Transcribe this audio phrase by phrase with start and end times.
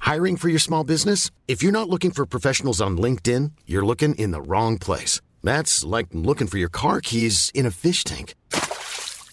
[0.00, 1.30] Hiring for your small business?
[1.46, 5.20] If you're not looking for professionals on LinkedIn, you're looking in the wrong place.
[5.44, 8.34] That's like looking for your car keys in a fish tank.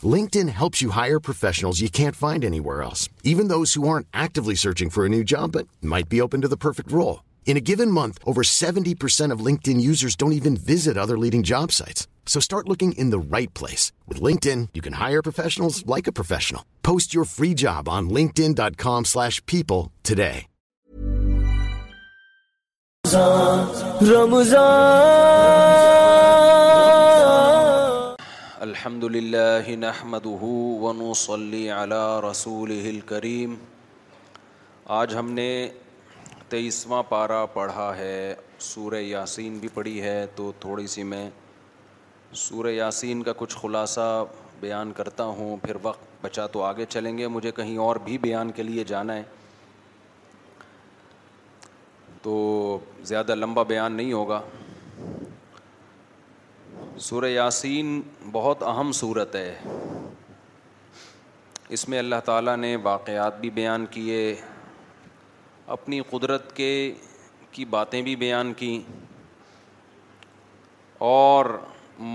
[0.04, 4.56] LinkedIn helps you hire professionals you can't find anywhere else, even those who aren't actively
[4.56, 7.24] searching for a new job but might be open to the perfect role.
[7.46, 11.72] In a given month, over 70% of LinkedIn users don't even visit other leading job
[11.72, 12.08] sites.
[12.26, 13.92] So start looking in the right place.
[14.08, 16.66] With LinkedIn, you can hire professionals like a professional.
[16.82, 20.44] Post your free job on linkedin.com/people today.
[28.62, 30.50] الحمد للہ نحمده
[30.84, 31.96] ونصلي على
[32.30, 32.74] رسول
[33.12, 33.56] کریم
[34.98, 35.48] آج ہم نے
[36.56, 38.18] تیئیسواں پارہ پڑھا ہے
[38.72, 41.26] سورہ یاسین بھی پڑھی ہے تو تھوڑی سی میں
[42.46, 44.10] سورہ یاسین کا کچھ خلاصہ
[44.60, 48.52] بیان کرتا ہوں پھر وقت بچا تو آگے چلیں گے مجھے کہیں اور بھی بیان
[48.60, 49.24] کے لیے جانا ہے
[52.26, 52.38] تو
[53.06, 54.42] زیادہ لمبا بیان نہیں ہوگا
[57.08, 58.00] سورہ یاسین
[58.32, 59.56] بہت اہم صورت ہے
[61.78, 64.22] اس میں اللہ تعالیٰ نے واقعات بھی بیان کیے
[65.78, 66.72] اپنی قدرت کے
[67.52, 68.80] کی باتیں بھی بیان کیں
[71.12, 71.46] اور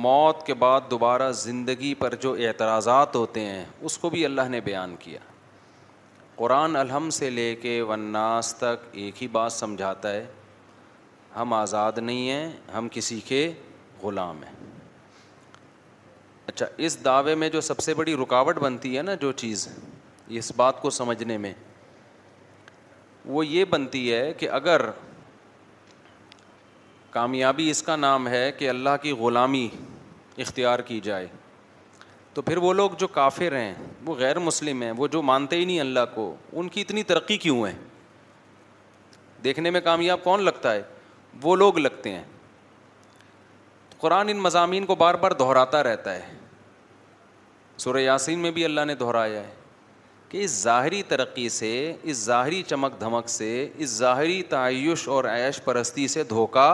[0.09, 4.61] موت کے بعد دوبارہ زندگی پر جو اعتراضات ہوتے ہیں اس کو بھی اللہ نے
[4.71, 5.30] بیان کیا
[6.41, 10.25] قرآن الحم سے لے کے وناس تک ایک ہی بات سمجھاتا ہے
[11.35, 13.41] ہم آزاد نہیں ہیں ہم کسی کے
[14.03, 14.53] غلام ہیں
[16.49, 19.67] اچھا اس دعوے میں جو سب سے بڑی رکاوٹ بنتی ہے نا جو چیز
[20.39, 21.53] اس بات کو سمجھنے میں
[23.35, 24.87] وہ یہ بنتی ہے کہ اگر
[27.19, 29.69] کامیابی اس کا نام ہے کہ اللہ کی غلامی
[30.47, 31.27] اختیار کی جائے
[32.35, 33.75] تو پھر وہ لوگ جو کافر ہیں
[34.07, 37.37] وہ غیر مسلم ہیں وہ جو مانتے ہی نہیں اللہ کو ان کی اتنی ترقی
[37.45, 37.73] کیوں ہے
[39.45, 40.83] دیکھنے میں کامیاب کون لگتا ہے
[41.43, 42.25] وہ لوگ لگتے ہیں
[43.99, 46.35] قرآن ان مضامین کو بار بار دہراتا رہتا ہے
[47.85, 49.51] سورہ یاسین میں بھی اللہ نے دہرایا ہے
[50.29, 51.69] کہ اس ظاہری ترقی سے
[52.03, 56.73] اس ظاہری چمک دھمک سے اس ظاہری تعیش اور عیش پرستی سے دھوکہ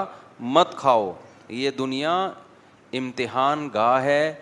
[0.56, 1.12] مت کھاؤ
[1.48, 2.16] یہ دنیا
[2.98, 4.34] امتحان گاہ ہے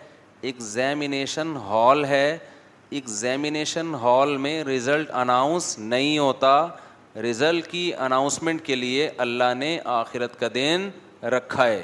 [0.48, 2.26] ایگزامینیشن ہال ہے
[2.96, 6.54] ایگزامینیشن ہال میں رزلٹ اناؤنس نہیں ہوتا
[7.28, 10.88] رزلٹ کی اناؤنسمنٹ کے لیے اللہ نے آخرت کا دین
[11.36, 11.82] رکھا ہے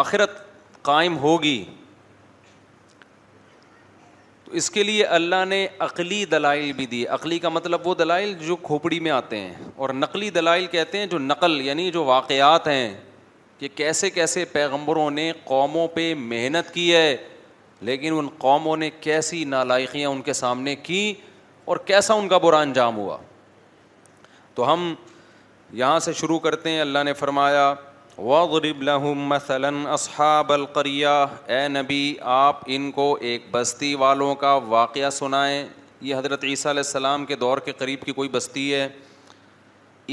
[0.00, 0.34] آخرت
[0.88, 1.62] قائم ہوگی
[4.44, 8.34] تو اس کے لیے اللہ نے عقلی دلائل بھی دی عقلی کا مطلب وہ دلائل
[8.46, 12.68] جو کھوپڑی میں آتے ہیں اور نقلی دلائل کہتے ہیں جو نقل یعنی جو واقعات
[12.68, 12.86] ہیں
[13.58, 17.16] کہ کیسے کیسے پیغمبروں نے قوموں پہ محنت کی ہے
[17.84, 21.12] لیکن ان قوموں نے کیسی نالائقیاں ان کے سامنے کیں
[21.68, 23.16] اور کیسا ان کا برا انجام ہوا
[24.54, 24.94] تو ہم
[25.72, 27.72] یہاں سے شروع کرتے ہیں اللہ نے فرمایا
[28.18, 31.08] وغرب لہم مثلا اصحاب القریہ
[31.52, 35.66] اے نبی آپ ان کو ایک بستی والوں کا واقعہ سنائیں
[36.00, 38.88] یہ حضرت عیسیٰ علیہ السلام کے دور کے قریب کی کوئی بستی ہے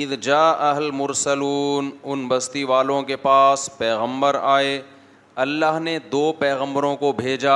[0.03, 4.81] اذ جا اہل مرسلون ان بستی والوں کے پاس پیغمبر آئے
[5.41, 7.53] اللہ نے دو پیغمبروں کو بھیجا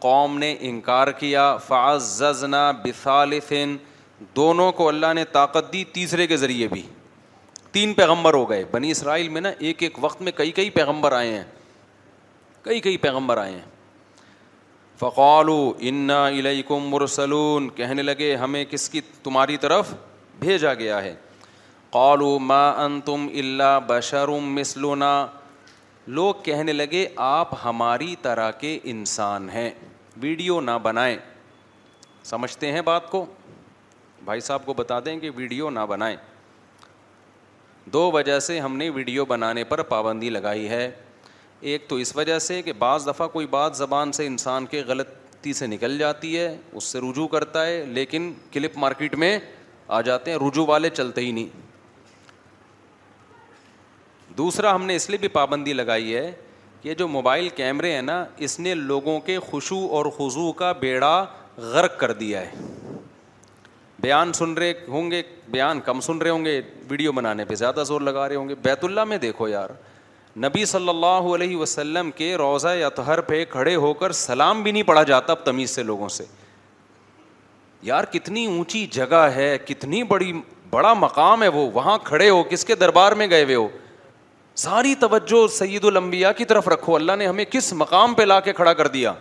[0.00, 2.70] قوم نے انکار کیا فعض ززنا
[4.36, 6.80] دونوں کو اللہ نے طاقت دی تیسرے کے ذریعے بھی
[7.72, 11.12] تین پیغمبر ہو گئے بنی اسرائیل میں نا ایک ایک وقت میں کئی کئی پیغمبر
[11.16, 11.44] آئے ہیں
[12.62, 13.60] کئی کئی پیغمبر آئے ہیں
[15.00, 15.58] فقالو
[15.90, 19.94] انا الیکم مرسلون کہنے لگے ہمیں کس کی تمہاری طرف
[20.40, 21.14] بھیجا گیا ہے
[21.92, 24.58] قالو ما انتم الا اللہ بشرم
[26.08, 29.70] لوگ کہنے لگے آپ ہماری طرح کے انسان ہیں
[30.20, 31.16] ویڈیو نہ بنائیں
[32.24, 33.24] سمجھتے ہیں بات کو
[34.24, 36.16] بھائی صاحب کو بتا دیں کہ ویڈیو نہ بنائیں
[37.92, 40.90] دو وجہ سے ہم نے ویڈیو بنانے پر پابندی لگائی ہے
[41.70, 45.52] ایک تو اس وجہ سے کہ بعض دفعہ کوئی بات زبان سے انسان کے غلطی
[45.52, 49.38] سے نکل جاتی ہے اس سے رجوع کرتا ہے لیکن کلپ مارکیٹ میں
[49.88, 51.68] آ جاتے ہیں رجوع والے چلتے ہی نہیں
[54.38, 56.30] دوسرا ہم نے اس لیے بھی پابندی لگائی ہے
[56.82, 61.14] کہ جو موبائل کیمرے ہیں نا اس نے لوگوں کے خوشو اور خضو کا بیڑا
[61.72, 62.50] غرق کر دیا ہے
[64.02, 66.60] بیان سن رہے ہوں گے بیان کم سن رہے ہوں گے
[66.90, 69.70] ویڈیو بنانے پہ زیادہ زور لگا رہے ہوں گے بیت اللہ میں دیکھو یار
[70.44, 74.82] نبی صلی اللہ علیہ وسلم کے روزۂ تہر پہ کھڑے ہو کر سلام بھی نہیں
[74.90, 76.24] پڑھا جاتا اب تمیز سے لوگوں سے
[77.82, 80.32] یار کتنی اونچی جگہ ہے کتنی بڑی
[80.70, 83.68] بڑا مقام ہے وہ وہاں کھڑے ہو کس کے دربار میں گئے ہوئے ہو
[84.56, 88.52] ساری توجہ سید المبیا کی طرف رکھو اللہ نے ہمیں کس مقام پہ لا کے
[88.52, 89.12] کھڑا کر دیا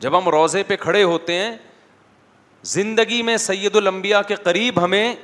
[0.00, 1.56] جب ہم روزے پہ کھڑے ہوتے ہیں
[2.74, 5.14] زندگی میں سید المبیا کے قریب ہمیں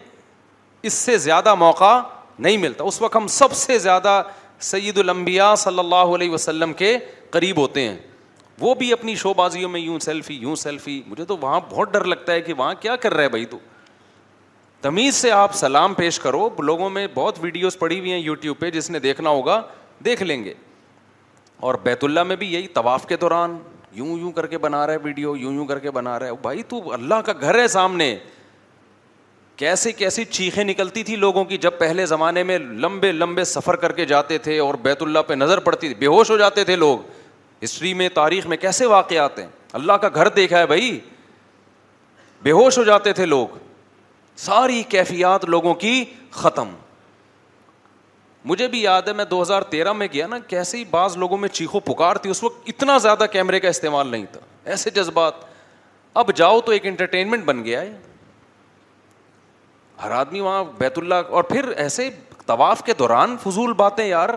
[0.82, 1.98] اس سے زیادہ موقع
[2.38, 4.22] نہیں ملتا اس وقت ہم سب سے زیادہ
[4.70, 6.96] سید المبیا صلی اللہ علیہ وسلم کے
[7.30, 7.96] قریب ہوتے ہیں
[8.60, 12.04] وہ بھی اپنی شو بازیوں میں یوں سیلفی یوں سیلفی مجھے تو وہاں بہت ڈر
[12.04, 13.58] لگتا ہے کہ وہاں کیا کر رہا ہے بھائی تو
[14.82, 18.70] تمیز سے آپ سلام پیش کرو لوگوں میں بہت ویڈیوز پڑی ہوئی ہیں یوٹیوب پہ
[18.70, 19.60] جس نے دیکھنا ہوگا
[20.04, 20.54] دیکھ لیں گے
[21.68, 23.56] اور بیت اللہ میں بھی یہی طواف کے دوران
[23.92, 26.32] یوں یوں کر کے بنا رہا ہے ویڈیو یوں یوں کر کے بنا رہا ہے
[26.42, 28.14] بھائی تو اللہ کا گھر ہے سامنے
[29.56, 33.92] کیسے کیسی چیخیں نکلتی تھی لوگوں کی جب پہلے زمانے میں لمبے لمبے سفر کر
[33.92, 36.76] کے جاتے تھے اور بیت اللہ پہ نظر پڑتی تھی بے ہوش ہو جاتے تھے
[36.76, 36.98] لوگ
[37.64, 39.46] ہسٹری میں تاریخ میں کیسے واقعات ہیں
[39.80, 40.98] اللہ کا گھر دیکھا ہے بھائی
[42.42, 43.58] بے ہوش ہو جاتے تھے لوگ
[44.38, 46.74] ساری کیفیات لوگوں کی ختم
[48.48, 51.36] مجھے بھی یاد ہے میں دو ہزار تیرہ میں گیا نا کیسے ہی بعض لوگوں
[51.38, 54.40] میں چیخو پکار تھی اس وقت اتنا زیادہ کیمرے کا استعمال نہیں تھا
[54.70, 55.34] ایسے جذبات
[56.22, 57.92] اب جاؤ تو ایک انٹرٹینمنٹ بن گیا ہے
[60.02, 62.08] ہر آدمی وہاں بیت اللہ اور پھر ایسے
[62.46, 64.28] طواف کے دوران فضول باتیں یار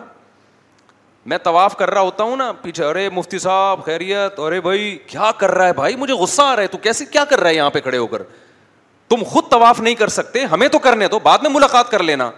[1.32, 5.32] میں طواف کر رہا ہوتا ہوں نا پیچھے ارے مفتی صاحب خیریت ارے بھائی کیا
[5.38, 7.56] کر رہا ہے بھائی مجھے غصہ آ رہا ہے تو کیسے کیا کر رہا ہے
[7.56, 8.22] یہاں پہ کھڑے ہو کر
[9.08, 12.30] تم خود طواف نہیں کر سکتے ہمیں تو کرنے دو بعد میں ملاقات کر لینا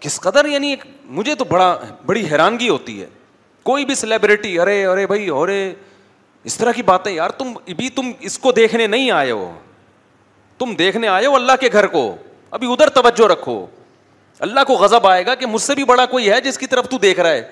[0.00, 0.74] کس قدر یعنی
[1.18, 1.76] مجھے تو بڑا
[2.06, 3.06] بڑی حیرانگی ہوتی ہے
[3.68, 5.64] کوئی بھی سیلیبریٹی ارے ارے بھائی ارے
[6.48, 7.52] اس طرح کی باتیں یار تم
[7.94, 9.50] تم اس کو دیکھنے نہیں آئے ہو
[10.58, 12.14] تم دیکھنے آئے ہو اللہ کے گھر کو
[12.56, 13.64] ابھی ادھر توجہ رکھو
[14.46, 16.88] اللہ کو غزب آئے گا کہ مجھ سے بھی بڑا کوئی ہے جس کی طرف
[16.88, 17.42] تو دیکھ رہا ہے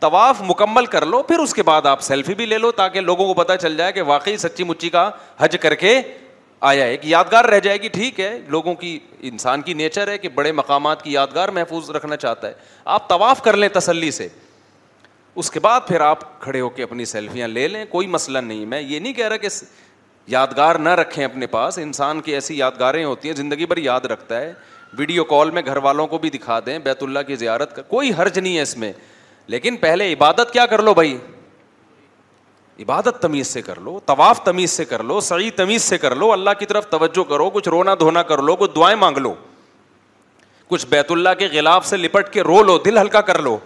[0.00, 3.26] طواف مکمل کر لو پھر اس کے بعد آپ سیلفی بھی لے لو تاکہ لوگوں
[3.26, 5.08] کو پتا چل جائے کہ واقعی سچی مچی کا
[5.38, 5.98] حج کر کے
[6.70, 8.98] آیا ہے کہ یادگار رہ جائے گی ٹھیک ہے لوگوں کی
[9.30, 12.52] انسان کی نیچر ہے کہ بڑے مقامات کی یادگار محفوظ رکھنا چاہتا ہے
[12.94, 14.28] آپ طواف کر لیں تسلی سے
[15.42, 18.64] اس کے بعد پھر آپ کھڑے ہو کے اپنی سیلفیاں لے لیں کوئی مسئلہ نہیں
[18.72, 19.48] میں یہ نہیں کہہ رہا کہ
[20.36, 24.40] یادگار نہ رکھیں اپنے پاس انسان کی ایسی یادگاریں ہوتی ہیں زندگی بھر یاد رکھتا
[24.40, 24.52] ہے
[24.98, 28.12] ویڈیو کال میں گھر والوں کو بھی دکھا دیں بیت اللہ کی زیارت کا کوئی
[28.18, 28.92] حرج نہیں ہے اس میں
[29.54, 31.16] لیکن پہلے عبادت کیا کر لو بھائی
[32.80, 36.30] عبادت تمیز سے کر لو طواف تمیز سے کر لو صحیح تمیز سے کر لو
[36.32, 39.34] اللہ کی طرف توجہ کرو کچھ رونا دھونا کر لو کچھ دعائیں مانگ لو
[40.68, 43.56] کچھ بیت اللہ کے غلاف سے لپٹ کے رو لو دل ہلکا کر لو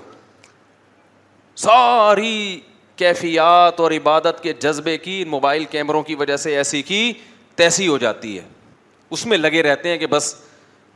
[1.65, 2.61] ساری
[2.97, 7.13] کیفیات اور عبادت کے جذبے کی موبائل کیمروں کی وجہ سے ایسی کی
[7.57, 8.45] تیسی ہو جاتی ہے
[9.17, 10.35] اس میں لگے رہتے ہیں کہ بس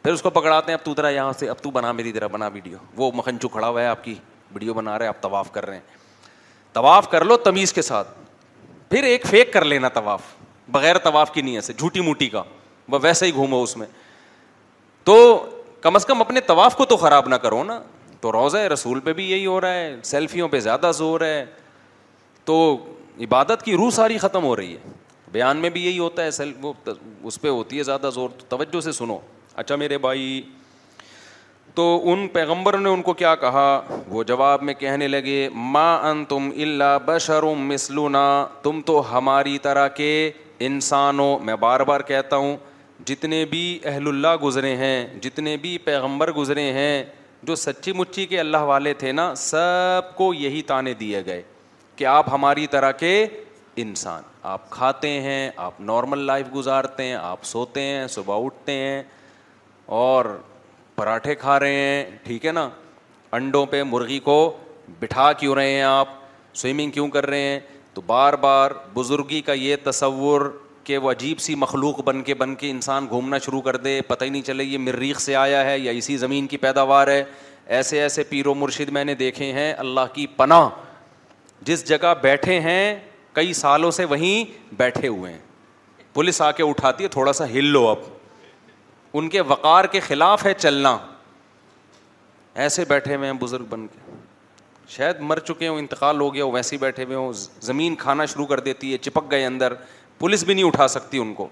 [0.02, 2.46] پھر اس کو پکڑاتے ہیں اب تو یہاں سے اب تو بنا میری تیرا بنا
[2.52, 4.14] ویڈیو وہ مکھنچو کھڑا ہوا ہے آپ کی
[4.54, 6.00] ویڈیو بنا رہے ہیں آپ طواف کر رہے ہیں
[6.72, 8.08] طواف کر لو تمیز کے ساتھ
[8.90, 10.20] پھر ایک فیک کر لینا طواف
[10.72, 12.42] بغیر طواف کی نیت سے جھوٹی موٹی کا
[12.90, 13.86] وہ ویسا ہی گھومو اس میں
[15.04, 15.14] تو
[15.80, 17.80] کم از کم اپنے طواف کو تو خراب نہ کرو نا
[18.20, 21.44] تو روزہ رسول پہ بھی یہی ہو رہا ہے سیلفیوں پہ زیادہ زور ہے
[22.44, 22.56] تو
[23.24, 24.90] عبادت کی روح ساری ختم ہو رہی ہے
[25.32, 26.72] بیان میں بھی یہی ہوتا ہے سیلف وہ
[27.30, 29.18] اس پہ ہوتی ہے زیادہ زور تو توجہ سے سنو
[29.54, 30.40] اچھا میرے بھائی
[31.74, 33.66] تو ان پیغمبر نے ان کو کیا کہا
[34.08, 38.24] وہ جواب میں کہنے لگے ما ان تم اللہ بشر مسلونا
[38.62, 40.08] تم تو ہماری طرح کے
[40.68, 42.56] انسان ہو میں بار بار کہتا ہوں
[43.06, 47.02] جتنے بھی اہل اللہ گزرے ہیں جتنے بھی پیغمبر گزرے ہیں
[47.48, 51.40] جو سچی مچی کے اللہ والے تھے نا سب کو یہی تانے دیے گئے
[51.96, 53.26] کہ آپ ہماری طرح کے
[53.84, 59.02] انسان آپ کھاتے ہیں آپ نارمل لائف گزارتے ہیں آپ سوتے ہیں صبح اٹھتے ہیں
[60.04, 60.24] اور
[60.96, 62.68] پراٹھے کھا رہے ہیں ٹھیک ہے نا
[63.36, 64.36] انڈوں پہ مرغی کو
[65.00, 66.08] بٹھا کیوں رہے ہیں آپ
[66.62, 67.60] سوئمنگ کیوں کر رہے ہیں
[67.94, 70.50] تو بار بار بزرگی کا یہ تصور
[70.84, 74.24] کہ وہ عجیب سی مخلوق بن کے بن کے انسان گھومنا شروع کر دے پتہ
[74.24, 77.22] ہی نہیں چلے یہ مریخ سے آیا ہے یا اسی زمین کی پیداوار ہے
[77.76, 80.68] ایسے ایسے پیر و مرشد میں نے دیکھے ہیں اللہ کی پناہ
[81.66, 82.94] جس جگہ بیٹھے ہیں
[83.32, 85.38] کئی سالوں سے وہیں بیٹھے ہوئے ہیں
[86.14, 87.98] پولیس آ کے اٹھاتی ہے تھوڑا سا ہل لو اب
[89.16, 90.96] ان کے وقار کے خلاف ہے چلنا
[92.64, 94.10] ایسے بیٹھے ہوئے ہیں بزرگ بن کے
[94.92, 98.24] شاید مر چکے ہوں انتقال ہو گیا ہو ویسے ہی بیٹھے ہوئے ہوں زمین کھانا
[98.32, 99.72] شروع کر دیتی ہے چپک گئے اندر
[100.18, 101.46] پولیس بھی نہیں اٹھا سکتی ان کو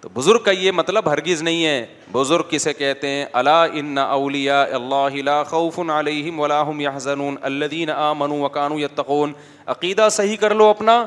[0.00, 4.62] تو بزرگ کا یہ مطلب ہرگز نہیں ہے بزرگ کسے کہتے ہیں اللہ ان اولیا
[4.78, 9.32] اللہ خوف علیہم علام یا حضنون الدین آ منو عقانو یا تقون
[9.74, 11.04] عقیدہ صحیح کر لو اپنا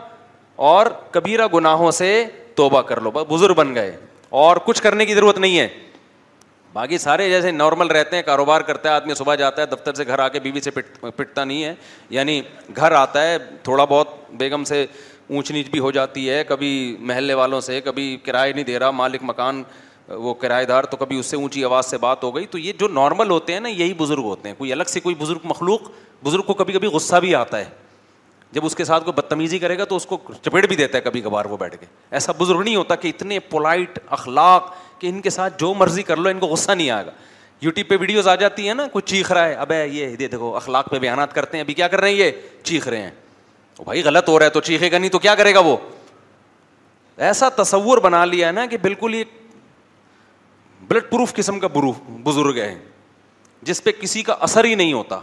[0.70, 2.12] اور کبیرہ گناہوں سے
[2.56, 3.96] توبہ کر لو بزرگ بن گئے
[4.36, 5.68] اور کچھ کرنے کی ضرورت نہیں ہے
[6.74, 10.06] باقی سارے جیسے نارمل رہتے ہیں کاروبار کرتا ہے آدمی صبح جاتا ہے دفتر سے
[10.08, 11.74] گھر آ کے بیوی سے پٹ پٹتا نہیں ہے
[12.16, 12.42] یعنی
[12.78, 14.12] گھر آتا ہے تھوڑا بہت
[14.42, 16.72] بیگم سے اونچ نیچ بھی ہو جاتی ہے کبھی
[17.12, 19.64] محلے والوں سے کبھی کرائے نہیں دے رہا مالک مکان
[20.08, 22.74] وہ کرایہ دار تو کبھی اس سے اونچی آواز سے بات ہو گئی تو یہ
[22.80, 25.90] جو نارمل ہوتے ہیں نا یہی بزرگ ہوتے ہیں کوئی الگ سے کوئی بزرگ مخلوق
[26.24, 27.66] بزرگ کو کبھی کبھی غصہ بھی آتا ہے
[28.56, 31.02] جب اس کے ساتھ کوئی بدتمیزی کرے گا تو اس کو چپیٹ بھی دیتا ہے
[31.04, 31.86] کبھی کبھار وہ بیٹھ کے
[32.18, 36.18] ایسا بزرگ نہیں ہوتا کہ اتنے پولائٹ اخلاق کہ ان کے ساتھ جو مرضی کر
[36.18, 37.12] لو ان کو غصہ نہیں آئے گا
[37.62, 40.90] یوٹیوب پہ ویڈیوز آ جاتی ہیں نا کوئی چیخ رہا ہے اب یہ دیکھو اخلاق
[40.92, 42.32] پہ بیانات کرتے ہیں ابھی کیا کر رہے ہیں یہ
[42.64, 45.54] چیخ رہے ہیں بھائی غلط ہو رہا ہے تو چیخے گا نہیں تو کیا کرے
[45.56, 45.76] گا وہ
[47.30, 49.24] ایسا تصور بنا لیا ہے نا کہ بالکل یہ
[50.88, 51.68] بلڈ پروف قسم کا
[52.24, 52.74] بزرگ ہے
[53.64, 55.20] جس پہ کسی کا اثر ہی نہیں ہوتا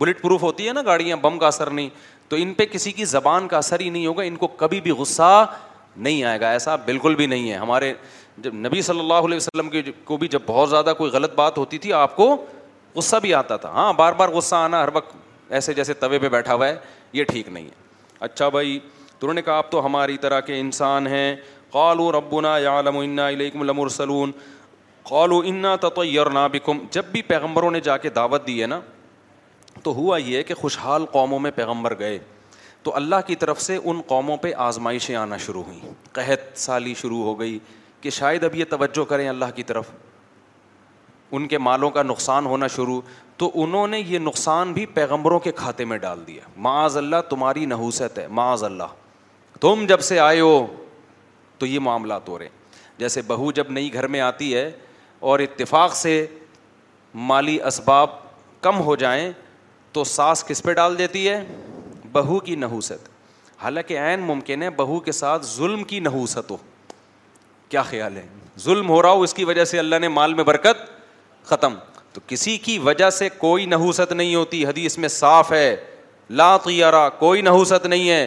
[0.00, 1.88] بلیٹ پروف ہوتی ہے نا گاڑیاں بم کا اثر نہیں
[2.28, 4.90] تو ان پہ کسی کی زبان کا اثر ہی نہیں ہوگا ان کو کبھی بھی
[5.00, 5.44] غصہ
[5.96, 7.92] نہیں آئے گا ایسا بالکل بھی نہیں ہے ہمارے
[8.44, 11.58] جب نبی صلی اللہ علیہ وسلم کی کو بھی جب بہت زیادہ کوئی غلط بات
[11.58, 12.34] ہوتی تھی آپ کو
[12.94, 15.16] غصہ بھی آتا تھا ہاں بار بار غصہ آنا ہر وقت
[15.56, 16.76] ایسے جیسے توے پہ بیٹھا ہوا ہے
[17.12, 17.84] یہ ٹھیک نہیں ہے
[18.28, 18.78] اچھا بھائی
[19.18, 21.34] تو انہوں نے کہا آپ تو ہماری طرح کے انسان ہیں
[21.72, 24.32] قالو ربنا یا علم انا لمرسلون
[25.10, 28.80] قالو انا تطیرنا بکم جب بھی پیغمبروں نے جا کے دعوت دی ہے نا
[29.82, 32.18] تو ہوا یہ کہ خوشحال قوموں میں پیغمبر گئے
[32.82, 37.22] تو اللہ کی طرف سے ان قوموں پہ آزمائشیں آنا شروع ہوئیں قحط سالی شروع
[37.24, 37.58] ہو گئی
[38.00, 39.90] کہ شاید اب یہ توجہ کریں اللہ کی طرف
[41.36, 43.00] ان کے مالوں کا نقصان ہونا شروع
[43.36, 47.66] تو انہوں نے یہ نقصان بھی پیغمبروں کے کھاتے میں ڈال دیا معاذ اللہ تمہاری
[47.66, 48.94] نحوست ہے معاذ اللہ
[49.60, 50.66] تم جب سے آئے ہو
[51.58, 52.48] تو یہ معاملہ تو ہیں
[52.98, 54.70] جیسے بہو جب نئی گھر میں آتی ہے
[55.30, 56.12] اور اتفاق سے
[57.32, 58.10] مالی اسباب
[58.62, 59.30] کم ہو جائیں
[59.96, 61.40] تو ساس کس پہ ڈال دیتی ہے
[62.12, 63.08] بہو کی نحوست
[63.62, 66.56] حالانکہ عین ممکن ہے بہو کے ساتھ ظلم کی نحوست ہو
[67.68, 68.24] کیا خیال ہے
[68.64, 70.82] ظلم ہو رہا ہو اس کی وجہ سے اللہ نے مال میں برکت
[71.50, 71.74] ختم
[72.12, 75.74] تو کسی کی وجہ سے کوئی نحوست نہیں ہوتی حدیث میں صاف ہے
[76.40, 78.26] لا طیارہ کوئی نحوست نہیں ہے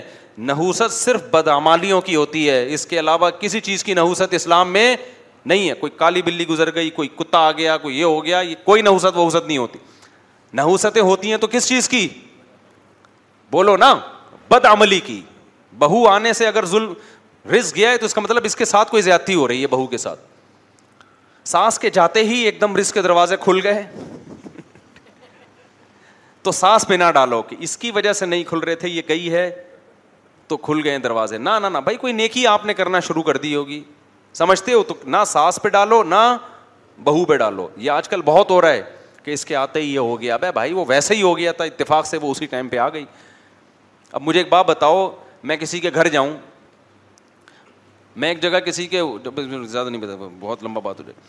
[0.49, 4.95] نحوست صرف بدعمالیوں کی ہوتی ہے اس کے علاوہ کسی چیز کی نحوست اسلام میں
[5.53, 8.41] نہیں ہے کوئی کالی بلی گزر گئی کوئی کتا آ گیا کوئی یہ ہو گیا
[8.63, 9.79] کوئی نحوست وحوست نہیں ہوتی
[10.55, 12.07] نحوستیں ہوتی ہیں تو کس چیز کی
[13.51, 13.93] بولو نا
[14.49, 15.21] بد عملی کی
[15.79, 16.93] بہو آنے سے اگر ظلم
[17.55, 19.67] رس گیا ہے تو اس کا مطلب اس کے ساتھ کوئی زیادتی ہو رہی ہے
[19.67, 20.19] بہو کے ساتھ
[21.49, 23.83] سانس کے جاتے ہی ایک دم کے دروازے کھل گئے
[26.43, 29.01] تو سانس پہ نہ ڈالو کہ اس کی وجہ سے نہیں کھل رہے تھے یہ
[29.07, 29.49] گئی ہے
[30.47, 33.37] تو کھل گئے دروازے نہ نہ نہ بھائی کوئی نیکی آپ نے کرنا شروع کر
[33.37, 33.83] دی ہوگی
[34.35, 36.23] سمجھتے ہو تو نہ سانس پہ ڈالو نہ
[37.03, 38.81] بہو پہ ڈالو یہ آج کل بہت ہو رہا ہے
[39.29, 41.63] کہ اس کے آتے ہی یہ ہو گیا بھائی وہ ویسے ہی ہو گیا تھا
[41.63, 43.03] اتفاق سے وہ اسی ٹائم پہ آ گئی
[44.11, 45.09] اب مجھے ایک بات بتاؤ
[45.49, 46.31] میں کسی کے گھر جاؤں
[48.19, 51.27] میں ایک جگہ کسی کے زیادہ نہیں بتا بہت لمبا بات ہو جائے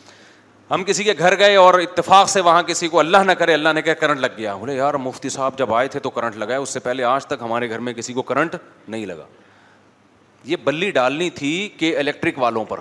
[0.71, 3.73] ہم کسی کے گھر گئے اور اتفاق سے وہاں کسی کو اللہ نہ کرے اللہ
[3.75, 6.53] نے کہا کرنٹ لگ گیا بولے یار مفتی صاحب جب آئے تھے تو کرنٹ لگا
[6.53, 8.57] ہے اس سے پہلے آج تک ہمارے گھر میں کسی کو کرنٹ
[8.89, 9.27] نہیں لگا
[10.51, 12.79] یہ بلی ڈالنی تھی کہ الیکٹرک والوں پر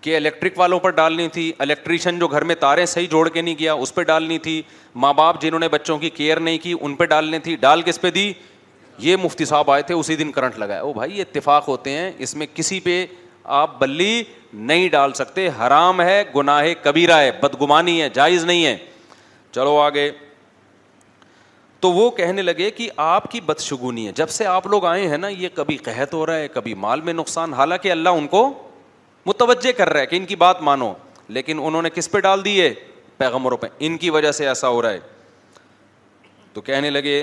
[0.00, 3.54] کہ الیکٹرک والوں پر ڈالنی تھی الیکٹریشین جو گھر میں تاریں صحیح جوڑ کے نہیں
[3.54, 4.60] کیا اس پہ ڈالنی تھی
[5.04, 8.00] ماں باپ جنہوں نے بچوں کی کیئر نہیں کی ان پہ ڈالنی تھی ڈال کس
[8.00, 8.32] پہ دی
[8.98, 12.34] یہ مفتی صاحب آئے تھے اسی دن کرنٹ لگایا او بھائی اتفاق ہوتے ہیں اس
[12.36, 13.04] میں کسی پہ
[13.60, 18.76] آپ بلی نہیں ڈال سکتے حرام ہے گناہ کبیرہ ہے بدگمانی ہے جائز نہیں ہے
[19.52, 20.10] چلو آگے
[21.80, 25.18] تو وہ کہنے لگے کہ آپ کی بدشگونی ہے جب سے آپ لوگ آئے ہیں
[25.18, 28.42] نا یہ کبھی قحط ہو رہا ہے کبھی مال میں نقصان حالانکہ اللہ ان کو
[29.26, 30.92] متوجہ کر رہا ہے کہ ان کی بات مانو
[31.36, 32.72] لیکن انہوں نے کس پہ ڈال دیے
[33.16, 34.98] پیغمبر پہ ان کی وجہ سے ایسا ہو رہا ہے
[36.52, 37.22] تو کہنے لگے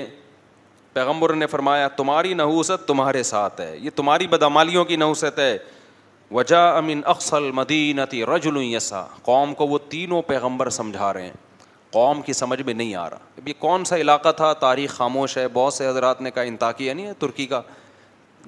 [0.92, 5.56] پیغمبر نے فرمایا تمہاری نحوست تمہارے ساتھ ہے یہ تمہاری بدامالیوں کی نحوست ہے
[6.32, 11.46] وجہ امین اقسل مدینتی رجل یسا قوم کو وہ تینوں پیغمبر سمجھا رہے ہیں
[11.92, 15.36] قوم کی سمجھ میں نہیں آ رہا اب یہ کون سا علاقہ تھا تاریخ خاموش
[15.38, 17.60] ہے بہت سے حضرات نے کا انتاقیہ نہیں ہے ترکی کا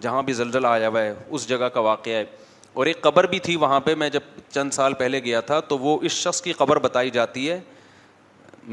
[0.00, 2.24] جہاں بھی زلزلہ آیا ہوا ہے اس جگہ کا واقعہ ہے
[2.74, 5.78] اور ایک قبر بھی تھی وہاں پہ میں جب چند سال پہلے گیا تھا تو
[5.78, 7.60] وہ اس شخص کی قبر بتائی جاتی ہے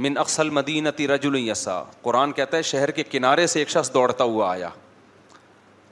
[0.05, 3.93] من اکثل مدینہ تر رج الایسا قرآن کہتا ہے شہر کے کنارے سے ایک شخص
[3.93, 4.69] دوڑتا ہوا آیا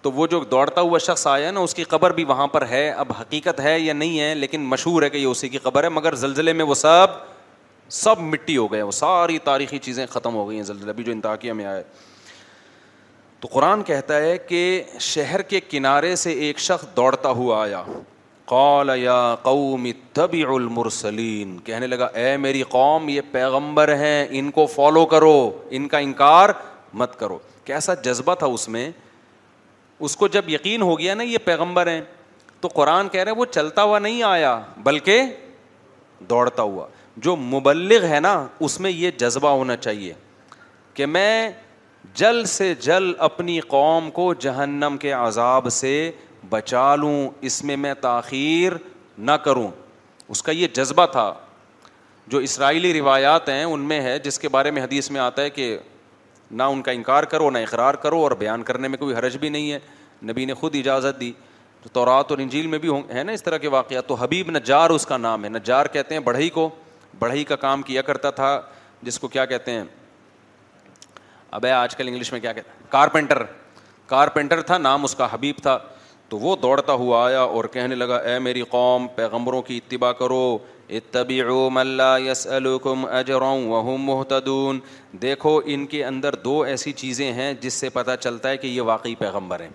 [0.02, 2.90] تو وہ جو دوڑتا ہوا شخص آیا نا اس کی قبر بھی وہاں پر ہے
[3.04, 5.90] اب حقیقت ہے یا نہیں ہے لیکن مشہور ہے کہ یہ اسی کی قبر ہے
[5.90, 7.08] مگر زلزلے میں وہ سب
[8.02, 11.12] سب مٹی ہو گئے وہ ساری تاریخی چیزیں ختم ہو گئی ہیں زلزلے بھی جو
[11.12, 11.84] انتہا میں آئے
[13.46, 14.60] تو قرآن کہتا ہے کہ
[15.00, 17.82] شہر کے کنارے سے ایک شخص دوڑتا ہوا آیا
[18.52, 24.66] قال یا قوم طبی المرسلین کہنے لگا اے میری قوم یہ پیغمبر ہیں ان کو
[24.76, 25.36] فالو کرو
[25.78, 26.50] ان کا انکار
[27.02, 28.90] مت کرو کیسا جذبہ تھا اس میں
[30.00, 32.02] اس کو جب یقین ہو گیا نا یہ پیغمبر ہیں
[32.62, 35.22] تو قرآن کہہ رہے وہ چلتا ہوا نہیں آیا بلکہ
[36.30, 36.88] دوڑتا ہوا
[37.28, 38.36] جو مبلغ ہے نا
[38.70, 40.14] اس میں یہ جذبہ ہونا چاہیے
[40.96, 41.50] کہ میں
[42.18, 45.92] جل سے جل اپنی قوم کو جہنم کے عذاب سے
[46.50, 47.16] بچا لوں
[47.48, 48.74] اس میں میں تاخیر
[49.18, 49.68] نہ کروں
[50.34, 51.34] اس کا یہ جذبہ تھا
[52.28, 55.50] جو اسرائیلی روایات ہیں ان میں ہے جس کے بارے میں حدیث میں آتا ہے
[55.50, 55.78] کہ
[56.52, 59.50] نہ ان کا انکار کرو نہ اقرار کرو اور بیان کرنے میں کوئی حرج بھی
[59.50, 59.80] نہیں ہے
[60.32, 61.32] نبی نے خود اجازت دی
[61.84, 64.52] تو تورات اور انجیل میں بھی ہوں ہیں نا اس طرح کے واقعات تو حبیب
[64.58, 66.70] نجار اس کا نام ہے نجار کہتے ہیں بڑھئی کو
[67.20, 68.60] بڑھئی کا کام کیا کرتا تھا
[69.04, 69.84] جس کو کیا کہتے ہیں
[71.56, 73.42] اب آج کل انگلش میں کیا کہتے ہیں کارپینٹر
[74.08, 75.78] کارپینٹر تھا نام اس کا حبیب تھا
[76.30, 80.42] تو وہ دوڑتا ہوا آیا اور کہنے لگا اے میری قوم پیغمبروں کی اتباع کرو
[80.98, 84.18] اتبعو من لا يسألكم اجرا وهم مهتدون
[84.76, 88.74] محتدون دیکھو ان کے اندر دو ایسی چیزیں ہیں جس سے پتہ چلتا ہے کہ
[88.76, 89.70] یہ واقعی پیغمبر ہیں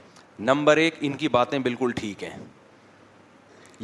[0.53, 2.37] نمبر ایک ان کی باتیں بالکل ٹھیک ہیں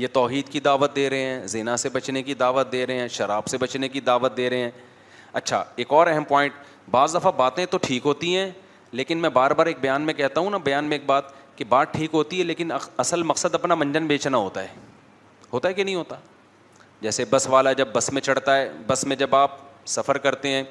[0.05, 3.09] یہ توحید کی دعوت دے رہے ہیں زینا سے بچنے کی دعوت دے رہے ہیں
[3.19, 4.95] شراب سے بچنے کی دعوت دے رہے ہیں
[5.43, 8.51] اچھا ایک اور اہم پوائنٹ بعض دفعہ باتیں تو ٹھیک ہوتی ہیں
[8.93, 11.65] لیکن میں بار بار ایک بیان میں کہتا ہوں نا بیان میں ایک بات کہ
[11.69, 14.69] بات ٹھیک ہوتی ہے لیکن اصل مقصد اپنا منجن بیچنا ہوتا ہے
[15.53, 16.17] ہوتا ہے کہ نہیں ہوتا
[17.01, 19.57] جیسے بس والا جب بس میں چڑھتا ہے بس میں جب آپ
[19.95, 20.63] سفر کرتے ہیں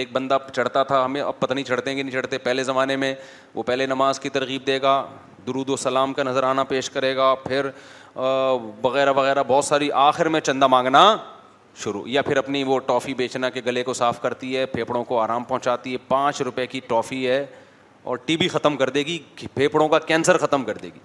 [0.00, 2.96] ایک بندہ چڑھتا تھا ہمیں اب پتہ نہیں چڑھتے ہیں کہ نہیں چڑھتے پہلے زمانے
[2.96, 3.14] میں
[3.54, 5.04] وہ پہلے نماز کی ترغیب دے گا
[5.46, 7.66] درود و سلام کا نظرانہ پیش کرے گا پھر
[8.82, 11.02] وغیرہ وغیرہ بہت ساری آخر میں چندہ مانگنا
[11.82, 15.18] شروع یا پھر اپنی وہ ٹافی بیچنا کہ گلے کو صاف کرتی ہے پھیپڑوں کو
[15.20, 17.44] آرام پہنچاتی ہے پانچ روپے کی ٹافی ہے
[18.12, 19.18] اور ٹی بی ختم کر دے گی
[19.54, 20.98] پھیپڑوں کا کینسر ختم کر دے گی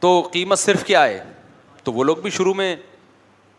[0.00, 1.22] تو قیمت صرف کیا ہے
[1.84, 2.74] تو وہ لوگ بھی شروع میں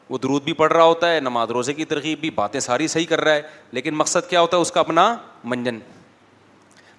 [0.10, 3.06] وہ درود بھی پڑھ رہا ہوتا ہے نماز روزے کی ترغیب بھی باتیں ساری صحیح
[3.10, 5.80] کر رہا ہے لیکن مقصد کیا ہوتا ہے اس کا اپنا منجن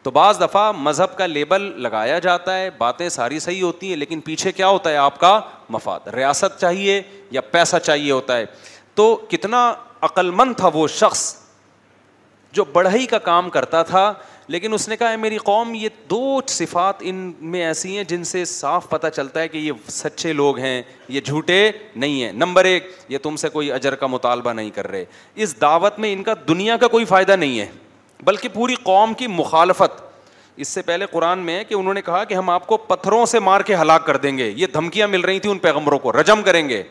[0.02, 4.20] تو بعض دفعہ مذہب کا لیبل لگایا جاتا ہے باتیں ساری صحیح ہوتی ہیں لیکن
[4.24, 5.38] پیچھے کیا ہوتا ہے آپ کا
[5.76, 8.44] مفاد ریاست چاہیے یا پیسہ چاہیے ہوتا ہے
[8.96, 9.62] تو کتنا
[10.06, 11.34] عقل مند تھا وہ شخص
[12.56, 14.12] جو بڑھئی کا کام کرتا تھا
[14.54, 17.16] لیکن اس نے کہا ہے میری قوم یہ دو صفات ان
[17.54, 20.80] میں ایسی ہیں جن سے صاف پتہ چلتا ہے کہ یہ سچے لوگ ہیں
[21.14, 21.56] یہ جھوٹے
[21.94, 25.04] نہیں ہیں نمبر ایک یہ تم سے کوئی اجر کا مطالبہ نہیں کر رہے
[25.44, 27.66] اس دعوت میں ان کا دنیا کا کوئی فائدہ نہیں ہے
[28.24, 30.00] بلکہ پوری قوم کی مخالفت
[30.64, 33.24] اس سے پہلے قرآن میں ہے کہ انہوں نے کہا کہ ہم آپ کو پتھروں
[33.32, 36.12] سے مار کے ہلاک کر دیں گے یہ دھمکیاں مل رہی تھیں ان پیغمبروں کو
[36.20, 36.82] رجم کریں گے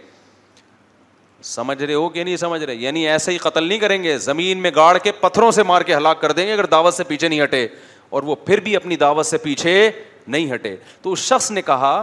[1.45, 4.57] سمجھ رہے ہو کہ نہیں سمجھ رہے یعنی ایسے ہی قتل نہیں کریں گے زمین
[4.61, 7.27] میں گاڑ کے پتھروں سے مار کے ہلاک کر دیں گے اگر دعوت سے پیچھے
[7.29, 7.67] نہیں ہٹے
[8.09, 9.89] اور وہ پھر بھی اپنی دعوت سے پیچھے
[10.27, 11.95] نہیں ہٹے تو اس شخص نے کہا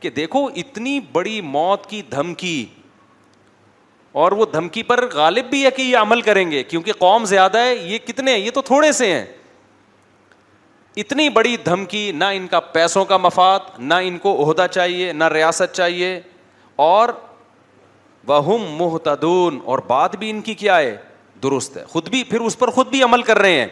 [0.00, 2.64] کہ دیکھو اتنی بڑی موت کی دھمکی
[4.22, 7.58] اور وہ دھمکی پر غالب بھی ہے کہ یہ عمل کریں گے کیونکہ قوم زیادہ
[7.64, 9.24] ہے یہ کتنے ہیں یہ تو تھوڑے سے ہیں
[11.02, 15.24] اتنی بڑی دھمکی نہ ان کا پیسوں کا مفاد نہ ان کو عہدہ چاہیے نہ
[15.34, 16.18] ریاست چاہیے
[16.84, 17.08] اور
[18.28, 20.96] وہم محتدون اور بات بھی ان کی کیا ہے
[21.42, 23.66] درست ہے خود بھی پھر اس پر خود بھی عمل کر رہے ہیں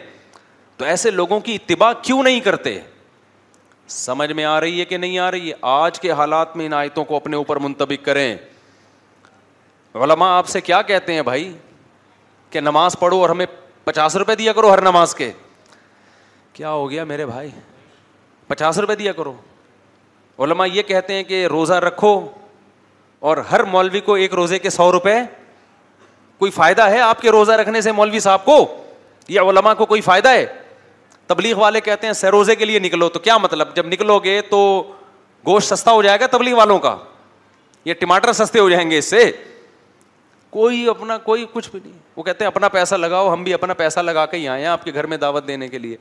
[0.77, 2.79] تو ایسے لوگوں کی اتباع کیوں نہیں کرتے
[3.95, 6.73] سمجھ میں آ رہی ہے کہ نہیں آ رہی ہے آج کے حالات میں ان
[6.73, 8.35] آیتوں کو اپنے اوپر منتبک کریں
[10.03, 11.51] علماء آپ سے کیا کہتے ہیں بھائی
[12.49, 13.45] کہ نماز پڑھو اور ہمیں
[13.83, 15.31] پچاس روپے دیا کرو ہر نماز کے
[16.53, 17.49] کیا ہو گیا میرے بھائی
[18.47, 19.33] پچاس روپے دیا کرو
[20.43, 22.13] علماء یہ کہتے ہیں کہ روزہ رکھو
[23.29, 25.13] اور ہر مولوی کو ایک روزے کے سو روپے
[26.39, 28.57] کوئی فائدہ ہے آپ کے روزہ رکھنے سے مولوی صاحب کو
[29.35, 30.45] یا علما کو کوئی فائدہ ہے
[31.27, 34.39] تبلیغ والے کہتے ہیں سر روزے کے لیے نکلو تو کیا مطلب جب نکلو گے
[34.49, 34.59] تو
[35.47, 36.95] گوشت سستا ہو جائے گا تبلیغ والوں کا
[37.85, 39.29] یا ٹماٹر سستے ہو جائیں گے اس سے
[40.57, 43.73] کوئی اپنا کوئی کچھ بھی نہیں وہ کہتے ہیں اپنا پیسہ لگاؤ ہم بھی اپنا
[43.83, 45.97] پیسہ لگا کے ہی آئے ہیں آپ کے گھر میں دعوت دینے کے لیے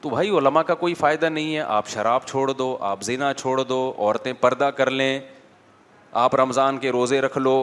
[0.00, 3.62] تو بھائی علما کا کوئی فائدہ نہیں ہے آپ شراب چھوڑ دو آپ زینا چھوڑ
[3.62, 5.18] دو عورتیں پردہ کر لیں
[6.16, 7.54] آپ رمضان کے روزے رکھ لو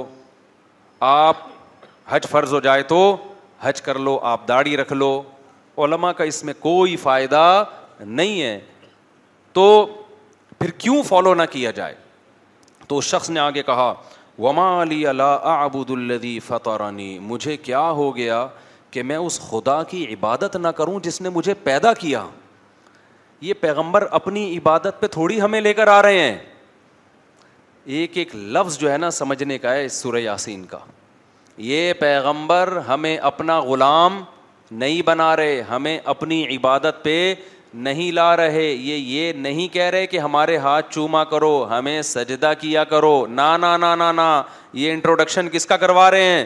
[1.05, 1.35] آپ
[2.07, 2.97] حج فرض ہو جائے تو
[3.61, 5.07] حج کر لو آپ داڑھی رکھ لو
[5.83, 7.41] علماء کا اس میں کوئی فائدہ
[7.99, 8.59] نہیں ہے
[9.53, 9.65] تو
[10.59, 11.95] پھر کیوں فالو نہ کیا جائے
[12.87, 13.93] تو اس شخص نے آگے کہا
[14.45, 16.89] وما علی اللہ آبود الدی فتح
[17.31, 18.45] مجھے کیا ہو گیا
[18.91, 22.23] کہ میں اس خدا کی عبادت نہ کروں جس نے مجھے پیدا کیا
[23.41, 26.37] یہ پیغمبر اپنی عبادت پہ تھوڑی ہمیں لے کر آ رہے ہیں
[27.85, 30.77] ایک ایک لفظ جو ہے نا سمجھنے کا ہے اس سورہ یاسین کا
[31.69, 34.23] یہ پیغمبر ہمیں اپنا غلام
[34.71, 37.33] نہیں بنا رہے ہمیں اپنی عبادت پہ
[37.87, 42.51] نہیں لا رہے یہ یہ نہیں کہہ رہے کہ ہمارے ہاتھ چوما کرو ہمیں سجدہ
[42.59, 44.41] کیا کرو نا نا نا نا نا
[44.73, 46.45] یہ انٹروڈکشن کس کا کروا رہے ہیں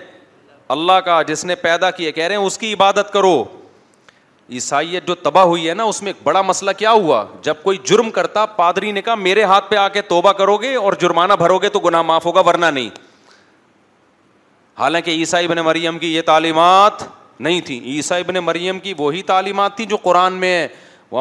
[0.75, 3.43] اللہ کا جس نے پیدا کیا کہہ رہے ہیں اس کی عبادت کرو
[4.55, 7.77] عیسائیت جو تباہ ہوئی ہے نا اس میں ایک بڑا مسئلہ کیا ہوا جب کوئی
[7.85, 11.33] جرم کرتا پادری نے کہا میرے ہاتھ پہ آ کے توبہ کرو گے اور جرمانہ
[11.37, 12.89] بھرو گے تو گناہ معاف ہوگا ورنہ نہیں
[14.79, 17.03] حالانکہ عیسائی بن مریم کی یہ تعلیمات
[17.39, 21.17] نہیں تھیں عیسائی بن مریم کی وہی تعلیمات تھیں جو قرآن میں ہے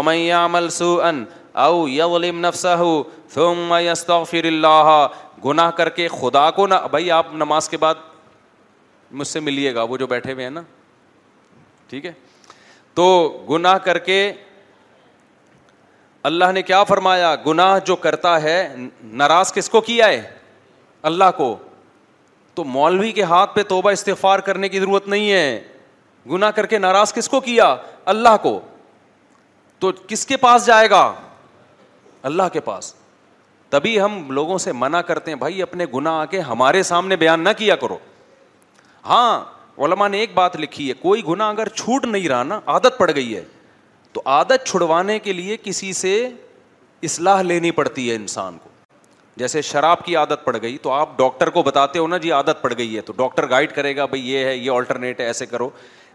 [5.45, 7.95] گناہ کر کے خدا کو نہ بھائی آپ نماز کے بعد
[9.11, 10.63] مجھ سے ملیے گا وہ جو بیٹھے ہوئے ہیں نا
[11.89, 12.13] ٹھیک ہے
[12.97, 13.07] تو
[13.49, 14.19] گناہ کر کے
[16.29, 18.57] اللہ نے کیا فرمایا گناہ جو کرتا ہے
[19.23, 20.21] ناراض کس کو کیا ہے
[21.11, 21.57] اللہ کو
[22.55, 25.61] تو مولوی کے ہاتھ پہ توبہ استغفار کرنے کی ضرورت نہیں ہے
[26.31, 27.75] گناہ کر کے ناراض کس کو کیا
[28.13, 28.59] اللہ کو
[29.81, 31.05] تو کس کے پاس جائے گا
[32.31, 32.95] اللہ کے پاس
[33.71, 37.45] تبھی ہم لوگوں سے منع کرتے ہیں بھائی اپنے گناہ آ کے ہمارے سامنے بیان
[37.45, 37.99] نہ کیا کرو
[39.09, 39.43] ہاں
[39.85, 43.11] علما نے ایک بات لکھی ہے کوئی گناہ اگر چھوٹ نہیں رہا نا عادت پڑ
[43.15, 43.43] گئی ہے
[44.13, 46.13] تو عادت چھڑوانے کے لیے کسی سے
[47.09, 48.69] اصلاح لینی پڑتی ہے انسان کو
[49.41, 52.63] جیسے شراب کی عادت پڑ گئی تو آپ ڈاکٹر کو بتاتے ہو نا جی عادت
[52.63, 55.47] پڑ گئی ہے تو ڈاکٹر گائڈ کرے گا بھائی یہ ہے یہ آلٹرنیٹ ہے ایسے
[55.47, 55.69] کرو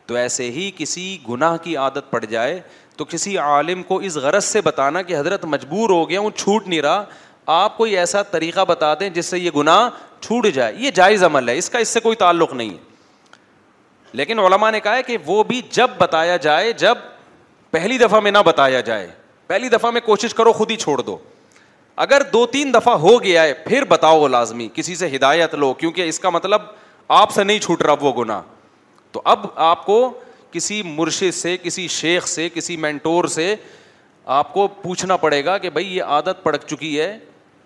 [0.07, 2.59] تو ایسے ہی کسی گناہ کی عادت پڑ جائے
[2.97, 6.67] تو کسی عالم کو اس غرض سے بتانا کہ حضرت مجبور ہو گیا ہوں چھوٹ
[6.67, 7.03] نہیں رہا
[7.61, 9.89] آپ کوئی ایسا طریقہ بتا دیں جس سے یہ گناہ
[10.21, 12.89] چھوٹ جائے یہ جائز عمل ہے اس کا اس سے کوئی تعلق نہیں ہے
[14.13, 16.97] لیکن علماء نے کہا کہ وہ بھی جب بتایا جائے جب
[17.71, 19.07] پہلی دفعہ میں نہ بتایا جائے
[19.47, 21.17] پہلی دفعہ میں کوشش کرو خود ہی چھوڑ دو
[22.05, 26.09] اگر دو تین دفعہ ہو گیا ہے پھر بتاؤ لازمی کسی سے ہدایت لو کیونکہ
[26.09, 26.61] اس کا مطلب
[27.19, 28.41] آپ سے نہیں چھوٹ رہا وہ گناہ
[29.11, 29.97] تو اب آپ کو
[30.51, 33.53] کسی مرشد سے کسی شیخ سے کسی مینٹور سے
[34.39, 37.17] آپ کو پوچھنا پڑے گا کہ بھائی یہ عادت پڑک چکی ہے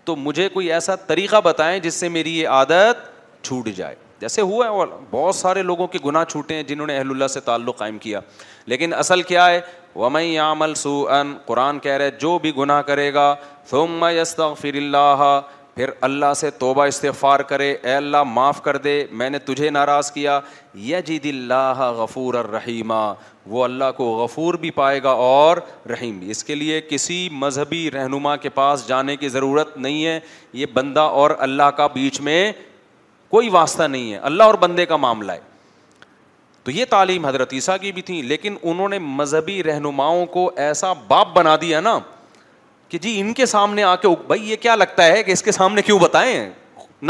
[0.05, 3.05] تو مجھے کوئی ایسا طریقہ بتائیں جس سے میری یہ عادت
[3.45, 6.97] چھوٹ جائے جیسے ہوا ہے اور بہت سارے لوگوں کے گناہ چھوٹے ہیں جنہوں نے
[6.97, 8.19] اہل اللہ سے تعلق قائم کیا
[8.73, 9.60] لیکن اصل کیا ہے
[9.95, 13.34] ومََ سو ان قرآن کہہ رہے جو بھی گناہ کرے گا
[13.69, 15.39] تم یستغفر اللہ
[15.75, 20.12] پھر اللہ سے توبہ استفار کرے اے اللہ معاف کر دے میں نے تجھے ناراض
[20.12, 20.39] کیا
[20.89, 23.01] یجد اللہ غفور الرحیمہ
[23.56, 25.58] وہ اللہ کو غفور بھی پائے گا اور
[25.91, 30.19] رحیم بھی اس کے لیے کسی مذہبی رہنما کے پاس جانے کی ضرورت نہیں ہے
[30.62, 32.51] یہ بندہ اور اللہ کا بیچ میں
[33.35, 35.39] کوئی واسطہ نہیں ہے اللہ اور بندے کا معاملہ ہے
[36.63, 40.91] تو یہ تعلیم حضرت عیسیٰ کی بھی تھی لیکن انہوں نے مذہبی رہنماؤں کو ایسا
[41.07, 41.97] باپ بنا دیا نا
[42.89, 45.51] کہ جی ان کے سامنے آ کے بھائی یہ کیا لگتا ہے کہ اس کے
[45.51, 46.49] سامنے کیوں بتائیں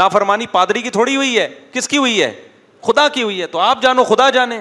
[0.02, 2.30] نافرمانی پادری کی تھوڑی ہوئی ہے کس کی ہوئی ہے
[2.86, 4.60] خدا کی ہوئی ہے تو آپ جانو خدا جانے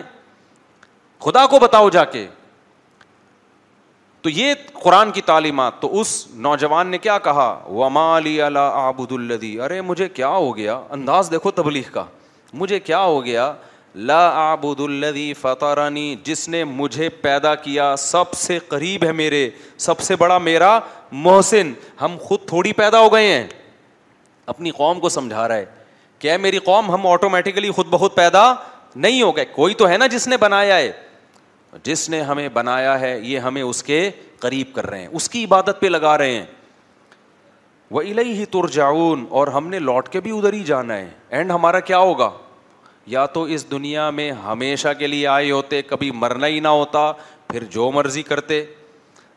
[1.26, 2.26] خدا کو بتاؤ جا کے
[4.26, 6.12] تو یہ قرآن کی تعلیمات تو اس
[6.46, 7.60] نوجوان نے کیا کہا
[9.12, 13.24] الدی ارے مجھے کیا ہو گیا انداز دیکھو تبلیغ کا مجھے مجھے کیا کیا ہو
[13.26, 13.52] گیا
[13.96, 15.36] لا الدی
[16.24, 16.64] جس نے
[17.22, 17.54] پیدا
[18.06, 19.50] سب سے قریب ہے میرے
[19.88, 20.78] سب سے بڑا میرا
[21.12, 23.48] محسن ہم خود تھوڑی پیدا ہو گئے ہیں
[24.56, 25.66] اپنی قوم کو سمجھا رہا ہے
[26.20, 28.54] کیا میری قوم ہم آٹومیٹکلی خود بہت پیدا
[28.96, 30.92] نہیں ہو گئے کوئی تو ہے نا جس نے بنایا ہے
[31.84, 34.10] جس نے ہمیں بنایا ہے یہ ہمیں اس کے
[34.40, 36.46] قریب کر رہے ہیں اس کی عبادت پہ لگا رہے ہیں
[37.92, 41.52] وہ الہی تر جاؤن اور ہم نے لوٹ کے بھی ادھر ہی جانا ہے اینڈ
[41.52, 42.30] ہمارا کیا ہوگا
[43.08, 47.12] یا تو اس دنیا میں ہمیشہ کے لیے آئے ہوتے کبھی مرنا ہی نہ ہوتا
[47.48, 48.64] پھر جو مرضی کرتے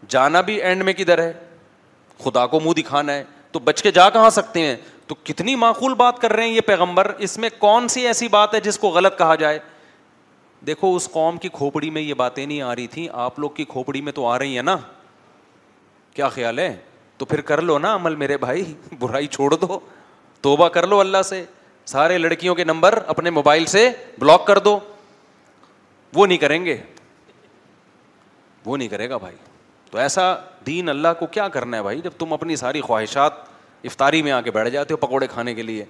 [0.09, 1.33] جانا بھی اینڈ میں کدھر ہے
[2.25, 5.95] خدا کو منہ دکھانا ہے تو بچ کے جا کہاں سکتے ہیں تو کتنی معقول
[5.97, 8.89] بات کر رہے ہیں یہ پیغمبر اس میں کون سی ایسی بات ہے جس کو
[8.95, 9.59] غلط کہا جائے
[10.67, 13.65] دیکھو اس قوم کی کھوپڑی میں یہ باتیں نہیں آ رہی تھیں آپ لوگ کی
[13.69, 14.77] کھوپڑی میں تو آ رہی ہیں نا
[16.15, 16.75] کیا خیال ہے
[17.19, 19.79] تو پھر کر لو نا عمل میرے بھائی برائی چھوڑ دو
[20.43, 21.45] توبہ کر لو اللہ سے
[21.87, 24.79] سارے لڑکیوں کے نمبر اپنے موبائل سے بلاک کر دو
[26.15, 26.77] وہ نہیں کریں گے
[28.65, 29.37] وہ نہیں کرے گا بھائی
[29.91, 30.35] تو ایسا
[30.67, 33.33] دین اللہ کو کیا کرنا ہے بھائی جب تم اپنی ساری خواہشات
[33.85, 35.85] افطاری میں آ کے بیٹھ جاتے ہو پکوڑے کھانے کے لیے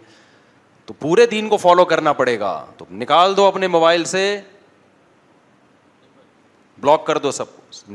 [0.87, 4.25] تو پورے دین کو فالو کرنا پڑے گا تو نکال دو اپنے موبائل سے
[6.81, 7.49] بلاک کر دو سب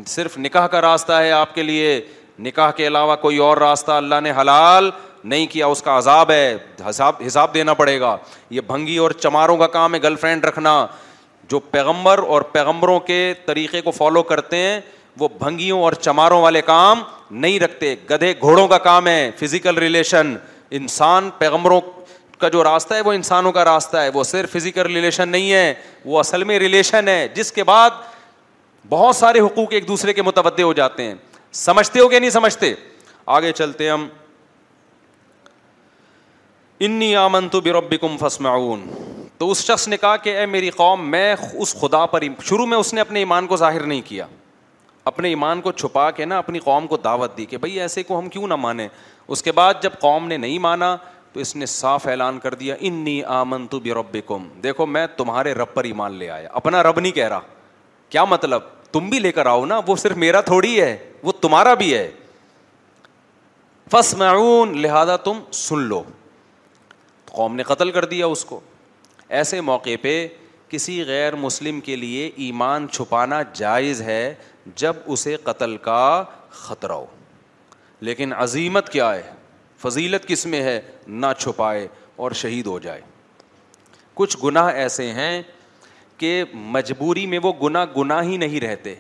[0.08, 2.00] صرف نکاح کا راستہ ہے آپ کے لیے
[2.46, 4.90] نکاح کے علاوہ کوئی اور راستہ اللہ نے حلال
[5.32, 6.58] نہیں کیا اس کا عذاب ہے
[6.90, 8.16] حساب حساب دینا پڑے گا
[8.50, 10.86] یہ بھنگی اور چماروں کا کام ہے گرل فرینڈ رکھنا
[11.50, 14.80] جو پیغمبر اور پیغمبروں کے طریقے کو فالو کرتے ہیں
[15.20, 20.36] وہ بھنگیوں اور چماروں والے کام نہیں رکھتے گدھے گھوڑوں کا کام ہے فزیکل ریلیشن
[20.80, 21.80] انسان پیغمبروں
[22.40, 25.74] کا جو راستہ ہے وہ انسانوں کا راستہ ہے وہ صرف فزیکل ریلیشن نہیں ہے
[26.06, 27.90] وہ اصل میں ریلیشن ہے جس کے بعد
[28.90, 31.14] بہت سارے حقوق ایک دوسرے کے متوع ہو جاتے ہیں
[31.68, 32.74] سمجھتے ہو کہ نہیں سمجھتے
[33.36, 34.08] آگے چلتے ہم
[36.86, 38.86] انی آمن تو بے رب کم فس معاون
[39.38, 42.78] تو اس شخص نے کہا کہ اے میری قوم میں اس خدا پر شروع میں
[42.78, 44.26] اس نے اپنے ایمان کو ظاہر نہیں کیا
[45.12, 48.20] اپنے ایمان کو چھپا کے نا اپنی قوم کو دعوت دی کہ بھائی ایسے کو
[48.20, 48.88] ہم کیوں نہ مانیں
[49.28, 50.96] اس کے بعد جب قوم نے نہیں مانا
[51.34, 55.06] تو اس نے صاف اعلان کر دیا انی آمن تو بے رب کم دیکھو میں
[55.18, 57.42] تمہارے رب پر ایمان لے آیا اپنا رب نہیں کہہ رہا
[58.14, 61.74] کیا مطلب تم بھی لے کر آؤ نا وہ صرف میرا تھوڑی ہے وہ تمہارا
[61.74, 62.10] بھی ہے
[63.92, 66.02] فس معاون لہذا تم سن لو
[67.32, 68.60] قوم نے قتل کر دیا اس کو
[69.40, 70.14] ایسے موقع پہ
[70.70, 74.24] کسی غیر مسلم کے لیے ایمان چھپانا جائز ہے
[74.84, 76.02] جب اسے قتل کا
[76.62, 77.06] خطرہ ہو
[78.08, 79.32] لیکن عظیمت کیا ہے
[79.88, 81.88] فضیلت کس میں ہے نہ چھپائے
[82.24, 83.02] اور شہید ہو جائے
[84.22, 85.42] کچھ گناہ ایسے ہیں
[86.18, 88.96] کہ مجبوری میں وہ گناہ گناہ ہی نہیں رہتے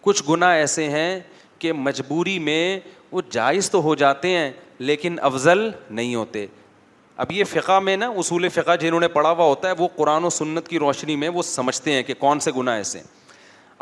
[0.00, 1.18] کچھ گناہ ایسے ہیں
[1.58, 2.78] کہ مجبوری میں
[3.12, 6.46] وہ جائز تو ہو جاتے ہیں لیکن افضل نہیں ہوتے
[7.22, 10.24] اب یہ فقہ میں نا اصول فقہ جنہوں نے پڑھا ہوا ہوتا ہے وہ قرآن
[10.24, 13.00] و سنت کی روشنی میں وہ سمجھتے ہیں کہ کون سے گناہ ایسے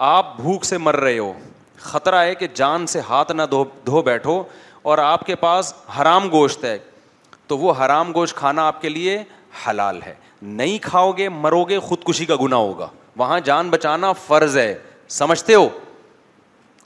[0.06, 1.32] آپ بھوک سے مر رہے ہو
[1.80, 4.42] خطرہ ہے کہ جان سے ہاتھ نہ دھو دھو بیٹھو
[4.90, 6.76] اور آپ کے پاس حرام گوشت ہے
[7.48, 9.18] تو وہ حرام گوشت کھانا آپ کے لیے
[9.66, 14.56] حلال ہے نہیں کھاؤ گے مرو گے خودکشی کا گنا ہوگا وہاں جان بچانا فرض
[14.56, 14.74] ہے
[15.10, 15.68] سمجھتے ہو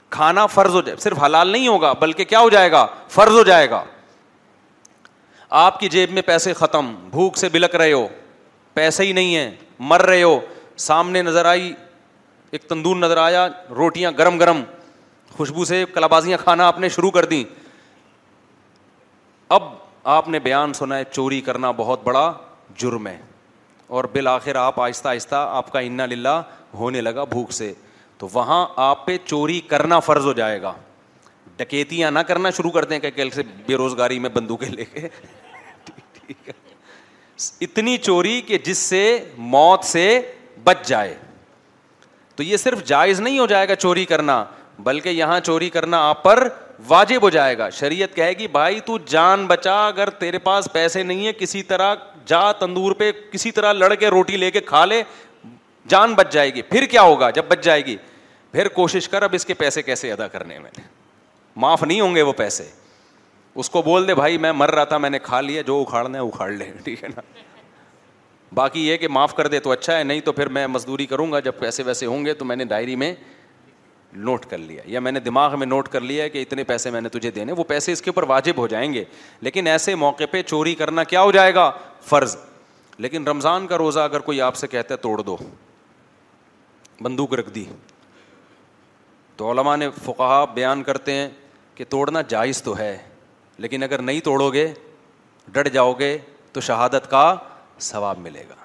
[0.09, 3.43] کھانا فرض ہو جائے صرف حلال نہیں ہوگا بلکہ کیا ہو جائے گا فرض ہو
[3.43, 3.83] جائے گا
[5.59, 8.07] آپ کی جیب میں پیسے ختم بھوک سے بلک رہے ہو
[8.73, 9.49] پیسے ہی نہیں ہیں
[9.89, 10.39] مر رہے ہو
[10.79, 11.73] سامنے نظر آئی
[12.51, 14.61] ایک تندور نظر آیا روٹیاں گرم گرم
[15.37, 17.43] خوشبو سے کلابازیاں کھانا آپ نے شروع کر دیں
[19.55, 19.63] اب
[20.15, 22.31] آپ نے بیان سنا ہے چوری کرنا بہت بڑا
[22.81, 23.17] جرم ہے
[23.97, 26.33] اور بالآخر آپ آہستہ آہستہ آپ کا انا للہ
[26.73, 27.71] ہونے لگا بھوک سے
[28.17, 30.71] تو وہاں آپ پہ چوری کرنا فرض ہو جائے گا
[31.57, 35.09] ڈکیتیاں نہ کرنا شروع کر دیں کہ کل سے بے روزگاری میں بندوقیں لے کے
[37.67, 39.01] اتنی چوری کہ جس سے
[39.57, 40.05] موت سے
[40.63, 41.13] بچ جائے
[42.35, 44.43] تو یہ صرف جائز نہیں ہو جائے گا چوری کرنا
[44.83, 46.47] بلکہ یہاں چوری کرنا آپ پر
[46.87, 51.03] واجب ہو جائے گا شریعت کہے گی بھائی تو جان بچا اگر تیرے پاس پیسے
[51.03, 51.93] نہیں ہے کسی طرح
[52.27, 55.01] جا تندور پہ کسی طرح لڑ کے روٹی لے کے کھا لے
[55.89, 57.95] جان بچ جائے گی پھر کیا ہوگا جب بچ جائے گی
[58.51, 60.69] پھر کوشش کر اب اس کے پیسے کیسے ادا کرنے میں
[61.65, 62.63] معاف نہیں ہوں گے وہ پیسے
[63.61, 66.17] اس کو بول دے بھائی میں مر رہا تھا میں نے کھا لیا جو اکھاڑنا
[66.17, 67.21] ہے اکھاڑ لے ٹھیک ہے نا
[68.55, 71.31] باقی یہ کہ معاف کر دے تو اچھا ہے نہیں تو پھر میں مزدوری کروں
[71.31, 73.13] گا جب پیسے ویسے ہوں گے تو میں نے ڈائری میں
[74.13, 77.01] نوٹ کر لیا یا میں نے دماغ میں نوٹ کر لیا کہ اتنے پیسے میں
[77.01, 79.03] نے تجھے دینے وہ پیسے اس کے اوپر واجب ہو جائیں گے
[79.41, 81.69] لیکن ایسے موقع پہ چوری کرنا کیا ہو جائے گا
[82.09, 82.35] فرض
[82.97, 85.37] لیکن رمضان کا روزہ اگر کوئی آپ سے کہتا ہے توڑ دو
[87.01, 87.65] بندوق رکھ دی
[89.37, 91.29] تو علماء نے فقہ بیان کرتے ہیں
[91.75, 92.97] کہ توڑنا جائز تو ہے
[93.57, 94.71] لیکن اگر نہیں توڑو گے
[95.51, 96.17] ڈٹ جاؤ گے
[96.53, 97.35] تو شہادت کا
[97.81, 98.55] ثواب ملے گا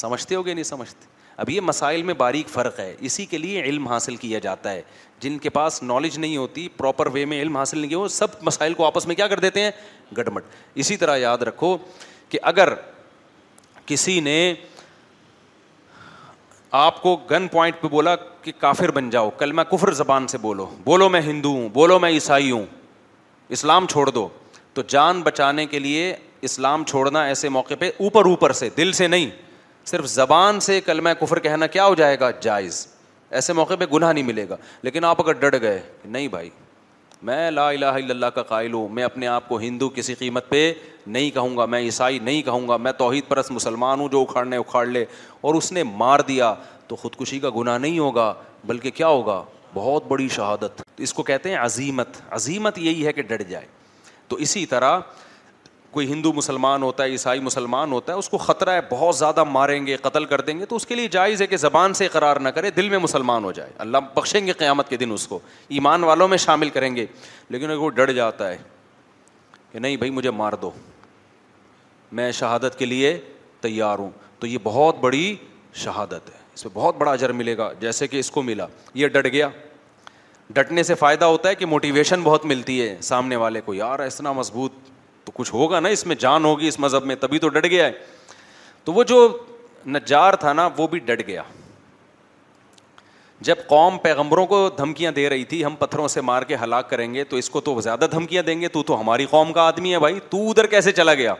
[0.00, 1.08] سمجھتے ہو گے نہیں سمجھتے
[1.42, 4.82] اب یہ مسائل میں باریک فرق ہے اسی کے لیے علم حاصل کیا جاتا ہے
[5.20, 8.74] جن کے پاس نالج نہیں ہوتی پراپر وے میں علم حاصل نہیں ہو سب مسائل
[8.80, 9.70] کو آپس میں کیا کر دیتے ہیں
[10.18, 10.44] گٹمٹ
[10.84, 11.76] اسی طرح یاد رکھو
[12.28, 12.72] کہ اگر
[13.86, 14.36] کسی نے
[16.84, 20.38] آپ کو گن پوائنٹ پہ بولا کہ کافر بن جاؤ کل میں کفر زبان سے
[20.38, 22.66] بولو بولو میں ہندو ہوں بولو میں عیسائی ہوں
[23.56, 24.28] اسلام چھوڑ دو
[24.74, 26.14] تو جان بچانے کے لیے
[26.48, 29.30] اسلام چھوڑنا ایسے موقع پہ اوپر اوپر سے دل سے نہیں
[29.90, 32.86] صرف زبان سے کلمہ کفر کہنا کیا ہو جائے گا جائز
[33.38, 35.80] ایسے موقع پہ گناہ نہیں ملے گا لیکن آپ اگر ڈٹ گئے
[36.16, 36.50] نہیں بھائی
[37.30, 40.48] میں لا الہ الا اللہ کا قائل ہوں میں اپنے آپ کو ہندو کسی قیمت
[40.48, 40.62] پہ
[41.16, 44.56] نہیں کہوں گا میں عیسائی نہیں کہوں گا میں توحید پرست مسلمان ہوں جو اکھاڑنے
[44.62, 45.04] اکھاڑ لے
[45.46, 46.52] اور اس نے مار دیا
[46.88, 48.32] تو خودکشی کا گناہ نہیں ہوگا
[48.70, 49.42] بلکہ کیا ہوگا
[49.74, 53.66] بہت بڑی شہادت اس کو کہتے ہیں عظیمت عظیمت یہی ہے کہ ڈٹ جائے
[54.28, 54.98] تو اسی طرح
[55.90, 59.44] کوئی ہندو مسلمان ہوتا ہے عیسائی مسلمان ہوتا ہے اس کو خطرہ ہے بہت زیادہ
[59.44, 62.08] ماریں گے قتل کر دیں گے تو اس کے لیے جائز ہے کہ زبان سے
[62.12, 65.26] قرار نہ کرے دل میں مسلمان ہو جائے اللہ بخشیں گے قیامت کے دن اس
[65.28, 65.38] کو
[65.78, 67.06] ایمان والوں میں شامل کریں گے
[67.48, 68.56] لیکن اگر وہ ڈر جاتا ہے
[69.72, 70.70] کہ نہیں بھائی مجھے مار دو
[72.20, 73.16] میں شہادت کے لیے
[73.60, 75.34] تیار ہوں تو یہ بہت بڑی
[75.84, 79.08] شہادت ہے اس میں بہت بڑا اجر ملے گا جیسے کہ اس کو ملا یہ
[79.08, 79.48] ڈٹ گیا
[80.54, 84.32] ڈٹنے سے فائدہ ہوتا ہے کہ موٹیویشن بہت ملتی ہے سامنے والے کو یار اتنا
[84.32, 84.88] مضبوط
[85.30, 87.84] تو کچھ ہوگا نا اس میں جان ہوگی اس مذہب میں تبھی تو ڈٹ گیا
[87.86, 87.92] ہے
[88.84, 89.26] تو وہ جو
[89.96, 91.42] نجار تھا نا وہ بھی ڈٹ گیا
[93.48, 97.12] جب قوم پیغمبروں کو دھمکیاں دے رہی تھی ہم پتھروں سے مار کے ہلاک کریں
[97.14, 99.92] گے تو اس کو تو زیادہ دھمکیاں دیں گے تو تو ہماری قوم کا آدمی
[99.92, 101.34] ہے بھائی تو ادھر کیسے چلا گیا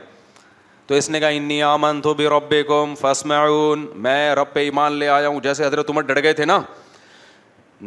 [0.86, 2.54] تو اس نے کہا انی آمن تو بے رب
[3.00, 6.60] فس میں رب پہ ایمان لے آیا ہوں جیسے حضرت عمر ڈٹ گئے تھے نا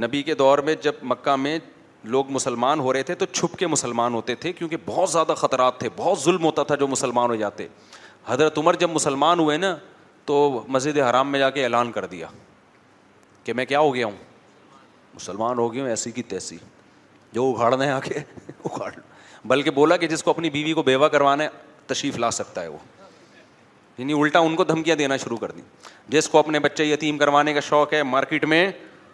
[0.06, 1.58] نبی کے دور میں جب مکہ میں
[2.12, 5.80] لوگ مسلمان ہو رہے تھے تو چھپ کے مسلمان ہوتے تھے کیونکہ بہت زیادہ خطرات
[5.80, 7.68] تھے بہت ظلم ہوتا تھا جو مسلمان ہو جاتے
[8.28, 9.76] حضرت عمر جب مسلمان ہوئے نا
[10.26, 12.28] تو مسجد حرام میں جا کے اعلان کر دیا
[13.44, 14.16] کہ میں کیا ہو گیا ہوں
[15.14, 16.58] مسلمان ہو گیا ہوں ایسی کی تیسی
[17.32, 18.20] جو اگاڑ ہے آ کے
[18.66, 18.92] اگاڑ
[19.48, 21.50] بلکہ بولا کہ جس کو اپنی بیوی کو بیوہ کروانا ہے
[21.88, 22.78] تشریف لا سکتا ہے وہ
[23.98, 25.62] یعنی الٹا ان کو دھمکیاں دینا شروع کر دیں
[26.10, 28.68] جس کو اپنے بچے یتیم کروانے کا شوق ہے مارکیٹ میں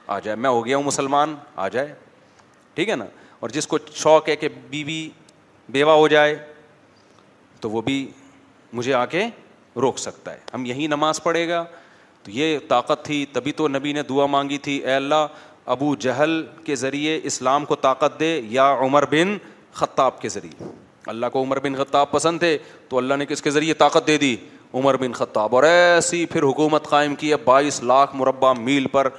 [0.08, 1.93] آ جائے میں ہو گیا ہوں مسلمان آ جائے
[2.80, 3.06] ٹھیک ہے نا
[3.39, 5.00] اور جس کو شوق ہے کہ بیوی
[5.70, 6.36] بیوہ ہو جائے
[7.62, 7.96] تو وہ بھی
[8.74, 9.26] مجھے آ کے
[9.82, 11.63] روک سکتا ہے ہم یہی نماز پڑھے گا
[12.24, 15.26] تو یہ طاقت تھی تبھی تو نبی نے دعا مانگی تھی اے اللہ
[15.76, 19.38] ابو جہل کے ذریعے اسلام کو طاقت دے یا عمر بن
[19.82, 20.68] خطاب کے ذریعے
[21.15, 22.58] اللہ کو عمر بن خطاب پسند تھے
[22.89, 24.36] تو اللہ نے کس کے ذریعے طاقت دے دی
[24.74, 29.10] عمر بن خطاب اور ایسی پھر حکومت قائم کی ہے بائیس لاکھ مربع میل پر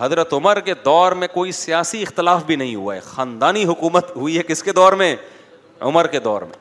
[0.00, 4.36] حضرت عمر کے دور میں کوئی سیاسی اختلاف بھی نہیں ہوا ہے خاندانی حکومت ہوئی
[4.38, 5.14] ہے کس کے دور میں
[5.90, 6.56] عمر کے دور میں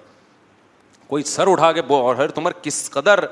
[1.07, 3.23] کوئی سر اٹھا کے اور حضرت عمر کس قدر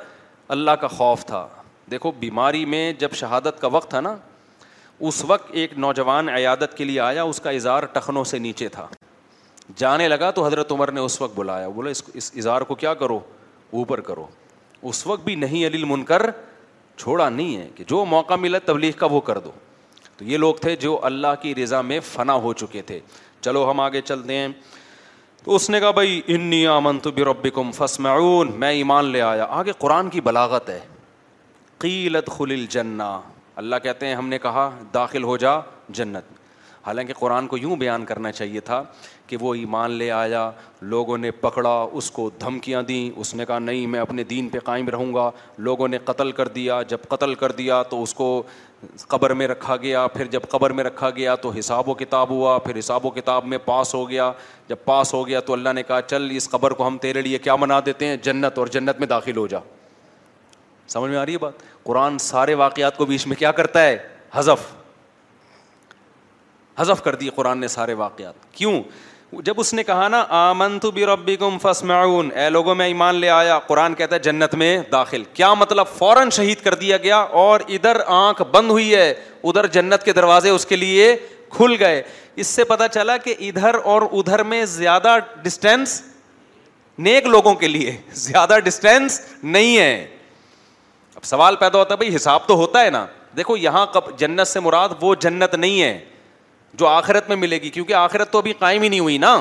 [0.55, 1.47] اللہ کا خوف تھا
[1.91, 4.15] دیکھو بیماری میں جب شہادت کا وقت تھا نا
[5.07, 8.87] اس وقت ایک نوجوان عیادت کے لیے آیا اس کا اظہار ٹخنوں سے نیچے تھا
[9.77, 12.93] جانے لگا تو حضرت عمر نے اس وقت بلایا بولے اس اس اظہار کو کیا
[13.01, 13.19] کرو
[13.79, 14.25] اوپر کرو
[14.91, 16.29] اس وقت بھی نہیں علی المنکر
[16.97, 19.51] چھوڑا نہیں ہے کہ جو موقع ملا تبلیغ کا وہ کر دو
[20.17, 22.99] تو یہ لوگ تھے جو اللہ کی رضا میں فنا ہو چکے تھے
[23.41, 24.47] چلو ہم آگے چلتے ہیں
[25.43, 27.69] تو اس نے کہا بھائی انی آمن تو بربکم
[28.09, 30.79] عون میں ایمان لے آیا آگے قرآن کی بلاغت ہے
[31.79, 33.11] قیلت خل الجنہ
[33.61, 35.59] اللہ کہتے ہیں ہم نے کہا داخل ہو جا
[35.99, 36.33] جنت
[36.85, 38.83] حالانکہ قرآن کو یوں بیان کرنا چاہیے تھا
[39.27, 40.49] کہ وہ ایمان لے آیا
[40.89, 41.69] لوگوں نے پکڑا
[42.01, 45.29] اس کو دھمکیاں دیں اس نے کہا نہیں میں اپنے دین پہ قائم رہوں گا
[45.67, 48.27] لوگوں نے قتل کر دیا جب قتل کر دیا تو اس کو
[49.09, 52.57] قبر میں رکھا گیا پھر جب قبر میں رکھا گیا تو حساب و کتاب ہوا
[52.65, 54.31] پھر حساب و کتاب میں پاس ہو گیا
[54.67, 57.39] جب پاس ہو گیا تو اللہ نے کہا چل اس قبر کو ہم تیرے لیے
[57.39, 59.59] کیا منا دیتے ہیں جنت اور جنت میں داخل ہو جا
[60.87, 63.97] سمجھ میں آ رہی ہے بات قرآن سارے واقعات کو بیچ میں کیا کرتا ہے
[64.33, 64.73] حذف
[66.79, 68.81] حذف کر دیے قرآن نے سارے واقعات کیوں
[69.43, 71.35] جب اس نے کہا نا آمن تو ربی
[72.41, 76.29] اے لوگوں میں ایمان لے آیا قرآن کہتا ہے جنت میں داخل کیا مطلب فوراً
[76.37, 79.09] شہید کر دیا گیا اور ادھر آنکھ بند ہوئی ہے
[79.43, 81.15] ادھر جنت کے دروازے اس اس کے لیے
[81.55, 82.01] کھل گئے
[82.45, 86.01] سے چلا کہ ادھر اور ادھر میں زیادہ ڈسٹینس
[87.07, 90.05] نیک لوگوں کے لیے زیادہ ڈسٹینس نہیں ہے
[91.15, 93.05] اب سوال پیدا ہوتا ہے بھائی حساب تو ہوتا ہے نا
[93.37, 93.85] دیکھو یہاں
[94.17, 95.97] جنت سے مراد وہ جنت نہیں ہے
[96.77, 99.35] جو آخرت میں ملے گی کیونکہ آخرت تو ابھی قائم ہی نہیں ہوئی نا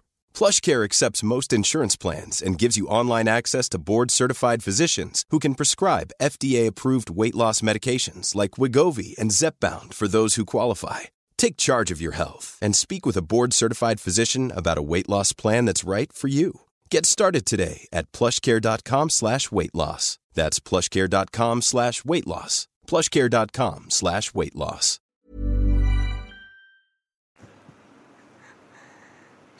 [0.33, 5.55] PlushCare accepts most insurance plans and gives you online access to board-certified physicians who can
[5.55, 11.01] prescribe FDA-approved weight loss medications like Wegovy and Zepbound for those who qualify.
[11.37, 15.33] Take charge of your health and speak with a board-certified physician about a weight loss
[15.33, 16.61] plan that's right for you.
[16.89, 20.05] Get started today at PlushCare.com/weight loss.
[20.39, 22.53] That's PlushCare.com/weight loss.
[22.91, 24.87] PlushCare.com/weight loss.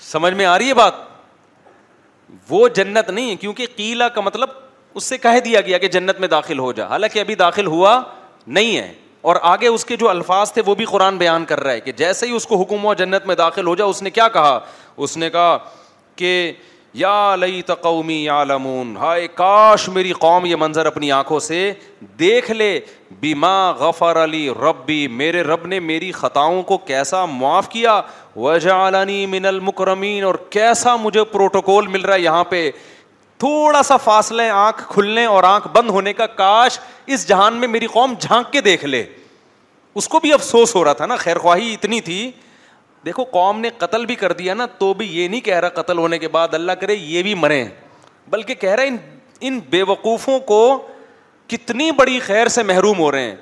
[0.10, 0.94] سمجھ میں آ رہی ہے بات
[2.50, 4.50] وہ جنت نہیں کیونکہ قیلا کا مطلب
[5.00, 8.02] اس سے کہہ دیا گیا کہ جنت میں داخل ہو جا حالانکہ ابھی داخل ہوا
[8.58, 8.92] نہیں ہے
[9.30, 11.92] اور آگے اس کے جو الفاظ تھے وہ بھی قرآن بیان کر رہا ہے کہ
[11.98, 14.60] جیسے ہی اس کو حکم ہوا جنت میں داخل ہو جا اس نے کیا کہا
[15.06, 15.58] اس نے کہا
[16.16, 16.32] کہ
[16.94, 21.72] یا لئی تقومی یا لمون ہائے کاش میری قوم یہ منظر اپنی آنکھوں سے
[22.20, 22.80] دیکھ لے
[23.20, 28.00] بیما غفر علی ربی میرے رب نے میری خطاؤں کو کیسا معاف کیا
[28.36, 32.70] وجا علانی من المکرمین اور کیسا مجھے پروٹوکول مل رہا ہے یہاں پہ
[33.40, 36.80] تھوڑا سا فاصلے آنکھ کھلنے اور آنکھ بند ہونے کا کاش
[37.14, 39.04] اس جہان میں میری قوم جھانک کے دیکھ لے
[40.02, 42.30] اس کو بھی افسوس ہو رہا تھا نا خیر خواہی اتنی تھی
[43.06, 45.98] دیکھو قوم نے قتل بھی کر دیا نا تو بھی یہ نہیں کہہ رہا قتل
[45.98, 47.64] ہونے کے بعد اللہ کرے یہ بھی مرے
[48.30, 48.98] بلکہ کہہ رہا ان
[49.48, 50.58] ان بے وقوفوں کو
[51.50, 53.36] کتنی بڑی خیر سے محروم ہو رہے ہیں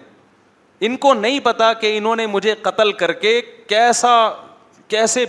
[0.88, 4.14] ان کو نہیں پتا کہ انہوں نے مجھے قتل کر کے کیسا
[4.88, 5.26] کیسے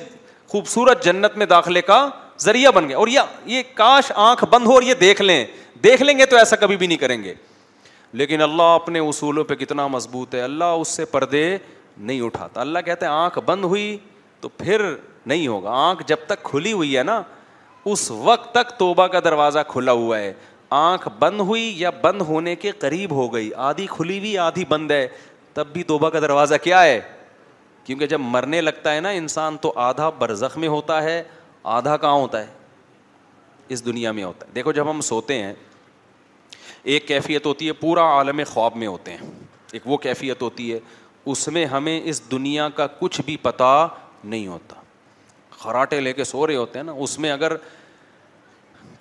[0.49, 2.09] خوبصورت جنت میں داخلے کا
[2.41, 5.45] ذریعہ بن گیا اور یہ, یہ کاش آنکھ بند ہو اور یہ دیکھ لیں
[5.85, 7.35] دیکھ لیں گے تو ایسا کبھی بھی نہیں کریں گے
[8.21, 11.47] لیکن اللہ اپنے اصولوں پہ کتنا مضبوط ہے اللہ اس سے پردے
[11.99, 13.97] نہیں اٹھاتا اللہ کہتے ہیں آنکھ بند ہوئی
[14.41, 14.83] تو پھر
[15.27, 17.23] نہیں ہوگا آنکھ جب تک کھلی ہوئی ہے نا
[17.93, 20.33] اس وقت تک توبہ کا دروازہ کھلا ہوا ہے
[20.79, 24.91] آنکھ بند ہوئی یا بند ہونے کے قریب ہو گئی آدھی کھلی ہوئی آدھی بند
[24.91, 25.07] ہے
[25.55, 27.01] تب بھی توبہ کا دروازہ کیا ہے
[27.85, 31.23] کیونکہ جب مرنے لگتا ہے نا انسان تو آدھا برزخ میں ہوتا ہے
[31.77, 32.59] آدھا کہاں ہوتا ہے
[33.75, 35.53] اس دنیا میں ہوتا ہے دیکھو جب ہم سوتے ہیں
[36.93, 39.31] ایک کیفیت ہوتی ہے پورا عالم خواب میں ہوتے ہیں
[39.73, 40.79] ایک وہ کیفیت ہوتی ہے
[41.33, 43.73] اس میں ہمیں اس دنیا کا کچھ بھی پتہ
[44.25, 44.77] نہیں ہوتا
[45.59, 47.57] خراٹے لے کے سو رہے ہوتے ہیں نا اس میں اگر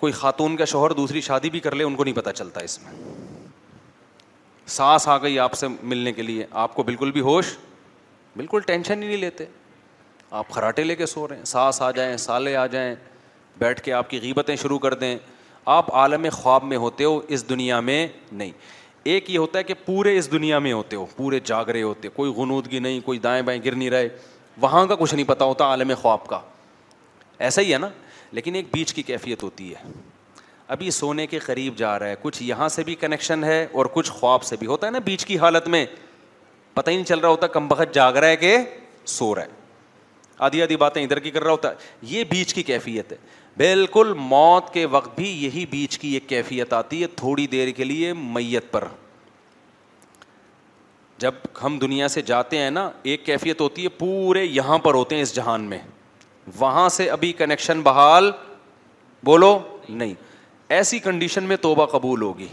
[0.00, 2.78] کوئی خاتون کا شوہر دوسری شادی بھی کر لے ان کو نہیں پتہ چلتا اس
[2.82, 2.92] میں
[4.70, 7.56] سانس آ گئی آپ سے ملنے کے لیے آپ کو بالکل بھی ہوش
[8.36, 9.44] بالکل ٹینشن ہی نہیں لیتے
[10.38, 12.94] آپ خراٹے لے کے سو رہے ہیں سانس آ جائیں سالے آ جائیں
[13.58, 15.16] بیٹھ کے آپ کی غیبتیں شروع کر دیں
[15.70, 18.50] آپ عالم خواب میں ہوتے ہو اس دنیا میں نہیں
[19.12, 22.12] ایک یہ ہوتا ہے کہ پورے اس دنیا میں ہوتے ہو پورے جاگرے ہوتے ہو
[22.16, 24.08] کوئی غنودگی نہیں کوئی دائیں بائیں گر نہیں رہے
[24.60, 26.40] وہاں کا کچھ نہیں پتا ہوتا عالم خواب کا
[27.48, 27.88] ایسا ہی ہے نا
[28.38, 29.90] لیکن ایک بیچ کی کیفیت ہوتی ہے
[30.74, 34.10] ابھی سونے کے قریب جا رہا ہے کچھ یہاں سے بھی کنیکشن ہے اور کچھ
[34.10, 35.84] خواب سے بھی ہوتا ہے نا بیچ کی حالت میں
[36.74, 38.56] پتہ ہی نہیں چل رہا ہوتا کم بخت جاگ رہا ہے کہ
[39.14, 39.58] سو رہا ہے
[40.46, 41.74] آدھی آدھی باتیں ادھر کی کر رہا ہوتا ہے
[42.10, 43.16] یہ بیچ کی کیفیت ہے
[43.56, 47.84] بالکل موت کے وقت بھی یہی بیچ کی ایک کیفیت آتی ہے تھوڑی دیر کے
[47.84, 48.84] لیے میت پر
[51.20, 55.14] جب ہم دنیا سے جاتے ہیں نا ایک کیفیت ہوتی ہے پورے یہاں پر ہوتے
[55.14, 55.78] ہیں اس جہان میں
[56.58, 58.30] وہاں سے ابھی کنیکشن بحال
[59.24, 59.58] بولو
[59.88, 60.14] نہیں
[60.76, 62.46] ایسی کنڈیشن میں توبہ قبول ہوگی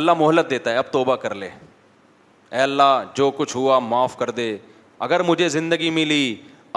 [0.00, 4.30] اللہ مہلت دیتا ہے اب توبہ کر لے اے اللہ جو کچھ ہوا معاف کر
[4.38, 4.46] دے
[5.08, 6.22] اگر مجھے زندگی ملی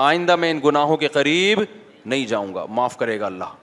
[0.10, 1.60] آئندہ میں ان گناہوں کے قریب
[2.06, 3.56] نہیں جاؤں گا معاف کرے گا اللہ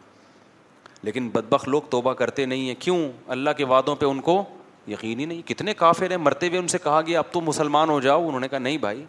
[1.07, 2.99] لیکن بدبخ لوگ توبہ کرتے نہیں ہیں کیوں
[3.37, 4.43] اللہ کے وعدوں پہ ان کو
[4.91, 7.91] یقین ہی نہیں کتنے کافر ہیں مرتے ہوئے ان سے کہا گیا اب تو مسلمان
[7.91, 9.05] ہو جاؤ انہوں نے کہا نہیں بھائی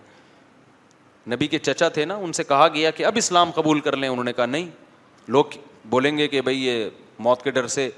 [1.33, 4.09] نبی کے چچا تھے نا ان سے کہا گیا کہ اب اسلام قبول کر لیں
[4.09, 4.67] انہوں نے کہا نہیں
[5.27, 5.57] لوگ
[5.89, 6.87] بولیں گے کہ بھائی یہ
[7.19, 7.89] موت کے ڈر سے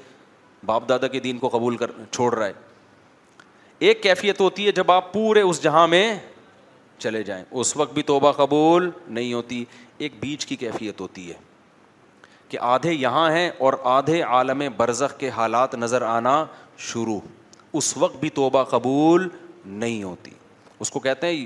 [0.65, 2.53] باپ دادا کے دین کو قبول کر چھوڑ رہا ہے
[3.87, 6.13] ایک کیفیت ہوتی ہے جب آپ پورے اس جہاں میں
[6.97, 9.63] چلے جائیں اس وقت بھی توبہ قبول نہیں ہوتی
[9.97, 11.33] ایک بیچ کی کیفیت ہوتی ہے
[12.49, 16.43] کہ آدھے یہاں ہیں اور آدھے عالم برزخ کے حالات نظر آنا
[16.87, 17.19] شروع
[17.77, 19.27] اس وقت بھی توبہ قبول
[19.83, 20.31] نہیں ہوتی
[20.83, 21.45] اس کو کہتے ہیں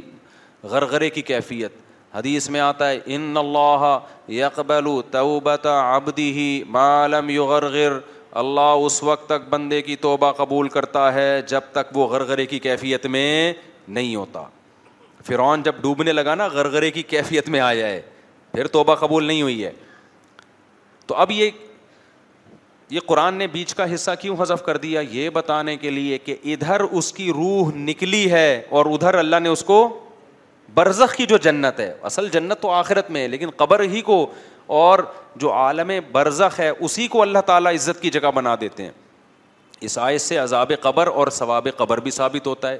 [0.71, 1.73] غرغرے کی کیفیت
[2.13, 3.83] حدیث میں آتا ہے ان اللہ
[4.33, 6.29] یکبل تو ابدی
[6.77, 7.97] معلوم یو غرغر
[8.41, 12.59] اللہ اس وقت تک بندے کی توبہ قبول کرتا ہے جب تک وہ غرغرے کی
[12.65, 13.53] کیفیت میں
[13.97, 14.43] نہیں ہوتا
[15.27, 18.01] فرعون جب ڈوبنے لگا نا غرغرے کی کیفیت میں آیا ہے
[18.51, 19.71] پھر توبہ قبول نہیں ہوئی ہے
[21.07, 21.49] تو اب یہ
[22.89, 26.35] یہ قرآن نے بیچ کا حصہ کیوں حذف کر دیا یہ بتانے کے لیے کہ
[26.53, 29.87] ادھر اس کی روح نکلی ہے اور ادھر اللہ نے اس کو
[30.73, 34.25] برزخ کی جو جنت ہے اصل جنت تو آخرت میں ہے لیکن قبر ہی کو
[34.79, 34.99] اور
[35.39, 38.91] جو عالم برزخ ہے اسی کو اللہ تعالیٰ عزت کی جگہ بنا دیتے ہیں
[39.87, 42.79] اس آیت سے عذاب قبر اور ثواب قبر بھی ثابت ہوتا ہے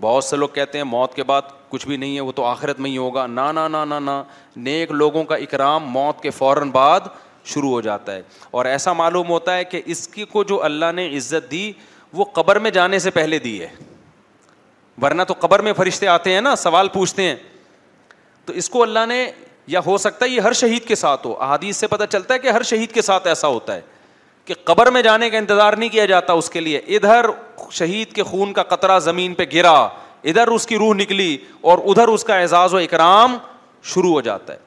[0.00, 2.80] بہت سے لوگ کہتے ہیں موت کے بعد کچھ بھی نہیں ہے وہ تو آخرت
[2.80, 4.22] میں ہی ہوگا نان نہ نہ
[4.66, 7.06] نیک لوگوں کا اکرام موت کے فوراً بعد
[7.54, 8.22] شروع ہو جاتا ہے
[8.58, 11.62] اور ایسا معلوم ہوتا ہے کہ اس کی کو جو اللہ نے عزت دی
[12.20, 13.68] وہ قبر میں جانے سے پہلے دی ہے
[15.02, 17.36] ورنہ تو قبر میں فرشتے آتے ہیں نا سوال پوچھتے ہیں
[18.46, 19.24] تو اس کو اللہ نے
[19.74, 22.38] یا ہو سکتا ہے یہ ہر شہید کے ساتھ ہو احادیث سے پتہ چلتا ہے
[22.44, 23.80] کہ ہر شہید کے ساتھ ایسا ہوتا ہے
[24.44, 27.26] کہ قبر میں جانے کا انتظار نہیں کیا جاتا اس کے لیے ادھر
[27.78, 29.72] شہید کے خون کا قطرہ زمین پہ گرا
[30.32, 31.36] ادھر اس کی روح نکلی
[31.70, 33.36] اور ادھر اس کا اعزاز و اکرام
[33.94, 34.66] شروع ہو جاتا ہے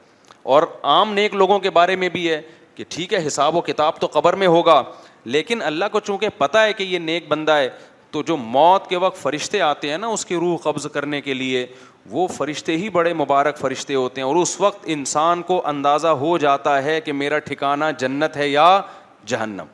[0.53, 2.41] اور عام نیک لوگوں کے بارے میں بھی ہے
[2.81, 4.81] کہ ٹھیک ہے حساب و کتاب تو قبر میں ہوگا
[5.23, 7.67] لیکن اللہ کو چونکہ پتہ ہے کہ یہ نیک بندہ ہے
[8.11, 11.33] تو جو موت کے وقت فرشتے آتے ہیں نا اس کی روح قبض کرنے کے
[11.33, 11.65] لیے
[12.11, 16.37] وہ فرشتے ہی بڑے مبارک فرشتے ہوتے ہیں اور اس وقت انسان کو اندازہ ہو
[16.45, 18.67] جاتا ہے کہ میرا ٹھکانہ جنت ہے یا
[19.33, 19.65] جہنم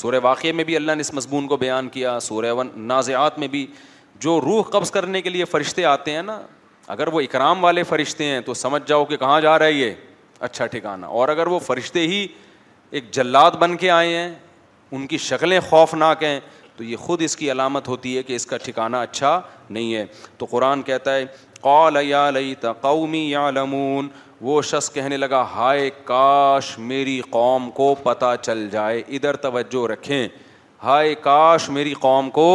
[0.00, 3.48] سورہ واقعہ میں بھی اللہ نے اس مضمون کو بیان کیا سورہ ون نازعات میں
[3.56, 3.66] بھی
[4.26, 6.40] جو روح قبض کرنے کے لیے فرشتے آتے ہیں نا
[6.96, 9.94] اگر وہ اکرام والے فرشتے ہیں تو سمجھ جاؤ کہ کہاں جا رہا ہے یہ
[10.40, 12.26] اچھا ٹھکانا اور اگر وہ فرشتے ہی
[12.98, 14.34] ایک جلات بن کے آئے ہیں
[14.96, 16.38] ان کی شکلیں خوفناک ہیں
[16.76, 20.04] تو یہ خود اس کی علامت ہوتی ہے کہ اس کا ٹھکانا اچھا نہیں ہے
[20.38, 21.24] تو قرآن کہتا ہے
[21.60, 24.08] قال یا لئی تقومی یا لمون
[24.48, 30.28] وہ شخص کہنے لگا ہائے کاش میری قوم کو پتہ چل جائے ادھر توجہ رکھیں
[30.84, 32.46] ہائے کاش میری قوم کو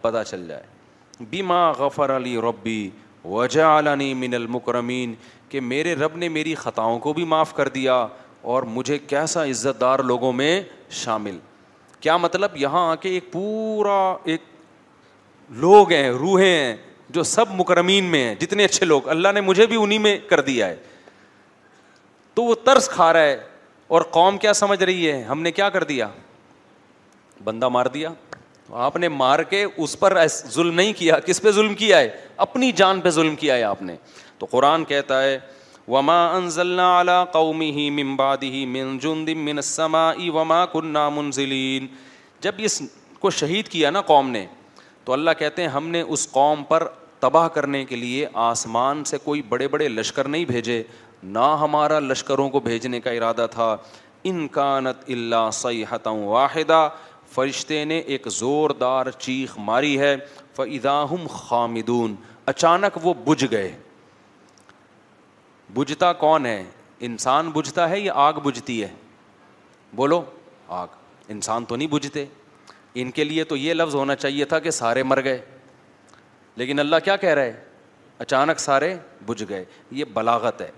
[0.00, 2.88] پتہ چل جائے بیما غفر علی ربی
[3.24, 5.14] وجہ علانی من المکرمین
[5.48, 7.94] کہ میرے رب نے میری خطاؤں کو بھی معاف کر دیا
[8.52, 10.60] اور مجھے کیسا عزت دار لوگوں میں
[11.02, 11.38] شامل
[12.00, 13.96] کیا مطلب یہاں آ کے ایک پورا
[14.30, 14.42] ایک
[15.64, 16.76] لوگ ہیں روحیں ہیں
[17.10, 20.40] جو سب مکرمین میں ہیں جتنے اچھے لوگ اللہ نے مجھے بھی انہیں میں کر
[20.50, 20.76] دیا ہے
[22.34, 23.38] تو وہ ترس کھا رہا ہے
[23.96, 26.08] اور قوم کیا سمجھ رہی ہے ہم نے کیا کر دیا
[27.44, 28.10] بندہ مار دیا
[28.86, 30.16] آپ نے مار کے اس پر
[30.54, 32.10] ظلم نہیں کیا کس پہ ظلم کیا ہے
[32.46, 33.96] اپنی جان پہ ظلم کیا ہے آپ نے
[34.38, 35.38] تو قرآن کہتا ہے
[35.88, 38.64] وما انزلنا علیٰ قومی ہی بعده ہی
[39.02, 40.64] جند دم السماء وما
[41.18, 41.86] منزلین
[42.46, 42.80] جب اس
[43.20, 44.44] کو شہید کیا نا قوم نے
[45.04, 46.86] تو اللہ کہتے ہیں ہم نے اس قوم پر
[47.20, 50.82] تباہ کرنے کے لیے آسمان سے کوئی بڑے بڑے لشکر نہیں بھیجے
[51.38, 53.76] نہ ہمارا لشکروں کو بھیجنے کا ارادہ تھا
[54.32, 56.88] انکانت اللہ سحت واحدہ
[57.34, 60.14] فرشتے نے ایک زوردار چیخ ماری ہے
[60.56, 62.14] فعدا ہم خامدون
[62.52, 63.72] اچانک وہ بجھ گئے
[65.74, 66.62] بجھتا کون ہے
[67.06, 68.88] انسان بجھتا ہے یا آگ بجھتی ہے
[69.96, 70.20] بولو
[70.76, 70.96] آگ
[71.30, 72.24] انسان تو نہیں بجھتے
[73.00, 75.40] ان کے لیے تو یہ لفظ ہونا چاہیے تھا کہ سارے مر گئے
[76.56, 77.64] لیکن اللہ کیا کہہ رہا ہے
[78.18, 78.94] اچانک سارے
[79.26, 79.64] بجھ گئے
[79.98, 80.70] یہ بلاغت ہے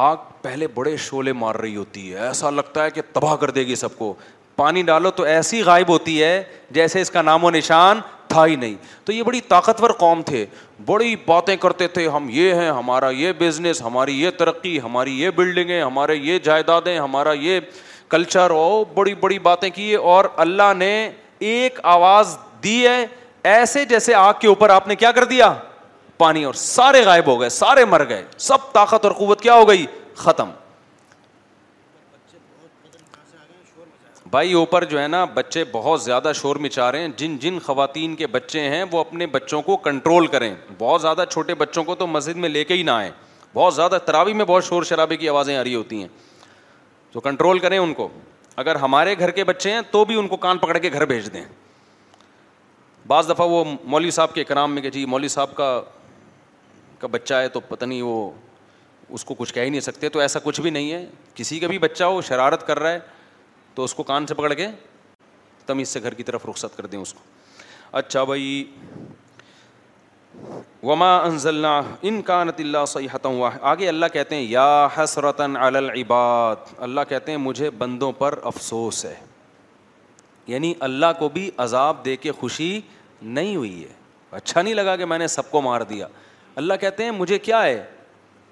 [0.00, 3.66] آگ پہلے بڑے شولے مار رہی ہوتی ہے ایسا لگتا ہے کہ تباہ کر دے
[3.66, 4.14] گی سب کو
[4.56, 6.42] پانی ڈالو تو ایسی غائب ہوتی ہے
[6.74, 8.74] جیسے اس کا نام و نشان تھا ہی نہیں
[9.04, 10.44] تو یہ بڑی طاقتور قوم تھے
[10.86, 15.30] بڑی باتیں کرتے تھے ہم یہ ہیں ہمارا یہ بزنس ہماری یہ ترقی ہماری یہ
[15.36, 17.60] بلڈنگیں ہمارے یہ جائیدادیں ہمارا یہ
[18.08, 20.92] کلچر ہو بڑی بڑی باتیں کی اور اللہ نے
[21.52, 23.04] ایک آواز دی ہے
[23.54, 25.52] ایسے جیسے آگ کے اوپر آپ نے کیا کر دیا
[26.18, 29.68] پانی اور سارے غائب ہو گئے سارے مر گئے سب طاقت اور قوت کیا ہو
[29.68, 29.84] گئی
[30.16, 30.50] ختم
[34.34, 38.14] بھائی اوپر جو ہے نا بچے بہت زیادہ شور مچا رہے ہیں جن جن خواتین
[38.16, 42.06] کے بچے ہیں وہ اپنے بچوں کو کنٹرول کریں بہت زیادہ چھوٹے بچوں کو تو
[42.06, 43.10] مسجد میں لے کے ہی نہ آئیں
[43.54, 46.08] بہت زیادہ تراوی میں بہت شور شرابے کی آوازیں آ رہی ہوتی ہیں
[47.12, 48.08] تو کنٹرول کریں ان کو
[48.64, 51.32] اگر ہمارے گھر کے بچے ہیں تو بھی ان کو کان پکڑ کے گھر بھیج
[51.32, 51.44] دیں
[53.06, 55.72] بعض دفعہ وہ مولوی صاحب کے کرام میں کہ جی مولوی صاحب کا
[56.98, 58.30] کا بچہ ہے تو پتہ نہیں وہ
[59.08, 61.04] اس کو کچھ کہہ ہی نہیں سکتے تو ایسا کچھ بھی نہیں ہے
[61.34, 63.13] کسی کا بھی بچہ ہو شرارت کر رہا ہے
[63.74, 64.66] تو اس کو کان سے پکڑ کے
[65.66, 67.20] تمیز سے گھر کی طرف رخصت کر دیں اس کو
[67.98, 68.64] اچھا بھائی
[70.82, 74.64] وما انزل ان کانت اللہ ہوا آگے اللہ کہتے ہیں یا
[74.96, 79.14] حسرت اللہ کہتے ہیں مجھے بندوں پر افسوس ہے
[80.46, 82.80] یعنی اللہ کو بھی عذاب دے کے خوشی
[83.22, 83.92] نہیں ہوئی ہے
[84.38, 86.06] اچھا نہیں لگا کہ میں نے سب کو مار دیا
[86.62, 87.82] اللہ کہتے ہیں مجھے کیا ہے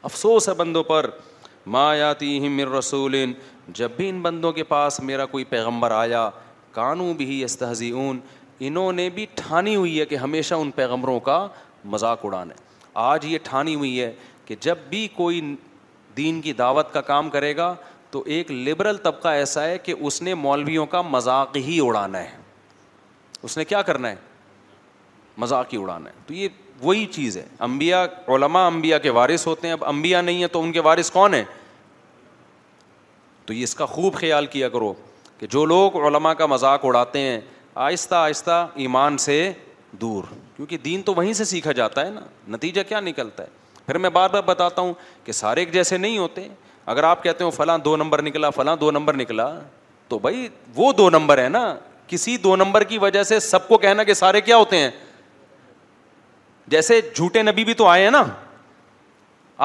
[0.09, 1.11] افسوس ہے بندوں پر
[1.75, 3.15] ما یاتی من رسول
[3.69, 6.29] جب بھی ان بندوں کے پاس میرا کوئی پیغمبر آیا
[6.73, 7.91] کانوں بھی اس تہذی
[8.61, 11.47] انہوں نے بھی ٹھانی ہوئی ہے کہ ہمیشہ ان پیغمبروں کا
[11.93, 12.71] مذاق اڑانا ہے
[13.03, 14.13] آج یہ ٹھانی ہوئی ہے
[14.47, 15.41] کہ جب بھی کوئی
[16.17, 17.75] دین کی دعوت کا کام کرے گا
[18.11, 22.37] تو ایک لبرل طبقہ ایسا ہے کہ اس نے مولویوں کا مذاق ہی اڑانا ہے
[23.43, 24.17] اس نے کیا کرنا ہے
[25.39, 26.49] مذاق ہی اڑانا ہے تو یہ
[26.83, 28.05] وہی چیز ہے انبیاء
[28.35, 31.35] علماء امبیا کے وارث ہوتے ہیں اب امبیا نہیں ہیں تو ان کے وارث کون
[31.35, 31.45] ہیں
[33.47, 34.93] تو یہ اس کا خوب خیال کیا کرو
[35.39, 37.41] کہ جو لوگ علماء کا مذاق اڑاتے ہیں
[37.87, 39.51] آہستہ آہستہ ایمان سے
[40.01, 40.25] دور
[40.57, 42.21] کیونکہ دین تو وہیں سے سیکھا جاتا ہے نا
[42.51, 44.93] نتیجہ کیا نکلتا ہے پھر میں بار بار بتاتا ہوں
[45.25, 46.47] کہ سارے ایک جیسے نہیں ہوتے
[46.95, 49.49] اگر آپ کہتے ہو فلاں دو نمبر نکلا فلاں دو نمبر نکلا
[50.09, 51.75] تو بھائی وہ دو نمبر ہے نا
[52.09, 54.91] کسی دو نمبر کی وجہ سے سب کو کہنا کہ سارے کیا ہوتے ہیں
[56.75, 58.23] جیسے جھوٹے نبی بھی تو آئے ہیں نا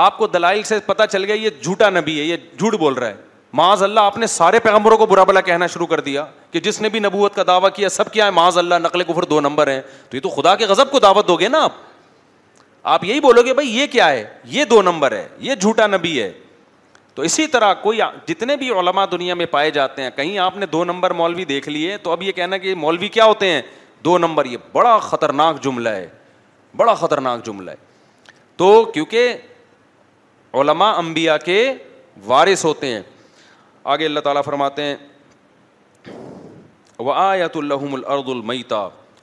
[0.05, 3.07] آپ کو دلائل سے پتہ چل گیا یہ جھوٹا نبی ہے یہ جھوٹ بول رہا
[3.07, 3.15] ہے
[3.57, 6.79] معاذ اللہ آپ نے سارے پیغمبروں کو برا بلا کہنا شروع کر دیا کہ جس
[6.81, 9.67] نے بھی نبوت کا دعویٰ کیا سب کیا ہے معاذ اللہ نقل کفر دو نمبر
[9.67, 11.79] ہیں تو یہ تو خدا کے غضب کو دعوت دو گے نا آپ
[12.95, 14.23] آپ یہی بولو گے بھائی یہ کیا ہے
[14.55, 16.31] یہ دو نمبر ہے یہ جھوٹا نبی ہے
[17.15, 20.65] تو اسی طرح کوئی جتنے بھی علماء دنیا میں پائے جاتے ہیں کہیں آپ نے
[20.75, 23.61] دو نمبر مولوی دیکھ لیے تو اب یہ کہنا کہ مولوی کیا ہوتے ہیں
[24.05, 26.07] دو نمبر یہ بڑا خطرناک جملہ ہے
[26.77, 27.75] بڑا خطرناک جملہ ہے
[28.57, 29.35] تو کیونکہ
[30.61, 31.59] علماء انبیاء کے
[32.25, 33.01] وارث ہوتے ہیں
[33.93, 34.95] آگے اللہ تعالیٰ فرماتے ہیں
[37.19, 38.79] آیت الحم الرد المیتا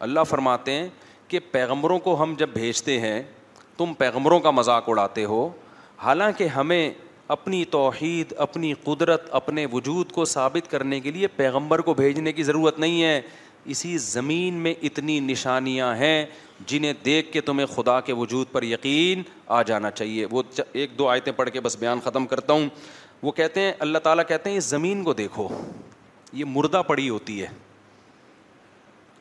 [0.07, 0.87] اللہ فرماتے ہیں
[1.29, 3.21] کہ پیغمبروں کو ہم جب بھیجتے ہیں
[3.77, 5.49] تم پیغمبروں کا مذاق اڑاتے ہو
[6.05, 6.89] حالانکہ ہمیں
[7.37, 12.43] اپنی توحید اپنی قدرت اپنے وجود کو ثابت کرنے کے لیے پیغمبر کو بھیجنے کی
[12.51, 13.21] ضرورت نہیں ہے
[13.75, 16.25] اسی زمین میں اتنی نشانیاں ہیں
[16.69, 19.23] جنہیں دیکھ کے تمہیں خدا کے وجود پر یقین
[19.59, 20.43] آ جانا چاہیے وہ
[20.73, 22.69] ایک دو آیتیں پڑھ کے بس بیان ختم کرتا ہوں
[23.25, 25.49] وہ کہتے ہیں اللہ تعالیٰ کہتے ہیں اس زمین کو دیکھو
[26.39, 27.47] یہ مردہ پڑی ہوتی ہے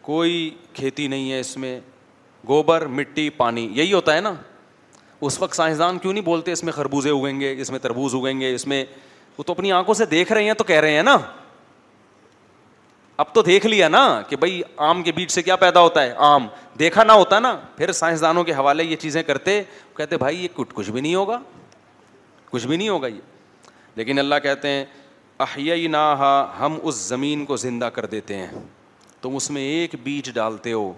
[0.07, 0.39] کوئی
[0.73, 1.79] کھیتی نہیں ہے اس میں
[2.47, 4.33] گوبر مٹی پانی یہی ہوتا ہے نا
[5.27, 8.39] اس وقت سائنسدان کیوں نہیں بولتے اس میں خربوزے اگیں گے اس میں تربوز اگیں
[8.39, 8.83] گے اس میں
[9.37, 11.17] وہ تو اپنی آنکھوں سے دیکھ رہے ہیں تو کہہ رہے ہیں نا
[13.23, 16.13] اب تو دیکھ لیا نا کہ بھائی آم کے بیچ سے کیا پیدا ہوتا ہے
[16.33, 16.47] آم
[16.79, 19.61] دیکھا نہ ہوتا نا پھر سائنسدانوں کے حوالے یہ چیزیں کرتے
[19.97, 21.39] کہتے بھائی یہ کچھ بھی نہیں ہوگا
[22.51, 23.19] کچھ بھی نہیں ہوگا یہ
[23.97, 24.83] لیکن اللہ کہتے ہیں
[25.43, 28.59] احیئی نہ ہم اس زمین کو زندہ کر دیتے ہیں
[29.21, 30.91] تم اس میں ایک بیج ڈالتے ہو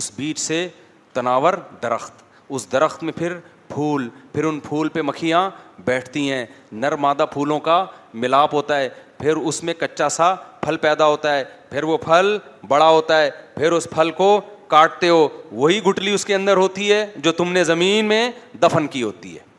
[0.00, 0.66] اس بیج سے
[1.12, 2.22] تناور درخت
[2.56, 3.36] اس درخت میں پھر
[3.68, 5.48] پھول پھر ان پھول پہ مکھیاں
[5.84, 7.84] بیٹھتی ہیں نرمادہ پھولوں کا
[8.24, 8.88] ملاپ ہوتا ہے
[9.18, 12.36] پھر اس میں کچا سا پھل پیدا ہوتا ہے پھر وہ پھل
[12.68, 16.92] بڑا ہوتا ہے پھر اس پھل کو کاٹتے ہو وہی گٹلی اس کے اندر ہوتی
[16.92, 18.30] ہے جو تم نے زمین میں
[18.62, 19.50] دفن کی ہوتی ہے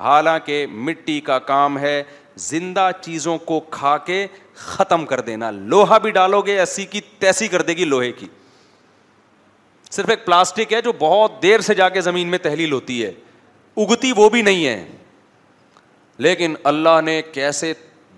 [0.00, 2.02] حالانکہ مٹی کا کام ہے
[2.36, 4.26] زندہ چیزوں کو کھا کے
[4.56, 8.26] ختم کر دینا لوہا بھی ڈالو گے ایسی کی تیسی کر دے گی لوہے کی
[9.90, 13.12] صرف ایک پلاسٹک ہے جو بہت دیر سے جا کے زمین میں تحلیل ہوتی ہے
[13.84, 14.84] اگتی وہ بھی نہیں ہے
[16.26, 17.72] لیکن اللہ نے کیسے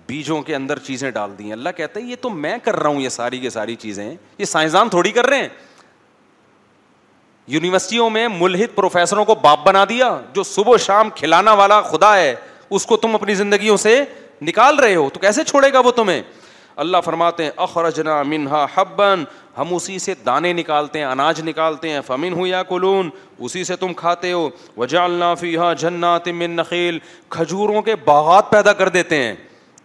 [0.07, 2.89] بیجوں کے اندر چیزیں ڈال دی ہیں اللہ کہتا ہے یہ تو میں کر رہا
[2.89, 4.05] ہوں یہ ساری کی ساری چیزیں
[4.37, 5.47] یہ سائنسدان تھوڑی کر رہے ہیں
[7.47, 12.33] یونیورسٹیوں میں ملحد پروفیسروں کو باپ بنا دیا جو صبح شام کھلانا والا خدا ہے
[12.75, 14.01] اس کو تم اپنی زندگیوں سے
[14.47, 16.21] نکال رہے ہو تو کیسے چھوڑے گا وہ تمہیں
[16.83, 19.23] اللہ فرماتے ہیں اخرجنا منہا حبن
[19.57, 23.09] ہم اسی سے دانے نکالتے ہیں اناج نکالتے ہیں فمن ہو یا کلون
[23.45, 26.99] اسی سے تم کھاتے ہو وجالنا فیحا جنات من نخیل
[27.29, 29.33] کھجوروں کے باغات پیدا کر دیتے ہیں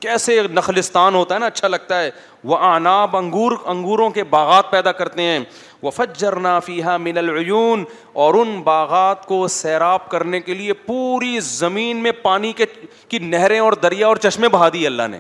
[0.03, 2.11] کیسے نخلستان ہوتا ہے نا اچھا لگتا ہے
[2.50, 5.38] وہ آناب انگور انگوروں کے باغات پیدا کرتے ہیں
[5.82, 7.84] وہ فجر نافیہ من العیون
[8.24, 12.66] اور ان باغات کو سیراب کرنے کے لیے پوری زمین میں پانی کے
[13.09, 15.18] کی نہریں اور دریا اور چشمے بہا دی اللہ نے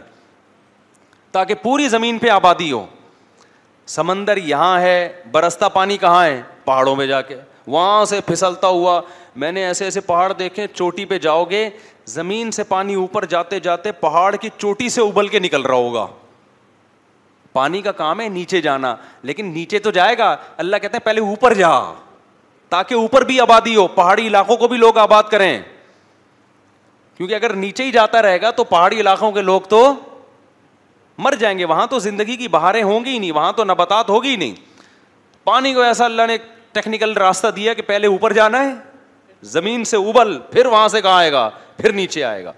[1.32, 2.84] تاکہ پوری زمین پہ آبادی ہو
[3.96, 4.96] سمندر یہاں ہے
[5.32, 9.00] برستا پانی کہاں ہے پہاڑوں میں جا کے وہاں سے پھسلتا ہوا
[9.42, 11.68] میں نے ایسے ایسے پہاڑ دیکھے چوٹی پہ جاؤ گے
[12.04, 16.06] زمین سے پانی اوپر جاتے جاتے پہاڑ کی چوٹی سے ابل کے نکل رہا ہوگا
[17.52, 18.94] پانی کا کام ہے نیچے جانا
[19.30, 21.68] لیکن نیچے تو جائے گا اللہ کہتے ہیں پہلے اوپر جا
[22.68, 25.58] تاکہ اوپر بھی آبادی ہو پہاڑی علاقوں کو بھی لوگ آباد کریں
[27.16, 29.92] کیونکہ اگر نیچے ہی جاتا رہے گا تو پہاڑی علاقوں کے لوگ تو
[31.22, 34.34] مر جائیں گے وہاں تو زندگی کی بہاریں ہوں گی نہیں وہاں تو نباتات ہوگی
[34.36, 34.54] نہیں
[35.44, 36.36] پانی کو ایسا اللہ نے
[36.72, 38.72] ٹیکنیکل راستہ دیا کہ پہلے اوپر جانا ہے
[39.42, 42.52] زمین سے ابل پھر وہاں سے کہاں آئے گا پھر نیچے آئے گا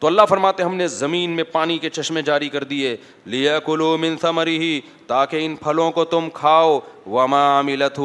[0.00, 2.94] تو اللہ فرماتے ہم نے زمین میں پانی کے چشمے جاری کر دیے
[3.34, 8.00] لیا کلو منسمری تاکہ ان پھلوں کو تم کھاؤ وما ملت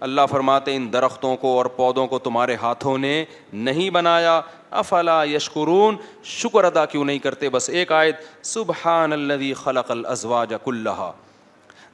[0.00, 4.40] اللہ فرماتے ان درختوں کو اور پودوں کو تمہارے ہاتھوں نے نہیں بنایا
[4.82, 9.30] افلا یشکرون شکر ادا کیوں نہیں کرتے بس ایک آیت سبحان
[9.62, 11.12] خلق الزوا جہ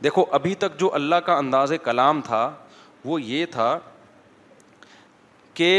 [0.05, 2.51] دیکھو ابھی تک جو اللہ کا انداز کلام تھا
[3.05, 3.77] وہ یہ تھا
[5.57, 5.77] کہ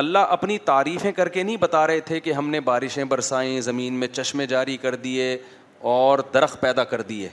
[0.00, 3.92] اللہ اپنی تعریفیں کر کے نہیں بتا رہے تھے کہ ہم نے بارشیں برسائیں زمین
[4.00, 5.36] میں چشمے جاری کر دیے
[5.92, 7.28] اور درخت پیدا کر دیے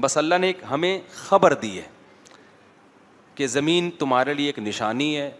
[0.00, 1.86] بس اللہ نے ہمیں خبر دی ہے
[3.34, 5.30] کہ زمین تمہارے لیے ایک نشانی ہے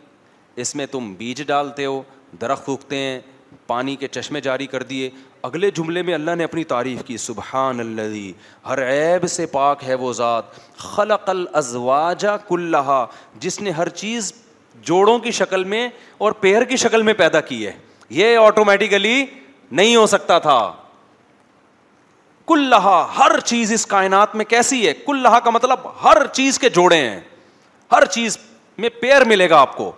[0.62, 2.02] اس میں تم بیج ڈالتے ہو
[2.40, 3.18] درخت اگتے ہیں
[3.66, 5.10] پانی کے چشمے جاری کر دیے
[5.48, 10.12] اگلے جملے میں اللہ نے اپنی تعریف کی سبحان اللہ عیب سے پاک ہے وہ
[10.22, 10.54] ذات
[10.94, 11.26] خلق
[12.48, 14.32] قل از جس نے ہر چیز
[14.82, 17.72] جوڑوں کی شکل میں اور پیر کی شکل میں پیدا کی ہے
[18.10, 19.24] یہ آٹومیٹیکلی
[19.70, 20.56] نہیں ہو سکتا تھا
[22.48, 26.58] کل لہا ہر چیز اس کائنات میں کیسی ہے کل لہا کا مطلب ہر چیز
[26.58, 27.20] کے جوڑے ہیں
[27.92, 28.38] ہر چیز
[28.78, 29.90] میں پیر ملے گا آپ کو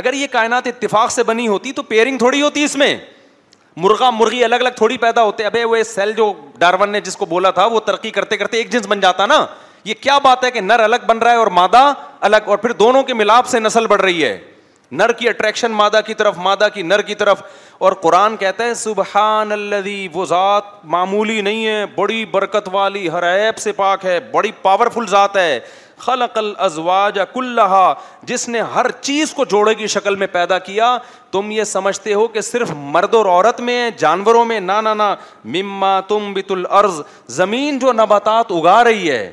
[0.00, 2.94] اگر یہ کائنات اتفاق سے بنی ہوتی تو پیئرنگ تھوڑی ہوتی اس میں
[3.76, 7.26] مرغا مرغی الگ الگ تھوڑی پیدا ہوتے ابے وہ سیل جو ڈارون نے جس کو
[7.26, 9.44] بولا تھا وہ ترقی کرتے کرتے ایک جنس بن جاتا نا
[9.84, 11.92] یہ کیا بات ہے کہ نر الگ بن رہا ہے اور مادہ
[12.28, 14.38] الگ اور پھر دونوں کے ملاپ سے نسل بڑھ رہی ہے
[15.00, 17.42] نر کی اٹریکشن مادہ کی طرف مادہ کی نر کی طرف
[17.88, 19.52] اور قرآن کہتا ہے سبحان
[20.12, 20.64] وہ ذات
[20.94, 25.58] معمولی نہیں ہے بڑی برکت والی ہر عیب سے پاک ہے بڑی پاورفل ذات ہے
[26.06, 27.92] خلق ازوا کلہا
[28.26, 30.96] جس نے ہر چیز کو جوڑے کی شکل میں پیدا کیا
[31.32, 35.14] تم یہ سمجھتے ہو کہ صرف مرد اور عورت میں جانوروں میں نہ نہ
[35.58, 37.00] مما تم بت العرض
[37.38, 39.30] زمین جو نباتات اگا رہی ہے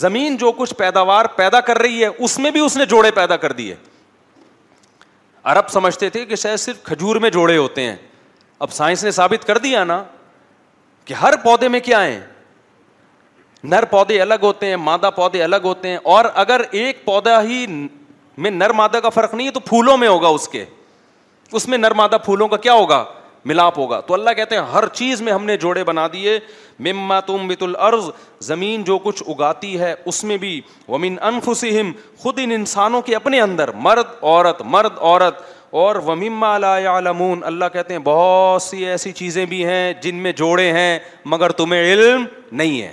[0.00, 3.36] زمین جو کچھ پیداوار پیدا کر رہی ہے اس میں بھی اس نے جوڑے پیدا
[3.36, 3.74] کر دیے
[5.52, 7.96] عرب سمجھتے تھے کہ شاید صرف کھجور میں جوڑے ہوتے ہیں
[8.66, 10.02] اب سائنس نے ثابت کر دیا نا
[11.04, 12.20] کہ ہر پودے میں کیا ہے
[13.64, 17.64] نر پودے الگ ہوتے ہیں مادہ پودے الگ ہوتے ہیں اور اگر ایک پودا ہی
[18.36, 20.64] میں نر مادہ کا فرق نہیں ہے تو پھولوں میں ہوگا اس کے
[21.58, 23.04] اس میں نر مادہ پھولوں کا کیا ہوگا
[23.46, 26.38] ملاپ ہوگا تو اللہ کہتے ہیں ہر چیز میں ہم نے جوڑے بنا دیے
[26.92, 28.08] مما تم بت العرض
[28.46, 33.40] زمین جو کچھ اگاتی ہے اس میں بھی ومن انفسم خود ان انسانوں کے اپنے
[33.40, 35.40] اندر مرد عورت مرد عورت
[35.80, 36.56] اور ومما
[36.96, 40.98] علمون اللہ کہتے ہیں بہت سی ایسی چیزیں بھی ہیں جن میں جوڑے ہیں
[41.34, 42.92] مگر تمہیں علم نہیں ہے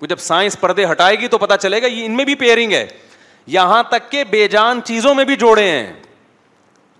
[0.00, 2.72] وہ جب سائنس پردے ہٹائے گی تو پتہ چلے گا یہ ان میں بھی پیئرنگ
[2.72, 2.86] ہے
[3.56, 5.92] یہاں تک کہ بے جان چیزوں میں بھی جوڑے ہیں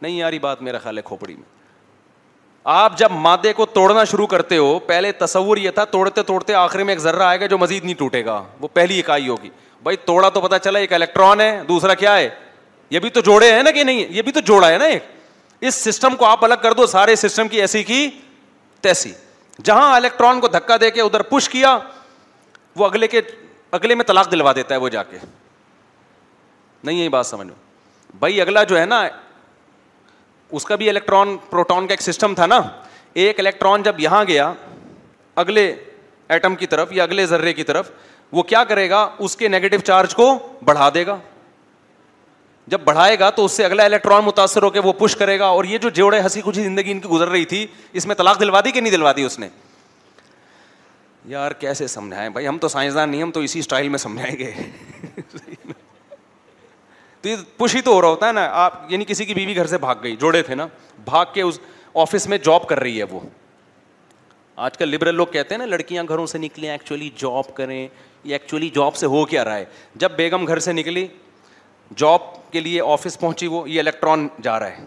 [0.02, 1.52] نہیں یاری بات میرا خیال ہے کھوپڑی میں
[2.72, 6.82] آپ جب مادے کو توڑنا شروع کرتے ہو پہلے تصور یہ تھا توڑتے توڑتے آخر
[6.84, 9.50] میں ایک ذرہ آئے گا جو مزید نہیں ٹوٹے گا وہ پہلی اکائی ہوگی
[9.82, 12.28] بھائی توڑا تو پتا چلا ایک الیکٹران ہے دوسرا کیا ہے
[12.90, 15.02] یہ بھی تو جوڑے ہیں نا کہ نہیں یہ بھی تو جوڑا ہے نا ایک
[15.60, 18.08] اس سسٹم کو آپ الگ کر دو سارے سسٹم کی ایسی کی
[18.82, 19.12] تیسی
[19.64, 21.78] جہاں الیکٹران کو دھکا دے کے ادھر پش کیا
[22.76, 23.20] وہ اگلے کے
[23.72, 25.18] اگلے میں طلاق دلوا دیتا ہے وہ جا کے
[26.84, 27.54] نہیں یہی بات سمجھو
[28.18, 29.06] بھائی اگلا جو ہے نا
[30.52, 32.60] اس کا بھی الیکٹران پروٹون کا ایک سسٹم تھا نا
[33.22, 34.52] ایک الیکٹران جب یہاں گیا
[35.42, 35.72] اگلے
[36.34, 37.90] ایٹم کی طرف یا اگلے ذرے کی طرف
[38.32, 41.16] وہ کیا کرے گا اس کے نیگیٹو چارج کو بڑھا دے گا
[42.72, 45.46] جب بڑھائے گا تو اس سے اگلا الیکٹران متاثر ہو کے وہ پش کرے گا
[45.46, 48.40] اور یہ جو جوڑے ہنسی خوشی زندگی ان کی گزر رہی تھی اس میں طلاق
[48.40, 49.48] دلوا دی کہ نہیں دلوا دی اس نے
[51.28, 54.50] یار کیسے سمجھائیں بھائی ہم تو سائنسدان نہیں ہم تو اسی اسٹائل میں سمجھائیں گے
[57.24, 59.54] تو یہ پوش ہی تو ہو رہا ہوتا ہے نا آپ یعنی کسی کی بیوی
[59.56, 60.66] گھر سے بھاگ گئی جوڑے تھے نا
[61.04, 61.58] بھاگ کے اس
[62.02, 63.20] آفس میں جاب کر رہی ہے وہ
[64.66, 68.32] آج کل لبرل لوگ کہتے ہیں نا لڑکیاں گھروں سے نکلیں ایکچولی جاب کریں یہ
[68.32, 69.64] ایکچولی جاب سے ہو کیا رہا ہے
[70.02, 71.06] جب بیگم گھر سے نکلی
[72.02, 72.22] جاب
[72.52, 74.84] کے لیے آفس پہنچی وہ یہ الیکٹران جا رہا ہے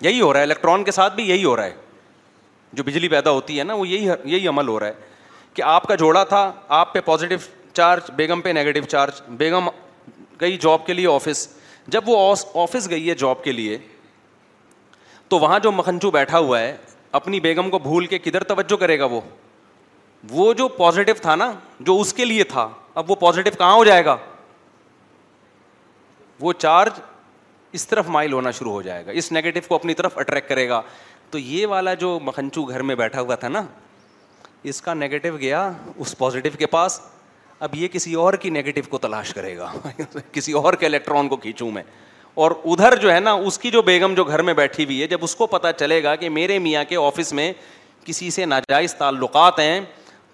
[0.00, 1.74] یہی ہو رہا ہے الیکٹران کے ساتھ بھی یہی ہو رہا ہے
[2.72, 4.92] جو بجلی پیدا ہوتی ہے نا وہ یہی یہی عمل ہو رہا ہے
[5.54, 6.50] کہ آپ کا جوڑا تھا
[6.80, 7.38] آپ پہ پازیٹیو
[7.72, 9.68] چارج بیگم پہ نگیٹو چارج بیگم
[10.40, 11.46] گئی جاب کے لیے آفس
[11.94, 12.16] جب وہ
[12.62, 13.78] آفس گئی ہے جاب کے لیے
[15.28, 16.76] تو وہاں جو مکھنچو بیٹھا ہوا ہے
[17.18, 19.20] اپنی بیگم کو بھول کے کدھر توجہ کرے گا وہ
[20.30, 21.52] وہ جو پازیٹو تھا نا
[21.86, 22.68] جو اس کے لیے تھا
[23.02, 24.16] اب وہ پازیٹو کہاں ہو جائے گا
[26.40, 27.00] وہ چارج
[27.78, 30.68] اس طرف مائل ہونا شروع ہو جائے گا اس نگیٹو کو اپنی طرف اٹریکٹ کرے
[30.68, 30.80] گا
[31.30, 33.62] تو یہ والا جو مکھنچو گھر میں بیٹھا ہوا تھا نا
[34.70, 37.00] اس کا نیگیٹو گیا اس پازیٹیو کے پاس
[37.60, 39.70] اب یہ کسی اور کی نگیٹو کو تلاش کرے گا
[40.32, 41.82] کسی اور کے الیکٹران کو کھینچوں میں
[42.42, 45.06] اور ادھر جو ہے نا اس کی جو بیگم جو گھر میں بیٹھی ہوئی ہے
[45.08, 47.52] جب اس کو پتا چلے گا کہ میرے میاں کے آفس میں
[48.04, 49.80] کسی سے ناجائز تعلقات ہیں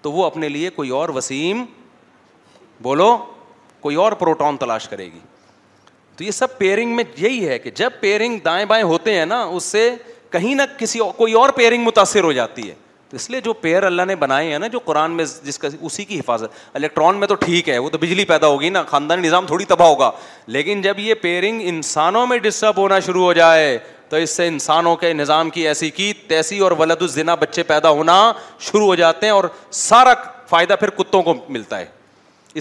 [0.01, 1.63] تو وہ اپنے لیے کوئی اور وسیم
[2.83, 3.15] بولو
[3.81, 5.19] کوئی اور پروٹون تلاش کرے گی
[6.17, 9.41] تو یہ سب پیئرنگ میں یہی ہے کہ جب پیئرنگ دائیں بائیں ہوتے ہیں نا
[9.43, 9.89] اس سے
[10.31, 12.73] کہیں نہ کسی کوئی اور پیئرنگ متاثر ہو جاتی ہے
[13.09, 15.67] تو اس لیے جو پیئر اللہ نے بنائے ہیں نا جو قرآن میں جس کا
[15.79, 19.27] اسی کی حفاظت الیکٹران میں تو ٹھیک ہے وہ تو بجلی پیدا ہوگی نا خاندانی
[19.27, 20.09] نظام تھوڑی تباہ ہوگا
[20.55, 23.77] لیکن جب یہ پیئرنگ انسانوں میں ڈسٹرب ہونا شروع ہو جائے
[24.09, 27.89] تو اس سے انسانوں کے نظام کی ایسی کی تیسی اور ولد الزنا بچے پیدا
[27.89, 28.17] ہونا
[28.59, 29.43] شروع ہو جاتے ہیں اور
[29.81, 30.13] سارا
[30.49, 31.85] فائدہ پھر کتوں کو ملتا ہے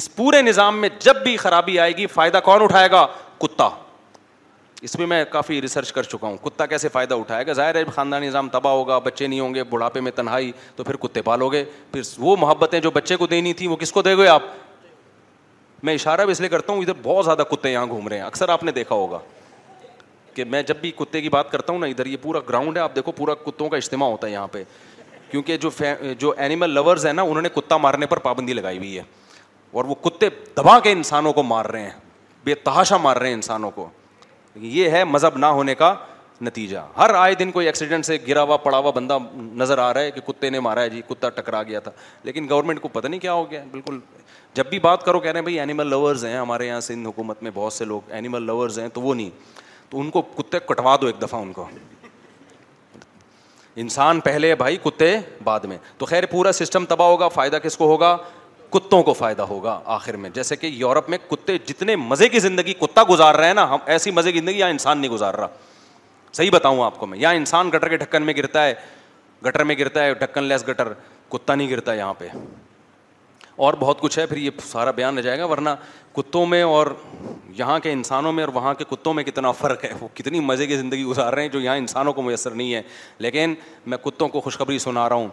[0.01, 3.07] اس پورے نظام میں جب بھی خرابی آئے گی فائدہ کون اٹھائے گا
[3.41, 3.69] کتا
[4.85, 8.27] اس میں کافی ریسرچ کر چکا ہوں کتا کیسے فائدہ اٹھائے گا ظاہر ہے خاندانی
[8.27, 11.63] نظام تباہ ہوگا بچے نہیں ہوں گے بڑھاپے میں تنہائی تو پھر کتے پالو گے
[11.93, 14.43] پھر وہ محبتیں جو بچے کو دینی تھیں وہ کس کو دے گئے آپ
[15.83, 18.25] میں اشارہ بھی اس لیے کرتا ہوں ادھر بہت زیادہ کتے یہاں گھوم رہے ہیں
[18.25, 19.19] اکثر آپ نے دیکھا ہوگا
[20.35, 22.83] کہ میں جب بھی کتے کی بات کرتا ہوں نا ادھر یہ پورا گراؤنڈ ہے
[22.83, 24.65] آپ دیکھو پورا کتوں کا اجتماع ہوتا ہے یہاں پہ
[25.31, 25.71] کیونکہ جو
[26.19, 29.03] جو اینیمل لورز ہیں نا انہوں نے کتا مارنے پر پابندی لگائی ہوئی ہے
[29.73, 31.91] اور وہ کتے دبا کے انسانوں کو مار رہے ہیں
[32.45, 33.89] بے تحاشا مار رہے ہیں انسانوں کو
[34.55, 35.95] لیکن یہ ہے مذہب نہ ہونے کا
[36.43, 39.19] نتیجہ ہر آئے دن کوئی ایکسیڈنٹ سے گرا ہوا پڑا ہوا بندہ
[39.63, 41.91] نظر آ رہا ہے کہ کتے نے مارا ہے جی کتا ٹکرا گیا تھا
[42.25, 43.99] لیکن گورنمنٹ کو پتہ نہیں کیا ہو گیا بالکل
[44.55, 47.43] جب بھی بات کرو کہہ رہے ہیں بھائی اینیمل لورز ہیں ہمارے یہاں سندھ حکومت
[47.43, 49.31] میں بہت سے لوگ اینیمل لورز ہیں تو وہ نہیں
[49.91, 51.67] تو ان کو کتے کٹوا دو ایک دفعہ ان کو
[53.83, 57.87] انسان پہلے بھائی کتے بعد میں تو خیر پورا سسٹم تباہ ہوگا فائدہ کس کو
[57.89, 58.17] ہوگا
[58.75, 62.73] کتوں کو فائدہ ہوگا آخر میں جیسے کہ یورپ میں کتے جتنے مزے کی زندگی
[62.81, 65.47] کتا گزار رہے ہیں نا ہم ایسی مزے کی زندگی یا انسان نہیں گزار رہا
[66.37, 68.75] صحیح بتاؤں آپ کو میں یہاں انسان گٹر کے ڈھکن میں گرتا ہے
[69.47, 70.93] گٹر میں گرتا ہے ڈھکن لیس گٹر
[71.33, 72.29] کتا نہیں گرتا ہے یہاں پہ
[73.65, 75.71] اور بہت کچھ ہے پھر یہ سارا بیان رہ جائے گا ورنہ
[76.15, 76.87] کتوں میں اور
[77.59, 80.67] یہاں کے انسانوں میں اور وہاں کے کتوں میں کتنا فرق ہے وہ کتنی مزے
[80.67, 82.83] کی زندگی گزار رہے ہیں جو یہاں انسانوں کو میسر نہیں ہے
[83.27, 83.55] لیکن
[83.93, 85.29] میں کتوں کو خوشخبری سنا رہا ہوں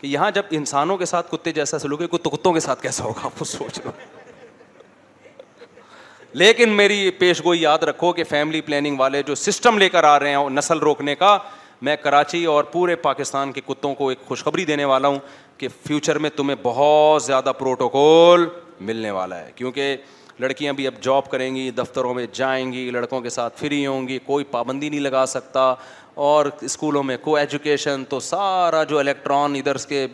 [0.00, 3.24] کہ یہاں جب انسانوں کے ساتھ کتے جیسا سلوک ہے کتوں کے ساتھ کیسا ہوگا
[3.24, 3.90] آپ کو سوچ لو
[6.40, 10.18] لیکن میری پیش گوئی یاد رکھو کہ فیملی پلاننگ والے جو سسٹم لے کر آ
[10.20, 11.36] رہے ہیں نسل روکنے کا
[11.86, 15.18] میں کراچی اور پورے پاکستان کے کتوں کو ایک خوشخبری دینے والا ہوں
[15.58, 18.46] کہ فیوچر میں تمہیں بہت زیادہ پروٹوکول
[18.88, 19.96] ملنے والا ہے کیونکہ
[20.40, 24.08] لڑکیاں بھی اب جاب کریں گی دفتروں میں جائیں گی لڑکوں کے ساتھ فری ہوں
[24.08, 25.72] گی کوئی پابندی نہیں لگا سکتا
[26.24, 30.06] اور اسکولوں میں کو ایجوکیشن تو سارا جو الیکٹران ادھر کے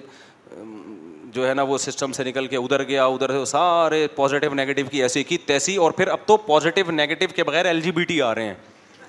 [1.35, 4.87] جو ہے نا وہ سسٹم سے نکل کے ادھر گیا ادھر سے سارے پازیٹیو نگیٹیو
[4.91, 8.05] کی ایسی کی تیسی اور پھر اب تو پازیٹیو نگیٹیو کے بغیر ایل جی بی
[8.05, 8.55] ٹی آ رہے ہیں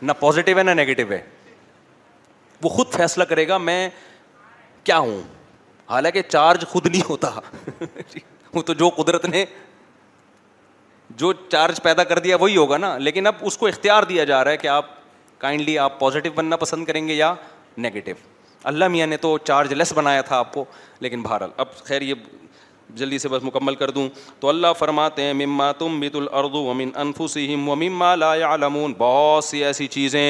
[0.02, 1.22] نہ پازیٹیو ہے نہ نگیٹیو ہے
[2.64, 3.88] وہ خود فیصلہ کرے گا میں
[4.84, 5.22] کیا ہوں
[5.90, 7.32] حالانکہ چارج خود نہیں ہوتا
[8.54, 9.46] وہ تو جو قدرت نے
[11.16, 14.44] جو چارج پیدا کر دیا وہی ہوگا نا لیکن اب اس کو اختیار دیا جا
[14.44, 15.02] رہا ہے کہ آپ
[15.44, 17.34] کائنڈلی آپ پازیٹیو بننا پسند کریں گے یا
[17.86, 18.12] نگیٹو
[18.70, 20.64] اللہ میاں نے تو چارج لیس بنایا تھا آپ کو
[21.06, 22.14] لیکن بہرحال اب خیر یہ
[23.00, 24.08] جلدی سے بس مکمل کر دوں
[24.40, 29.64] تو اللہ فرماتے ہیں مما تم بت الردو امن و مما لا علمون بہت سی
[29.72, 30.22] ایسی چیزیں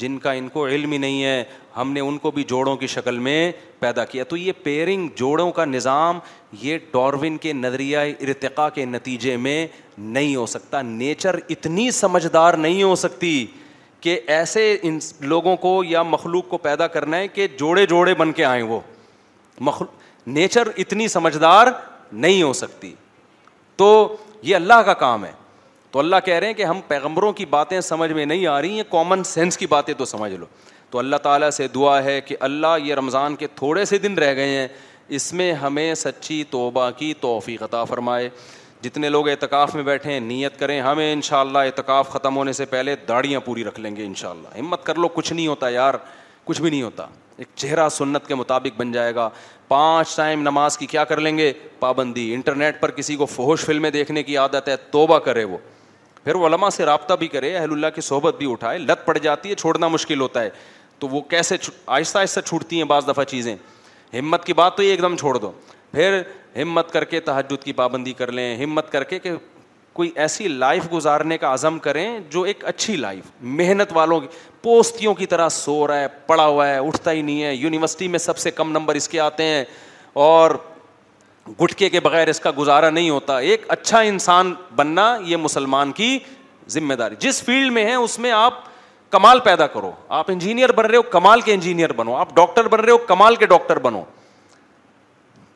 [0.00, 1.42] جن کا ان کو علم ہی نہیں ہے
[1.76, 3.38] ہم نے ان کو بھی جوڑوں کی شکل میں
[3.80, 6.18] پیدا کیا تو یہ پیرنگ جوڑوں کا نظام
[6.62, 7.98] یہ ڈارون کے نظریہ
[8.28, 9.66] ارتقاء کے نتیجے میں
[10.18, 13.34] نہیں ہو سکتا نیچر اتنی سمجھدار نہیں ہو سکتی
[14.00, 14.98] کہ ایسے ان
[15.32, 18.80] لوگوں کو یا مخلوق کو پیدا کرنا ہے کہ جوڑے جوڑے بن کے آئیں وہ
[19.68, 21.66] مخلوق نیچر اتنی سمجھدار
[22.12, 22.92] نہیں ہو سکتی
[23.76, 23.88] تو
[24.42, 25.30] یہ اللہ کا کام ہے
[25.90, 28.76] تو اللہ کہہ رہے ہیں کہ ہم پیغمبروں کی باتیں سمجھ میں نہیں آ رہی
[28.76, 30.46] ہیں کامن سینس کی باتیں تو سمجھ لو
[30.90, 34.34] تو اللہ تعالیٰ سے دعا ہے کہ اللہ یہ رمضان کے تھوڑے سے دن رہ
[34.34, 34.68] گئے ہیں
[35.18, 38.28] اس میں ہمیں سچی توبہ کی توفیق عطا فرمائے
[38.82, 42.52] جتنے لوگ اعتکاف میں بیٹھے ہیں نیت کریں ہمیں ان شاء اللہ اعتکاف ختم ہونے
[42.52, 45.46] سے پہلے داڑیاں پوری رکھ لیں گے ان شاء اللہ ہمت کر لو کچھ نہیں
[45.46, 45.94] ہوتا یار
[46.44, 47.06] کچھ بھی نہیں ہوتا
[47.36, 49.28] ایک چہرہ سنت کے مطابق بن جائے گا
[49.68, 53.90] پانچ ٹائم نماز کی کیا کر لیں گے پابندی انٹرنیٹ پر کسی کو فہوش فلمیں
[53.90, 55.58] دیکھنے کی عادت ہے توبہ کرے وہ
[56.24, 59.16] پھر وہ علماء سے رابطہ بھی کرے اہل اللہ کی صحبت بھی اٹھائے لت پڑ
[59.18, 60.50] جاتی ہے چھوڑنا مشکل ہوتا ہے
[60.98, 61.56] تو وہ کیسے
[61.86, 63.54] آہستہ آہستہ چھوٹتی ہیں بعض دفعہ چیزیں
[64.18, 65.52] ہمت کی بات تو یہ ایک دم چھوڑ دو
[65.92, 66.20] پھر
[66.60, 69.32] ہمت کر کے تحجد کی پابندی کر لیں ہمت کر کے کہ
[69.92, 74.26] کوئی ایسی لائف گزارنے کا عزم کریں جو ایک اچھی لائف محنت والوں کی
[74.62, 78.18] پوستیوں کی طرح سو رہا ہے پڑا ہوا ہے اٹھتا ہی نہیں ہے یونیورسٹی میں
[78.18, 79.64] سب سے کم نمبر اس کے آتے ہیں
[80.24, 80.50] اور
[81.62, 86.18] گٹکے کے بغیر اس کا گزارا نہیں ہوتا ایک اچھا انسان بننا یہ مسلمان کی
[86.70, 88.58] ذمہ داری جس فیلڈ میں ہے اس میں آپ
[89.12, 92.80] کمال پیدا کرو آپ انجینئر بن رہے ہو کمال کے انجینئر بنو آپ ڈاکٹر بن
[92.80, 94.02] رہے ہو کمال کے ڈاکٹر بنو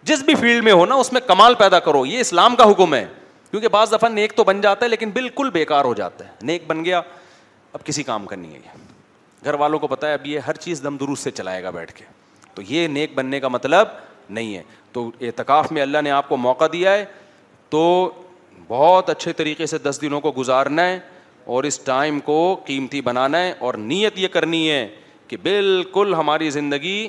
[0.09, 2.95] جس بھی فیلڈ میں ہو نا اس میں کمال پیدا کرو یہ اسلام کا حکم
[2.95, 3.05] ہے
[3.51, 6.63] کیونکہ بعض دفعہ نیک تو بن جاتا ہے لیکن بالکل بیکار ہو جاتا ہے نیک
[6.67, 7.01] بن گیا
[7.73, 8.83] اب کسی کام کا نہیں ہے یہ
[9.49, 11.93] گھر والوں کو پتا ہے اب یہ ہر چیز دم درست سے چلائے گا بیٹھ
[11.95, 12.05] کے
[12.55, 13.89] تو یہ نیک بننے کا مطلب
[14.31, 17.05] نہیں ہے تو اعتکاف میں اللہ نے آپ کو موقع دیا ہے
[17.71, 17.83] تو
[18.69, 20.99] بہت اچھے طریقے سے دس دنوں کو گزارنا ہے
[21.55, 22.37] اور اس ٹائم کو
[22.67, 24.87] قیمتی بنانا ہے اور نیت یہ کرنی ہے
[25.29, 27.09] کہ بالکل ہماری زندگی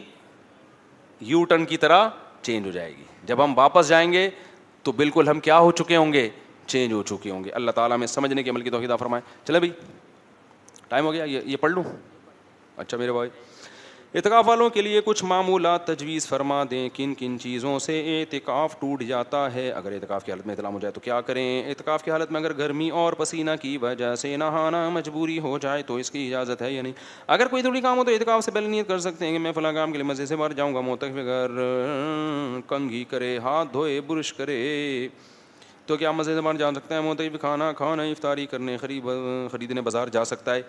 [1.34, 2.08] یو ٹرن کی طرح
[2.46, 4.30] چینج ہو جائے گی جب ہم واپس جائیں گے
[4.84, 6.28] تو بالکل ہم کیا ہو چکے ہوں گے
[6.74, 9.60] چینج ہو چکے ہوں گے اللہ تعالیٰ میں سمجھنے کے عمل کی توحیدہ فرمائے چلے
[9.66, 9.72] بھائی
[10.88, 11.84] ٹائم ہو گیا یہ پڑھ لوں
[12.84, 13.30] اچھا میرے بھائی
[14.16, 19.02] اعتکاف والوں کے لیے کچھ معمولات تجویز فرما دیں کن کن چیزوں سے اعتکاف ٹوٹ
[19.08, 22.12] جاتا ہے اگر اعتکاف کی حالت میں اطلاع ہو جائے تو کیا کریں اعتکاف کی
[22.12, 26.12] حالت میں اگر گرمی اور پسینہ کی وجہ سے نہانا مجبوری ہو جائے تو اس
[26.12, 26.94] کی اجازت ہے یا نہیں
[27.38, 29.52] اگر کوئی تھوڑی کام ہو تو اعتکاف سے پہلے نیت کر سکتے ہیں کہ میں
[29.56, 31.60] فلاں کام کے لیے مزے سے باہر جاؤں گا موتق اگر
[32.68, 34.58] کنگھی کرے ہاتھ دھوئے برش کرے
[35.86, 39.04] تو کیا مزے سے باہر جا سکتا ہے موتق کھانا کھانا افطاری کرنے خرید
[39.52, 40.62] خریدنے بازار جا سکتا ہے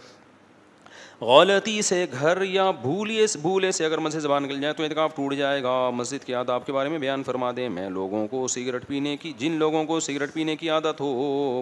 [1.20, 5.14] غلطی سے گھر یا بھولے سے بھولے سے اگر مسجد زبان نکل جائے تو اعتکاف
[5.16, 8.26] ٹوٹ جائے گا مسجد کی عادت آپ کے بارے میں بیان فرما دیں میں لوگوں
[8.28, 11.06] کو سگریٹ پینے کی جن لوگوں کو سگریٹ پینے کی عادت ہو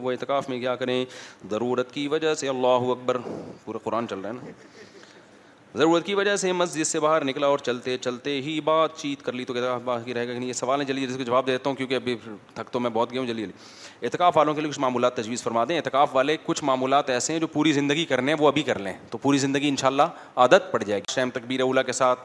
[0.02, 1.04] وہ اعتکاف میں کیا کریں
[1.50, 3.18] ضرورت کی وجہ سے اللہ اکبر
[3.64, 7.58] پورا قرآن چل رہا ہے نا ضرورت کی وجہ سے مسجد سے باہر نکلا اور
[7.66, 10.52] چلتے چلتے ہی بات چیت کر لی تو اتفاق باقی رہے گا کہ نہیں یہ
[10.52, 12.14] سوال ہے جلدی جس کو جواب دیتا ہوں کیونکہ ابھی
[12.54, 13.58] تھک تو میں بہت گیا ہوں جلدی جلدی
[14.02, 17.40] اعتکاف والوں کے لیے کچھ معمولات تجویز فرما دیں اعتکاف والے کچھ معمولات ایسے ہیں
[17.40, 20.16] جو پوری زندگی کرنے ہیں وہ ابھی کر لیں تو پوری زندگی ان شاء اللہ
[20.44, 22.20] عادت پڑ جائے گی شیم تقبیر اولا کے ساتھ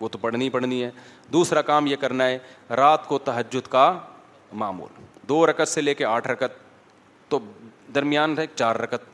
[0.00, 0.90] وہ تو پڑھنی پڑھنی ہے
[1.32, 2.38] دوسرا کام یہ کرنا ہے
[2.76, 3.84] رات کو تہجد کا
[4.62, 6.58] معمول دو رکت سے لے کے آٹھ رکت
[7.30, 7.38] تو
[7.94, 9.04] درمیان ہے چار رکت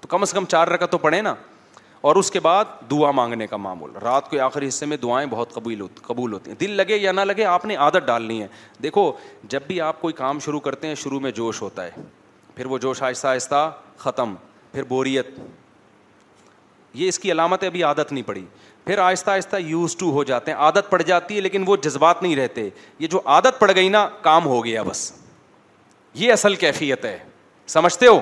[0.00, 1.34] تو کم از کم چار رکت تو پڑھیں نا
[2.08, 5.52] اور اس کے بعد دعا مانگنے کا معمول رات کے آخری حصے میں دعائیں بہت
[5.52, 8.46] قبول ہوتی قبول ہوتی ہیں دل لگے یا نہ لگے آپ نے عادت ڈالنی ہے
[8.82, 9.04] دیکھو
[9.54, 11.90] جب بھی آپ کوئی کام شروع کرتے ہیں شروع میں جوش ہوتا ہے
[12.56, 14.34] پھر وہ جوش آہستہ آہستہ ختم
[14.72, 15.28] پھر بوریت
[16.94, 18.44] یہ اس کی علامت ابھی عادت نہیں پڑی
[18.84, 22.22] پھر آہستہ آہستہ یوز ٹو ہو جاتے ہیں عادت پڑ جاتی ہے لیکن وہ جذبات
[22.22, 25.10] نہیں رہتے یہ جو عادت پڑ گئی نا کام ہو گیا بس
[26.24, 27.18] یہ اصل کیفیت ہے
[27.78, 28.20] سمجھتے ہو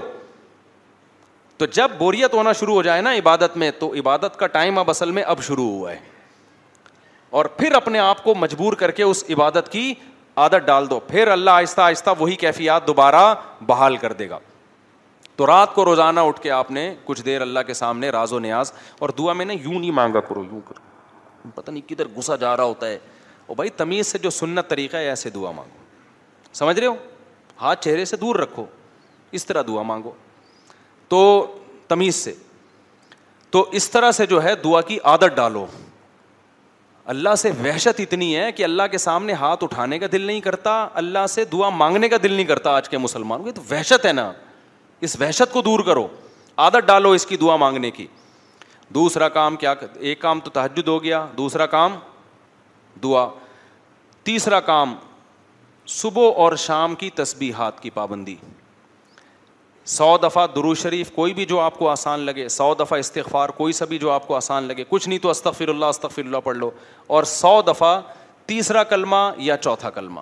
[1.62, 4.88] تو جب بوریت ہونا شروع ہو جائے نا عبادت میں تو عبادت کا ٹائم اب
[4.90, 5.98] اصل میں اب شروع ہوا ہے
[7.40, 9.92] اور پھر اپنے آپ کو مجبور کر کے اس عبادت کی
[10.44, 13.34] عادت ڈال دو پھر اللہ آہستہ آہستہ وہی کیفیات دوبارہ
[13.66, 14.38] بحال کر دے گا
[15.36, 18.38] تو رات کو روزانہ اٹھ کے آپ نے کچھ دیر اللہ کے سامنے راز و
[18.38, 22.36] نیاز اور دعا میں نے یوں نہیں مانگا کرو یوں کرو پتہ نہیں کدھر گسا
[22.46, 22.98] جا رہا ہوتا ہے
[23.56, 26.94] بھائی تمیز سے جو سننا طریقہ ہے ایسے دعا مانگو سمجھ رہے ہو
[27.60, 28.66] ہاتھ چہرے سے دور رکھو
[29.38, 30.10] اس طرح دعا مانگو
[31.12, 31.18] تو
[31.88, 32.32] تمیز سے
[33.52, 35.64] تو اس طرح سے جو ہے دعا کی عادت ڈالو
[37.14, 40.76] اللہ سے وحشت اتنی ہے کہ اللہ کے سامنے ہاتھ اٹھانے کا دل نہیں کرتا
[41.00, 44.12] اللہ سے دعا مانگنے کا دل نہیں کرتا آج کے مسلمانوں کی تو وحشت ہے
[44.12, 44.30] نا
[45.08, 46.06] اس وحشت کو دور کرو
[46.66, 48.06] عادت ڈالو اس کی دعا مانگنے کی
[48.94, 51.98] دوسرا کام کیا ایک کام تو تحجد ہو گیا دوسرا کام
[53.02, 53.28] دعا
[54.24, 54.94] تیسرا کام
[56.00, 58.34] صبح اور شام کی تسبیحات کی پابندی
[59.90, 63.72] سو دفعہ درو شریف کوئی بھی جو آپ کو آسان لگے سو دفعہ استغفار کوئی
[63.72, 66.56] سا بھی جو آپ کو آسان لگے کچھ نہیں تو استغفر اللہ استغفر اللہ پڑھ
[66.56, 66.70] لو
[67.14, 67.98] اور سو دفعہ
[68.46, 70.20] تیسرا کلمہ یا چوتھا کلمہ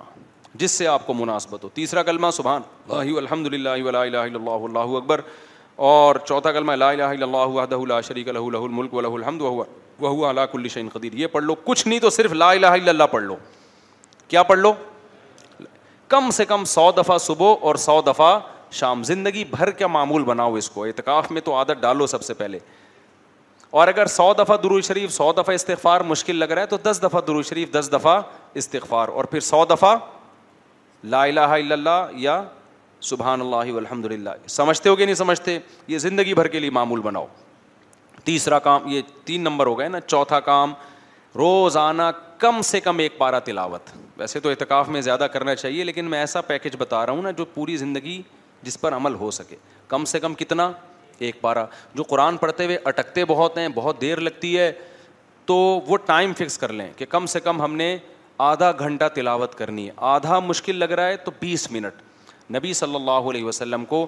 [0.59, 5.21] جس سے آپ کو مناسبت ہو تیسرا کلمہ سبحان اللہ اللہ الحمد للہ اللہ اکبر
[5.89, 9.41] اور چوتھا کلمہ لا لا الہ الا اللہ وحدہ شریک لہ لہ الملک ولہ الحمد
[10.51, 13.23] کل شیء قدیر یہ پڑھ لو کچھ نہیں تو صرف لا الہ الا اللہ پڑھ
[13.23, 13.35] لو
[14.27, 14.73] کیا پڑھ لو
[16.07, 18.37] کم سے کم سو دفعہ صبح اور سو دفعہ
[18.73, 22.33] شام زندگی بھر کا معمول بناؤ اس کو اعتکاف میں تو عادت ڈالو سب سے
[22.33, 22.59] پہلے
[23.79, 27.21] اور اگر سو دفعہ شریف سو دفعہ استغفار مشکل لگ رہا ہے تو دس دفعہ
[27.49, 28.19] شریف دس دفعہ
[28.61, 29.95] استغفار اور پھر سو دفعہ
[31.11, 32.41] لا الہ الا اللہ یا
[33.09, 35.57] سبحان اللہ الحمد للہ سمجھتے ہو گے نہیں سمجھتے
[35.87, 37.25] یہ زندگی بھر کے لیے معمول بناؤ
[38.23, 40.73] تیسرا کام یہ تین نمبر ہو گئے نا چوتھا کام
[41.35, 42.03] روزانہ
[42.37, 46.19] کم سے کم ایک پارہ تلاوت ویسے تو اعتکاف میں زیادہ کرنا چاہیے لیکن میں
[46.19, 48.21] ایسا پیکج بتا رہا ہوں نا جو پوری زندگی
[48.63, 49.55] جس پر عمل ہو سکے
[49.87, 50.71] کم سے کم کتنا
[51.27, 54.71] ایک پارہ جو قرآن پڑھتے ہوئے اٹکتے بہت ہیں بہت دیر لگتی ہے
[55.45, 55.55] تو
[55.87, 57.95] وہ ٹائم فکس کر لیں کہ کم سے کم ہم نے
[58.47, 62.01] آدھا گھنٹہ تلاوت کرنی ہے آدھا مشکل لگ رہا ہے تو بیس منٹ
[62.55, 64.05] نبی صلی اللہ علیہ وسلم کو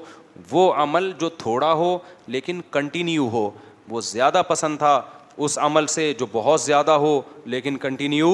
[0.52, 1.98] وہ عمل جو تھوڑا ہو
[2.36, 3.50] لیکن کنٹینیو ہو
[3.90, 5.02] وہ زیادہ پسند تھا
[5.46, 7.20] اس عمل سے جو بہت زیادہ ہو
[7.54, 8.32] لیکن کنٹینیو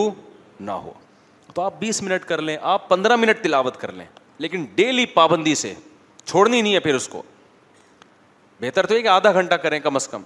[0.59, 0.91] نہ ہو
[1.53, 4.05] تو آپ بیس منٹ کر لیں آپ پندرہ منٹ تلاوت کر لیں
[4.45, 5.73] لیکن ڈیلی پابندی سے
[6.29, 7.21] چھوڑنی نہیں ہے پھر اس کو
[8.61, 10.21] بہتر تو یہ کہ آدھا گھنٹہ کریں کم از کم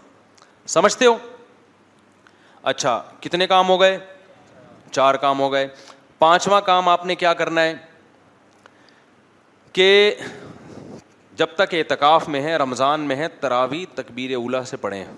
[0.73, 1.15] سمجھتے ہو
[2.71, 3.97] اچھا کتنے کام ہو گئے
[4.91, 5.67] چار کام ہو گئے
[6.19, 7.73] پانچواں کام آپ نے کیا کرنا ہے
[9.73, 9.87] کہ
[11.41, 15.13] جب تک اعتکاف میں ہے رمضان میں ہے تراوی تقبیر اولا سے پڑھے ہیں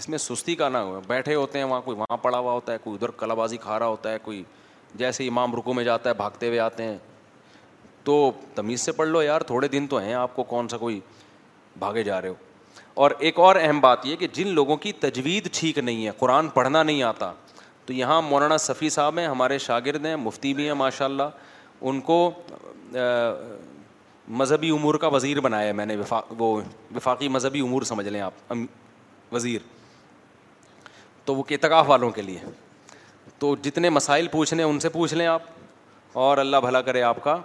[0.00, 2.72] اس میں سستی کا نہ ہو بیٹھے ہوتے ہیں وہاں کوئی وہاں پڑا ہوا ہوتا
[2.72, 4.42] ہے کوئی ادھر کلا بازی کھا رہا ہوتا ہے کوئی
[5.02, 6.96] جیسے امام رکو میں جاتا ہے بھاگتے ہوئے آتے ہیں
[8.06, 8.16] تو
[8.54, 10.98] تمیز سے پڑھ لو یار تھوڑے دن تو ہیں آپ کو کون سا کوئی
[11.78, 12.34] بھاگے جا رہے ہو
[13.04, 16.48] اور ایک اور اہم بات یہ کہ جن لوگوں کی تجوید ٹھیک نہیں ہے قرآن
[16.58, 17.32] پڑھنا نہیں آتا
[17.86, 22.00] تو یہاں مولانا صفی صاحب ہیں ہمارے شاگرد ہیں مفتی بھی ہیں ماشاء اللہ ان
[22.10, 22.16] کو
[24.38, 26.54] مذہبی امور کا وزیر بنایا میں نے وفاق وہ
[26.96, 28.52] وفاقی مذہبی امور سمجھ لیں آپ
[29.32, 29.66] وزیر
[31.24, 32.38] تو وہ کتکاف والوں کے لیے
[33.38, 35.42] تو جتنے مسائل پوچھنے ان سے پوچھ لیں آپ
[36.26, 37.36] اور اللہ بھلا کرے آپ کا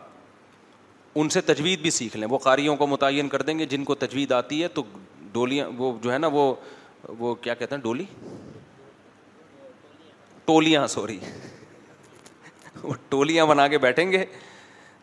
[1.17, 3.95] ان سے تجوید بھی سیکھ لیں وہ قاریوں کو متعین کر دیں گے جن کو
[4.03, 4.83] تجوید آتی ہے تو
[5.31, 6.53] ڈولیاں وہ جو ہے نا وہ
[7.19, 8.03] وہ کیا کہتے ہیں ڈولی
[10.45, 11.17] ٹولیاں سوری
[12.83, 14.23] وہ ٹولیاں بنا کے بیٹھیں گے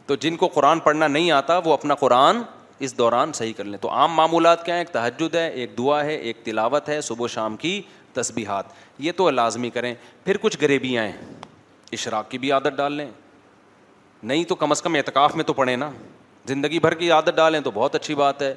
[0.07, 2.43] تو جن کو قرآن پڑھنا نہیں آتا وہ اپنا قرآن
[2.87, 6.03] اس دوران صحیح کر لیں تو عام معمولات کیا ہیں ایک تہجد ہے ایک دعا
[6.05, 7.81] ہے ایک تلاوت ہے صبح و شام کی
[8.15, 8.65] تسبیحات
[9.07, 9.95] یہ تو لازمی کریں
[10.25, 11.35] پھر کچھ غریبیاں ہیں
[11.93, 13.09] اشراق کی بھی عادت ڈال لیں
[14.23, 15.91] نہیں تو کم از کم اعتکاف میں تو پڑھیں نا
[16.49, 18.55] زندگی بھر کی عادت ڈالیں تو بہت اچھی بات ہے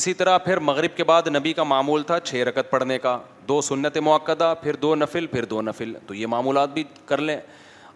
[0.00, 3.60] اسی طرح پھر مغرب کے بعد نبی کا معمول تھا چھ رکت پڑھنے کا دو
[3.62, 7.36] سنت موقع پھر دو نفل پھر دو نفل تو یہ معمولات بھی کر لیں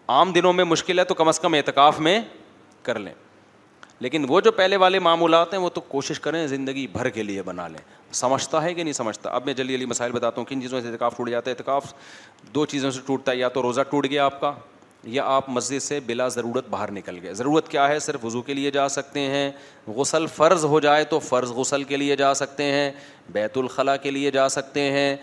[0.09, 2.19] عام دنوں میں مشکل ہے تو کم از کم اعتکاف میں
[2.83, 3.13] کر لیں
[4.01, 7.41] لیکن وہ جو پہلے والے معمولات ہیں وہ تو کوشش کریں زندگی بھر کے لیے
[7.43, 7.77] بنا لیں
[8.15, 10.87] سمجھتا ہے کہ نہیں سمجھتا اب میں جلدی جلدی مسائل بتاتا ہوں کن چیزوں سے
[10.89, 11.93] اعتکاف ٹوٹ جاتا ہے اعتکاف
[12.55, 14.51] دو چیزوں سے ٹوٹتا ہے یا تو روزہ ٹوٹ گیا آپ کا
[15.09, 18.53] یا آپ مسجد سے بلا ضرورت باہر نکل گئے ضرورت کیا ہے صرف وضو کے
[18.53, 19.49] لیے جا سکتے ہیں
[19.95, 22.89] غسل فرض ہو جائے تو فرض غسل کے لیے جا سکتے ہیں
[23.33, 25.15] بیت الخلاء کے لیے جا سکتے ہیں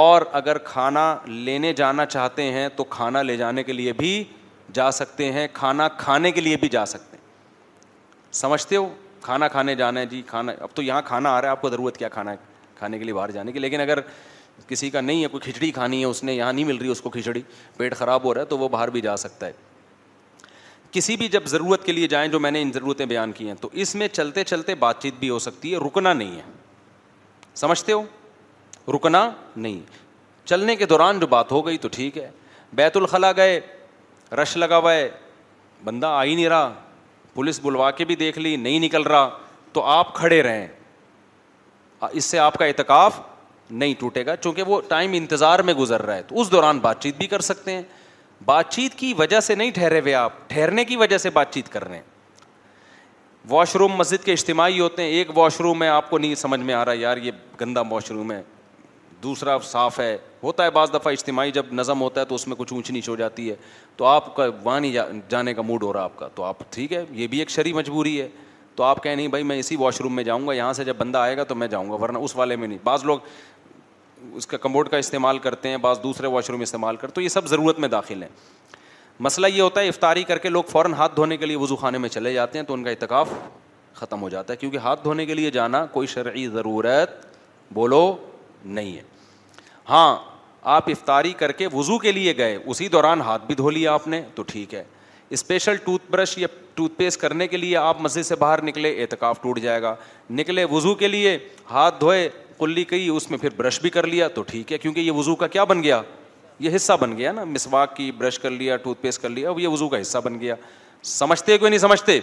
[0.00, 4.14] اور اگر کھانا لینے جانا چاہتے ہیں تو کھانا لے جانے کے لیے بھی
[4.74, 7.20] جا سکتے ہیں کھانا کھانے کے لیے بھی جا سکتے ہیں
[8.42, 8.88] سمجھتے ہو
[9.22, 11.70] کھانا کھانے جانا ہے جی کھانا اب تو یہاں کھانا آ رہا ہے آپ کو
[11.70, 12.36] ضرورت کیا کھانا ہے
[12.78, 13.98] کھانے کے لیے باہر جانے کی لیکن اگر
[14.68, 17.00] کسی کا نہیں ہے کوئی کھچڑی کھانی ہے اس نے یہاں نہیں مل رہی اس
[17.00, 17.42] کو کھچڑی
[17.76, 19.52] پیٹ خراب ہو رہا ہے تو وہ باہر بھی جا سکتا ہے
[20.92, 23.54] کسی بھی جب ضرورت کے لیے جائیں جو میں نے ان ضرورتیں بیان کی ہیں
[23.60, 26.42] تو اس میں چلتے چلتے بات چیت بھی ہو سکتی ہے رکنا نہیں ہے
[27.56, 28.02] سمجھتے ہو
[28.94, 29.80] رکنا نہیں
[30.48, 32.30] چلنے کے دوران جو بات ہو گئی تو ٹھیک ہے
[32.74, 33.60] بیت الخلا گئے
[34.42, 35.08] رش لگا ہوا ہے
[35.84, 36.72] بندہ آ ہی نہیں رہا
[37.34, 39.28] پولیس بلوا کے بھی دیکھ لی نہیں نکل رہا
[39.72, 40.66] تو آپ کھڑے رہیں
[42.12, 43.20] اس سے آپ کا اعتکاف
[43.72, 47.00] نہیں ٹوٹے گا چونکہ وہ ٹائم انتظار میں گزر رہا ہے تو اس دوران بات
[47.02, 47.82] چیت بھی کر سکتے ہیں
[48.44, 51.68] بات چیت کی وجہ سے نہیں ٹھہرے ہوئے آپ ٹھہرنے کی وجہ سے بات چیت
[51.72, 52.10] کر رہے ہیں
[53.50, 56.60] واش روم مسجد کے اجتماعی ہوتے ہیں ایک واش روم میں آپ کو نہیں سمجھ
[56.60, 58.42] میں آ رہا یار یہ گندا واش روم ہے
[59.22, 62.56] دوسرا صاف ہے ہوتا ہے بعض دفعہ اجتماعی جب نظم ہوتا ہے تو اس میں
[62.58, 63.54] کچھ اونچ نیچ ہو جاتی ہے
[63.96, 66.92] تو آپ کا وہاں نہیں جانے کا موڈ ہو رہا آپ کا تو آپ ٹھیک
[66.92, 68.28] ہے یہ بھی ایک شرح مجبوری ہے
[68.76, 70.96] تو آپ کہیں نہیں بھائی میں اسی واش روم میں جاؤں گا یہاں سے جب
[70.98, 73.18] بندہ آئے گا تو میں جاؤں گا ورنہ اس والے میں نہیں بعض لوگ
[74.36, 77.28] اس کا کمبورڈ کا استعمال کرتے ہیں بعض دوسرے واش روم استعمال کرتے تو یہ
[77.28, 78.28] سب ضرورت میں داخل ہیں
[79.20, 81.98] مسئلہ یہ ہوتا ہے افطاری کر کے لوگ فوراً ہاتھ دھونے کے لیے وضو خانے
[81.98, 83.28] میں چلے جاتے ہیں تو ان کا اتکاف
[83.94, 87.24] ختم ہو جاتا ہے کیونکہ ہاتھ دھونے کے لیے جانا کوئی شرعی ضرورت
[87.74, 88.04] بولو
[88.64, 89.02] نہیں ہے
[89.88, 90.16] ہاں
[90.74, 94.06] آپ افطاری کر کے وضو کے لیے گئے اسی دوران ہاتھ بھی دھو لیا آپ
[94.08, 94.82] نے تو ٹھیک ہے
[95.36, 99.40] اسپیشل ٹوتھ برش یا ٹوتھ پیسٹ کرنے کے لیے آپ مسجد سے باہر نکلے اعتکاف
[99.42, 99.94] ٹوٹ جائے گا
[100.30, 101.36] نکلے وضو کے لیے
[101.70, 102.28] ہاتھ دھوئے
[102.58, 105.34] کلی لی اس میں پھر برش بھی کر لیا تو ٹھیک ہے کیونکہ یہ وضو
[105.36, 106.00] کا کیا بن گیا
[106.60, 109.68] یہ حصہ بن گیا نا مسواک کی برش کر لیا ٹوتھ پیسٹ کر لیا یہ
[109.68, 110.54] وضو کا حصہ بن گیا
[111.12, 112.18] سمجھتے کوئی نہیں سمجھتے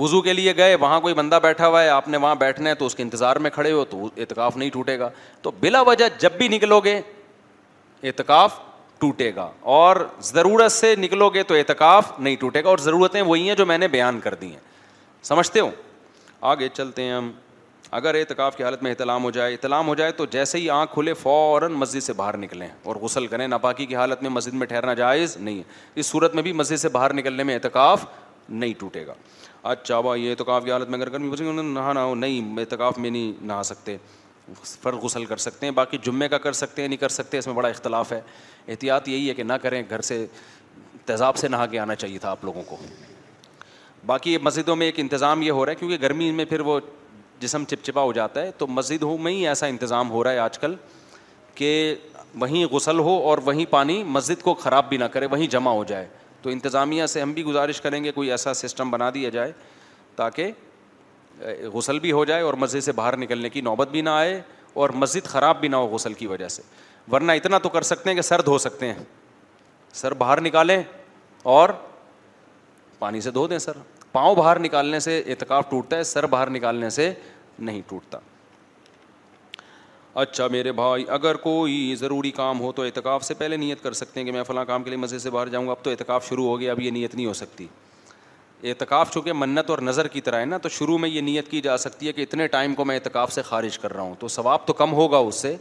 [0.00, 2.74] وضو کے لیے گئے وہاں کوئی بندہ بیٹھا ہوا ہے آپ نے وہاں بیٹھنا ہے
[2.74, 5.08] تو اس کے انتظار میں کھڑے ہو تو اعتکاف نہیں ٹوٹے گا
[5.42, 7.00] تو بلا وجہ جب بھی نکلو گے
[8.02, 8.58] اعتکاف
[8.98, 13.48] ٹوٹے گا اور ضرورت سے نکلو گے تو اعتکاف نہیں ٹوٹے گا اور ضرورتیں وہی
[13.48, 14.72] ہیں جو میں نے بیان کر دی ہیں
[15.22, 15.70] سمجھتے ہو
[16.52, 17.30] آگے چلتے ہیں ہم
[17.96, 20.92] اگر اعتکاف کی حالت میں احتلام ہو جائے احتلام ہو جائے تو جیسے ہی آنکھ
[20.92, 24.66] کھلے فوراً مسجد سے باہر نکلیں اور غسل کریں ناپاکی کی حالت میں مسجد میں
[24.66, 28.04] ٹھہرنا جائز نہیں ہے اس صورت میں بھی مسجد سے باہر نکلنے میں اعتکاف
[28.48, 29.14] نہیں ٹوٹے گا
[29.72, 32.98] اچھا بھاؤ یہ اعتکاف کی حالت میں اگر گرمی انہوں نہا نہانا ہو نہیں اعتکاف
[32.98, 33.96] میں نہیں نہا سکتے
[34.82, 37.46] فرد غسل کر سکتے ہیں باقی جمعے کا کر سکتے ہیں نہیں کر سکتے اس
[37.46, 38.20] میں بڑا اختلاف ہے
[38.68, 40.24] احتیاط یہی ہے کہ نہ کریں گھر سے
[41.06, 42.76] تیزاب سے نہا کے آنا چاہیے تھا آپ لوگوں کو
[44.06, 46.78] باقی مسجدوں میں ایک انتظام یہ ہو رہا ہے کیونکہ گرمی میں پھر وہ
[47.40, 50.58] جسم چپچپا ہو جاتا ہے تو مسجدوں میں ہی ایسا انتظام ہو رہا ہے آج
[50.58, 50.74] کل
[51.54, 51.94] کہ
[52.40, 55.84] وہیں غسل ہو اور وہیں پانی مسجد کو خراب بھی نہ کرے وہیں جمع ہو
[55.84, 56.06] جائے
[56.42, 59.52] تو انتظامیہ سے ہم بھی گزارش کریں گے کوئی ایسا سسٹم بنا دیا جائے
[60.16, 60.50] تاکہ
[61.72, 64.40] غسل بھی ہو جائے اور مسجد سے باہر نکلنے کی نوبت بھی نہ آئے
[64.82, 66.62] اور مسجد خراب بھی نہ ہو غسل کی وجہ سے
[67.12, 69.04] ورنہ اتنا تو کر سکتے ہیں کہ سر دھو سکتے ہیں
[69.94, 70.82] سر باہر نکالیں
[71.56, 71.68] اور
[72.98, 73.76] پانی سے دھو دیں سر
[74.14, 77.12] پاؤں باہر نکالنے سے اعتکاف ٹوٹتا ہے سر باہر نکالنے سے
[77.58, 78.18] نہیں ٹوٹتا
[80.22, 84.20] اچھا میرے بھائی اگر کوئی ضروری کام ہو تو اعتکاف سے پہلے نیت کر سکتے
[84.20, 86.28] ہیں کہ میں فلاں کام کے لیے مزے سے باہر جاؤں گا اب تو اعتکاف
[86.28, 87.66] شروع ہو گیا اب یہ نیت نہیں ہو سکتی
[88.68, 91.60] اعتکاف چونکہ منت اور نظر کی طرح ہے نا تو شروع میں یہ نیت کی
[91.60, 94.28] جا سکتی ہے کہ اتنے ٹائم کو میں اعتکاف سے خارج کر رہا ہوں تو
[94.36, 95.54] ثواب تو کم ہوگا اس سے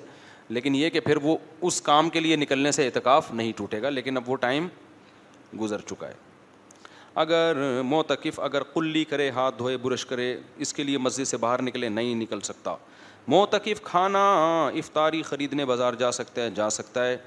[0.49, 1.35] لیکن یہ کہ پھر وہ
[1.69, 4.67] اس کام کے لیے نکلنے سے اعتکاف نہیں ٹوٹے گا لیکن اب وہ ٹائم
[5.61, 6.13] گزر چکا ہے
[7.21, 10.35] اگر موتقف اگر کلی کرے ہاتھ دھوئے برش کرے
[10.65, 12.75] اس کے لیے مسجد سے باہر نکلے نہیں نکل سکتا
[13.27, 14.19] موتقف کھانا
[14.67, 17.17] افطاری خریدنے بازار جا سکتا ہے جا سکتا ہے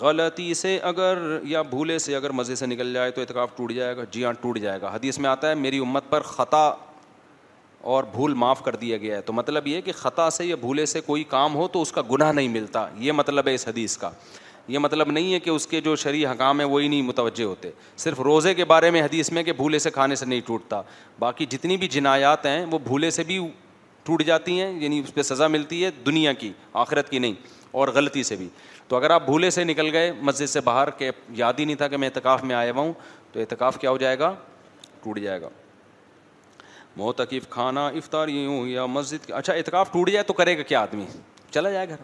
[0.00, 1.18] غلطی سے اگر
[1.48, 4.32] یا بھولے سے اگر مزے سے نکل جائے تو اعتکاف ٹوٹ جائے گا جی ہاں
[4.40, 6.70] ٹوٹ جائے گا حدیث میں آتا ہے میری امت پر خطا
[7.90, 10.86] اور بھول معاف کر دیا گیا ہے تو مطلب یہ کہ خطا سے یا بھولے
[10.86, 13.96] سے کوئی کام ہو تو اس کا گناہ نہیں ملتا یہ مطلب ہے اس حدیث
[13.98, 14.10] کا
[14.72, 17.70] یہ مطلب نہیں ہے کہ اس کے جو شرعی حکام ہیں وہی نہیں متوجہ ہوتے
[18.02, 20.80] صرف روزے کے بارے میں حدیث میں کہ بھولے سے کھانے سے نہیں ٹوٹتا
[21.18, 23.38] باقی جتنی بھی جنایات ہیں وہ بھولے سے بھی
[24.04, 26.52] ٹوٹ جاتی ہیں یعنی اس پہ سزا ملتی ہے دنیا کی
[26.82, 27.32] آخرت کی نہیں
[27.80, 28.46] اور غلطی سے بھی
[28.88, 31.10] تو اگر آپ بھولے سے نکل گئے مسجد سے باہر کہ
[31.40, 32.92] یاد ہی نہیں تھا کہ میں اعتکاف میں آیا ہوا ہوں
[33.32, 34.34] تو اعتکاف کیا ہو جائے گا
[35.02, 35.48] ٹوٹ جائے گا
[36.96, 41.04] موتقف کھانا افطار یوں یا مسجد اچھا اعتکاف ٹوٹ جائے تو کرے گا کیا آدمی
[41.50, 41.96] چلا جائے گھر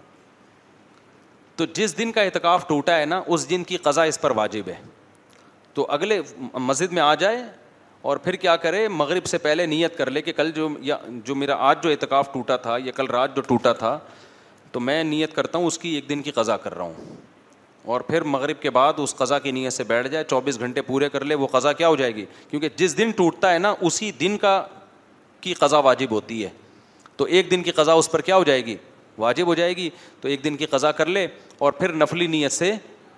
[1.57, 4.69] تو جس دن کا اعتکاف ٹوٹا ہے نا اس دن کی قضا اس پر واجب
[4.69, 4.75] ہے
[5.75, 6.21] تو اگلے
[6.55, 7.39] مسجد میں آ جائے
[8.11, 11.35] اور پھر کیا کرے مغرب سے پہلے نیت کر لے کہ کل جو یا جو
[11.35, 13.99] میرا آج جو اعتکاف ٹوٹا تھا یا کل رات جو ٹوٹا تھا
[14.73, 17.15] تو میں نیت کرتا ہوں اس کی ایک دن کی قضا کر رہا ہوں
[17.95, 21.09] اور پھر مغرب کے بعد اس قضا کی نیت سے بیٹھ جائے چوبیس گھنٹے پورے
[21.09, 24.11] کر لے وہ قضا کیا ہو جائے گی کیونکہ جس دن ٹوٹتا ہے نا اسی
[24.21, 24.61] دن کا
[25.41, 26.49] کی قضا واجب ہوتی ہے
[27.17, 28.77] تو ایک دن کی قضا اس پر کیا ہو جائے گی
[29.19, 29.89] واجب ہو جائے گی
[30.21, 31.27] تو ایک دن کی قضا کر لے
[31.59, 32.73] اور پھر نفلی نیت سے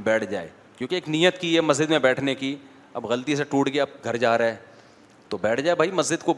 [0.04, 0.48] بیٹھ جائے
[0.78, 2.54] کیونکہ ایک نیت کی ہے مسجد میں بیٹھنے کی
[2.94, 4.56] اب غلطی سے ٹوٹ گیا اب گھر جا رہا ہے
[5.28, 6.34] تو بیٹھ جائے بھائی مسجد کو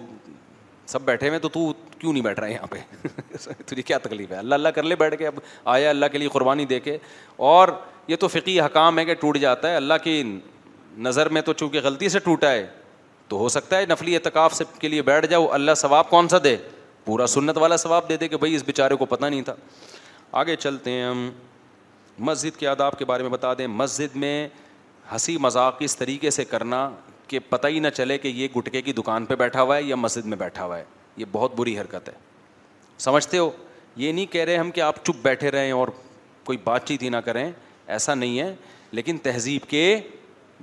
[0.87, 4.31] سب بیٹھے ہوئے تو تو کیوں نہیں بیٹھ رہا ہے یہاں پہ تجھے کیا تکلیف
[4.33, 5.39] ہے اللہ اللہ کر لے بیٹھ کے اب
[5.75, 6.97] آیا اللہ کے لیے قربانی دے کے
[7.49, 7.69] اور
[8.09, 10.23] یہ تو فقی حکام ہے کہ ٹوٹ جاتا ہے اللہ کی
[11.03, 12.67] نظر میں تو چونکہ غلطی سے ٹوٹا ہے
[13.29, 16.37] تو ہو سکتا ہے نفلی اعتکاف سے کے لیے بیٹھ جاؤ اللہ ثواب کون سا
[16.45, 16.57] دے
[17.11, 19.55] پورا سنت والا ثواب دے دے کہ بھائی اس بیچارے کو پتہ نہیں تھا
[20.41, 21.29] آگے چلتے ہیں ہم
[22.27, 24.35] مسجد کے آداب کے بارے میں بتا دیں مسجد میں
[25.13, 26.79] ہنسی مذاق اس طریقے سے کرنا
[27.29, 29.97] کہ پتہ ہی نہ چلے کہ یہ گٹکے کی دکان پہ بیٹھا ہوا ہے یا
[29.97, 30.85] مسجد میں بیٹھا ہوا ہے
[31.17, 32.15] یہ بہت بری حرکت ہے
[33.09, 33.51] سمجھتے ہو
[33.97, 35.89] یہ نہیں کہہ رہے ہم کہ آپ چپ بیٹھے رہیں اور
[36.45, 37.51] کوئی بات چیت ہی نہ کریں
[37.97, 38.55] ایسا نہیں ہے
[38.93, 39.83] لیکن تہذیب کے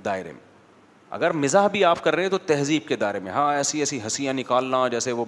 [0.04, 0.40] دائرے میں
[1.18, 4.00] اگر مزاح بھی آپ کر رہے ہیں تو تہذیب کے دائرے میں ہاں ایسی ایسی
[4.02, 5.24] ہنسیاں نکالنا جیسے وہ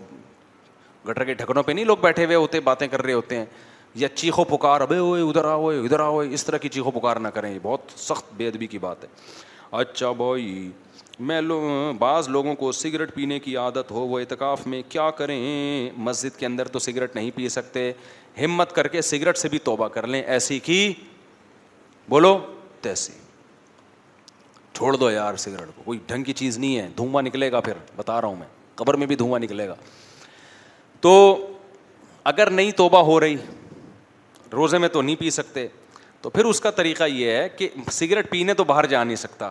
[1.09, 3.45] گٹر کے ڈھکنوں پہ نہیں لوگ بیٹھے ہوئے ہوتے باتیں کر رہے ہوتے ہیں
[3.97, 7.29] یا چیخو پکار ابے ہوئے ادھر آؤ ادھر آؤ اس طرح کی چیخو پکار نہ
[7.35, 9.09] کریں یہ بہت سخت بے ادبی کی بات ہے
[9.81, 10.71] اچھا بھائی
[11.29, 11.61] میں لو
[11.99, 15.41] بعض لوگوں کو سگریٹ پینے کی عادت ہو وہ اعتکاف میں کیا کریں
[16.05, 17.91] مسجد کے اندر تو سگریٹ نہیں پی سکتے
[18.45, 20.93] ہمت کر کے سگریٹ سے بھی توبہ کر لیں ایسی کی
[22.09, 22.39] بولو
[22.81, 23.13] تیسی
[24.77, 27.77] چھوڑ دو یار سگریٹ کو کوئی ڈھنگ کی چیز نہیں ہے دھواں نکلے گا پھر
[27.97, 28.47] بتا رہا ہوں میں
[28.77, 29.75] قبر میں بھی دھواں نکلے گا
[31.01, 31.13] تو
[32.31, 33.37] اگر نہیں توبہ ہو رہی
[34.53, 35.67] روزے میں تو نہیں پی سکتے
[36.23, 39.51] تو پھر اس کا طریقہ یہ ہے کہ سگریٹ پینے تو باہر جا نہیں سکتا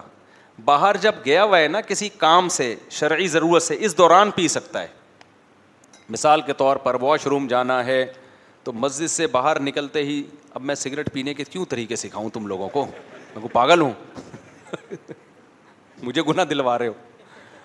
[0.65, 4.47] باہر جب گیا ہوا ہے نا کسی کام سے شرعی ضرورت سے اس دوران پی
[4.55, 4.87] سکتا ہے
[6.09, 8.05] مثال کے طور پر واش روم جانا ہے
[8.63, 10.21] تو مسجد سے باہر نکلتے ہی
[10.53, 12.85] اب میں سگریٹ پینے کے کیوں طریقے سکھاؤں تم لوگوں کو
[13.33, 13.91] میں کو پاگل ہوں
[16.03, 16.93] مجھے گناہ دلوا رہے ہو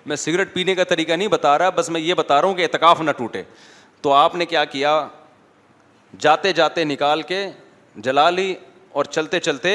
[0.05, 2.61] میں سگریٹ پینے کا طریقہ نہیں بتا رہا بس میں یہ بتا رہا ہوں کہ
[2.61, 3.41] اعتکاف نہ ٹوٹے
[4.05, 4.91] تو آپ نے کیا کیا
[6.23, 7.45] جاتے جاتے نکال کے
[8.07, 8.53] جلا لی
[8.97, 9.69] اور چلتے چلتے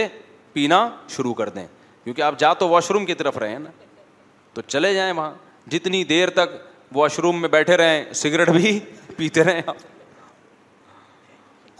[0.52, 0.78] پینا
[1.14, 1.66] شروع کر دیں
[2.04, 3.70] کیونکہ آپ جا تو واش روم کی طرف رہے ہیں نا
[4.54, 5.32] تو چلے جائیں وہاں
[5.70, 6.52] جتنی دیر تک
[6.96, 8.78] واش روم میں بیٹھے رہیں سگریٹ بھی
[9.16, 9.76] پیتے رہیں آپ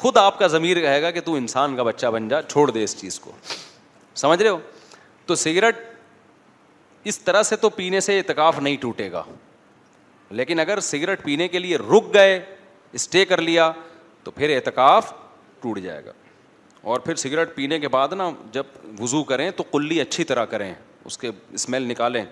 [0.03, 2.83] خود آپ کا ضمیر کہے گا کہ تو انسان کا بچہ بن جا چھوڑ دے
[2.85, 3.33] اس چیز کو
[4.25, 4.59] سمجھ رہے ہو
[5.27, 5.77] تو سگریٹ
[7.11, 9.23] اس طرح سے تو پینے سے اعتکاف نہیں ٹوٹے گا
[10.31, 12.39] لیکن اگر سگریٹ پینے کے لیے رک گئے
[12.95, 13.71] اسٹے کر لیا
[14.25, 15.13] تو پھر اعتکاف
[15.61, 16.13] ٹوٹ جائے گا
[16.91, 18.65] اور پھر سگریٹ پینے کے بعد نا جب
[19.01, 20.73] وضو کریں تو کلی اچھی طرح کریں
[21.05, 22.25] اس کے اسمیل نکالیں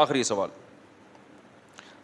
[0.00, 0.48] آخری سوال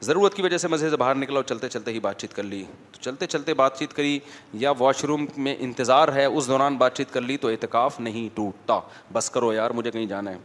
[0.04, 2.42] ضرورت کی وجہ سے مزے سے باہر نکلا اور چلتے چلتے ہی بات چیت کر
[2.42, 4.18] لی تو چلتے چلتے بات چیت کری
[4.62, 8.28] یا واش روم میں انتظار ہے اس دوران بات چیت کر لی تو اعتکاف نہیں
[8.36, 8.78] ٹوٹتا
[9.12, 10.38] بس کرو یار مجھے کہیں جانا ہے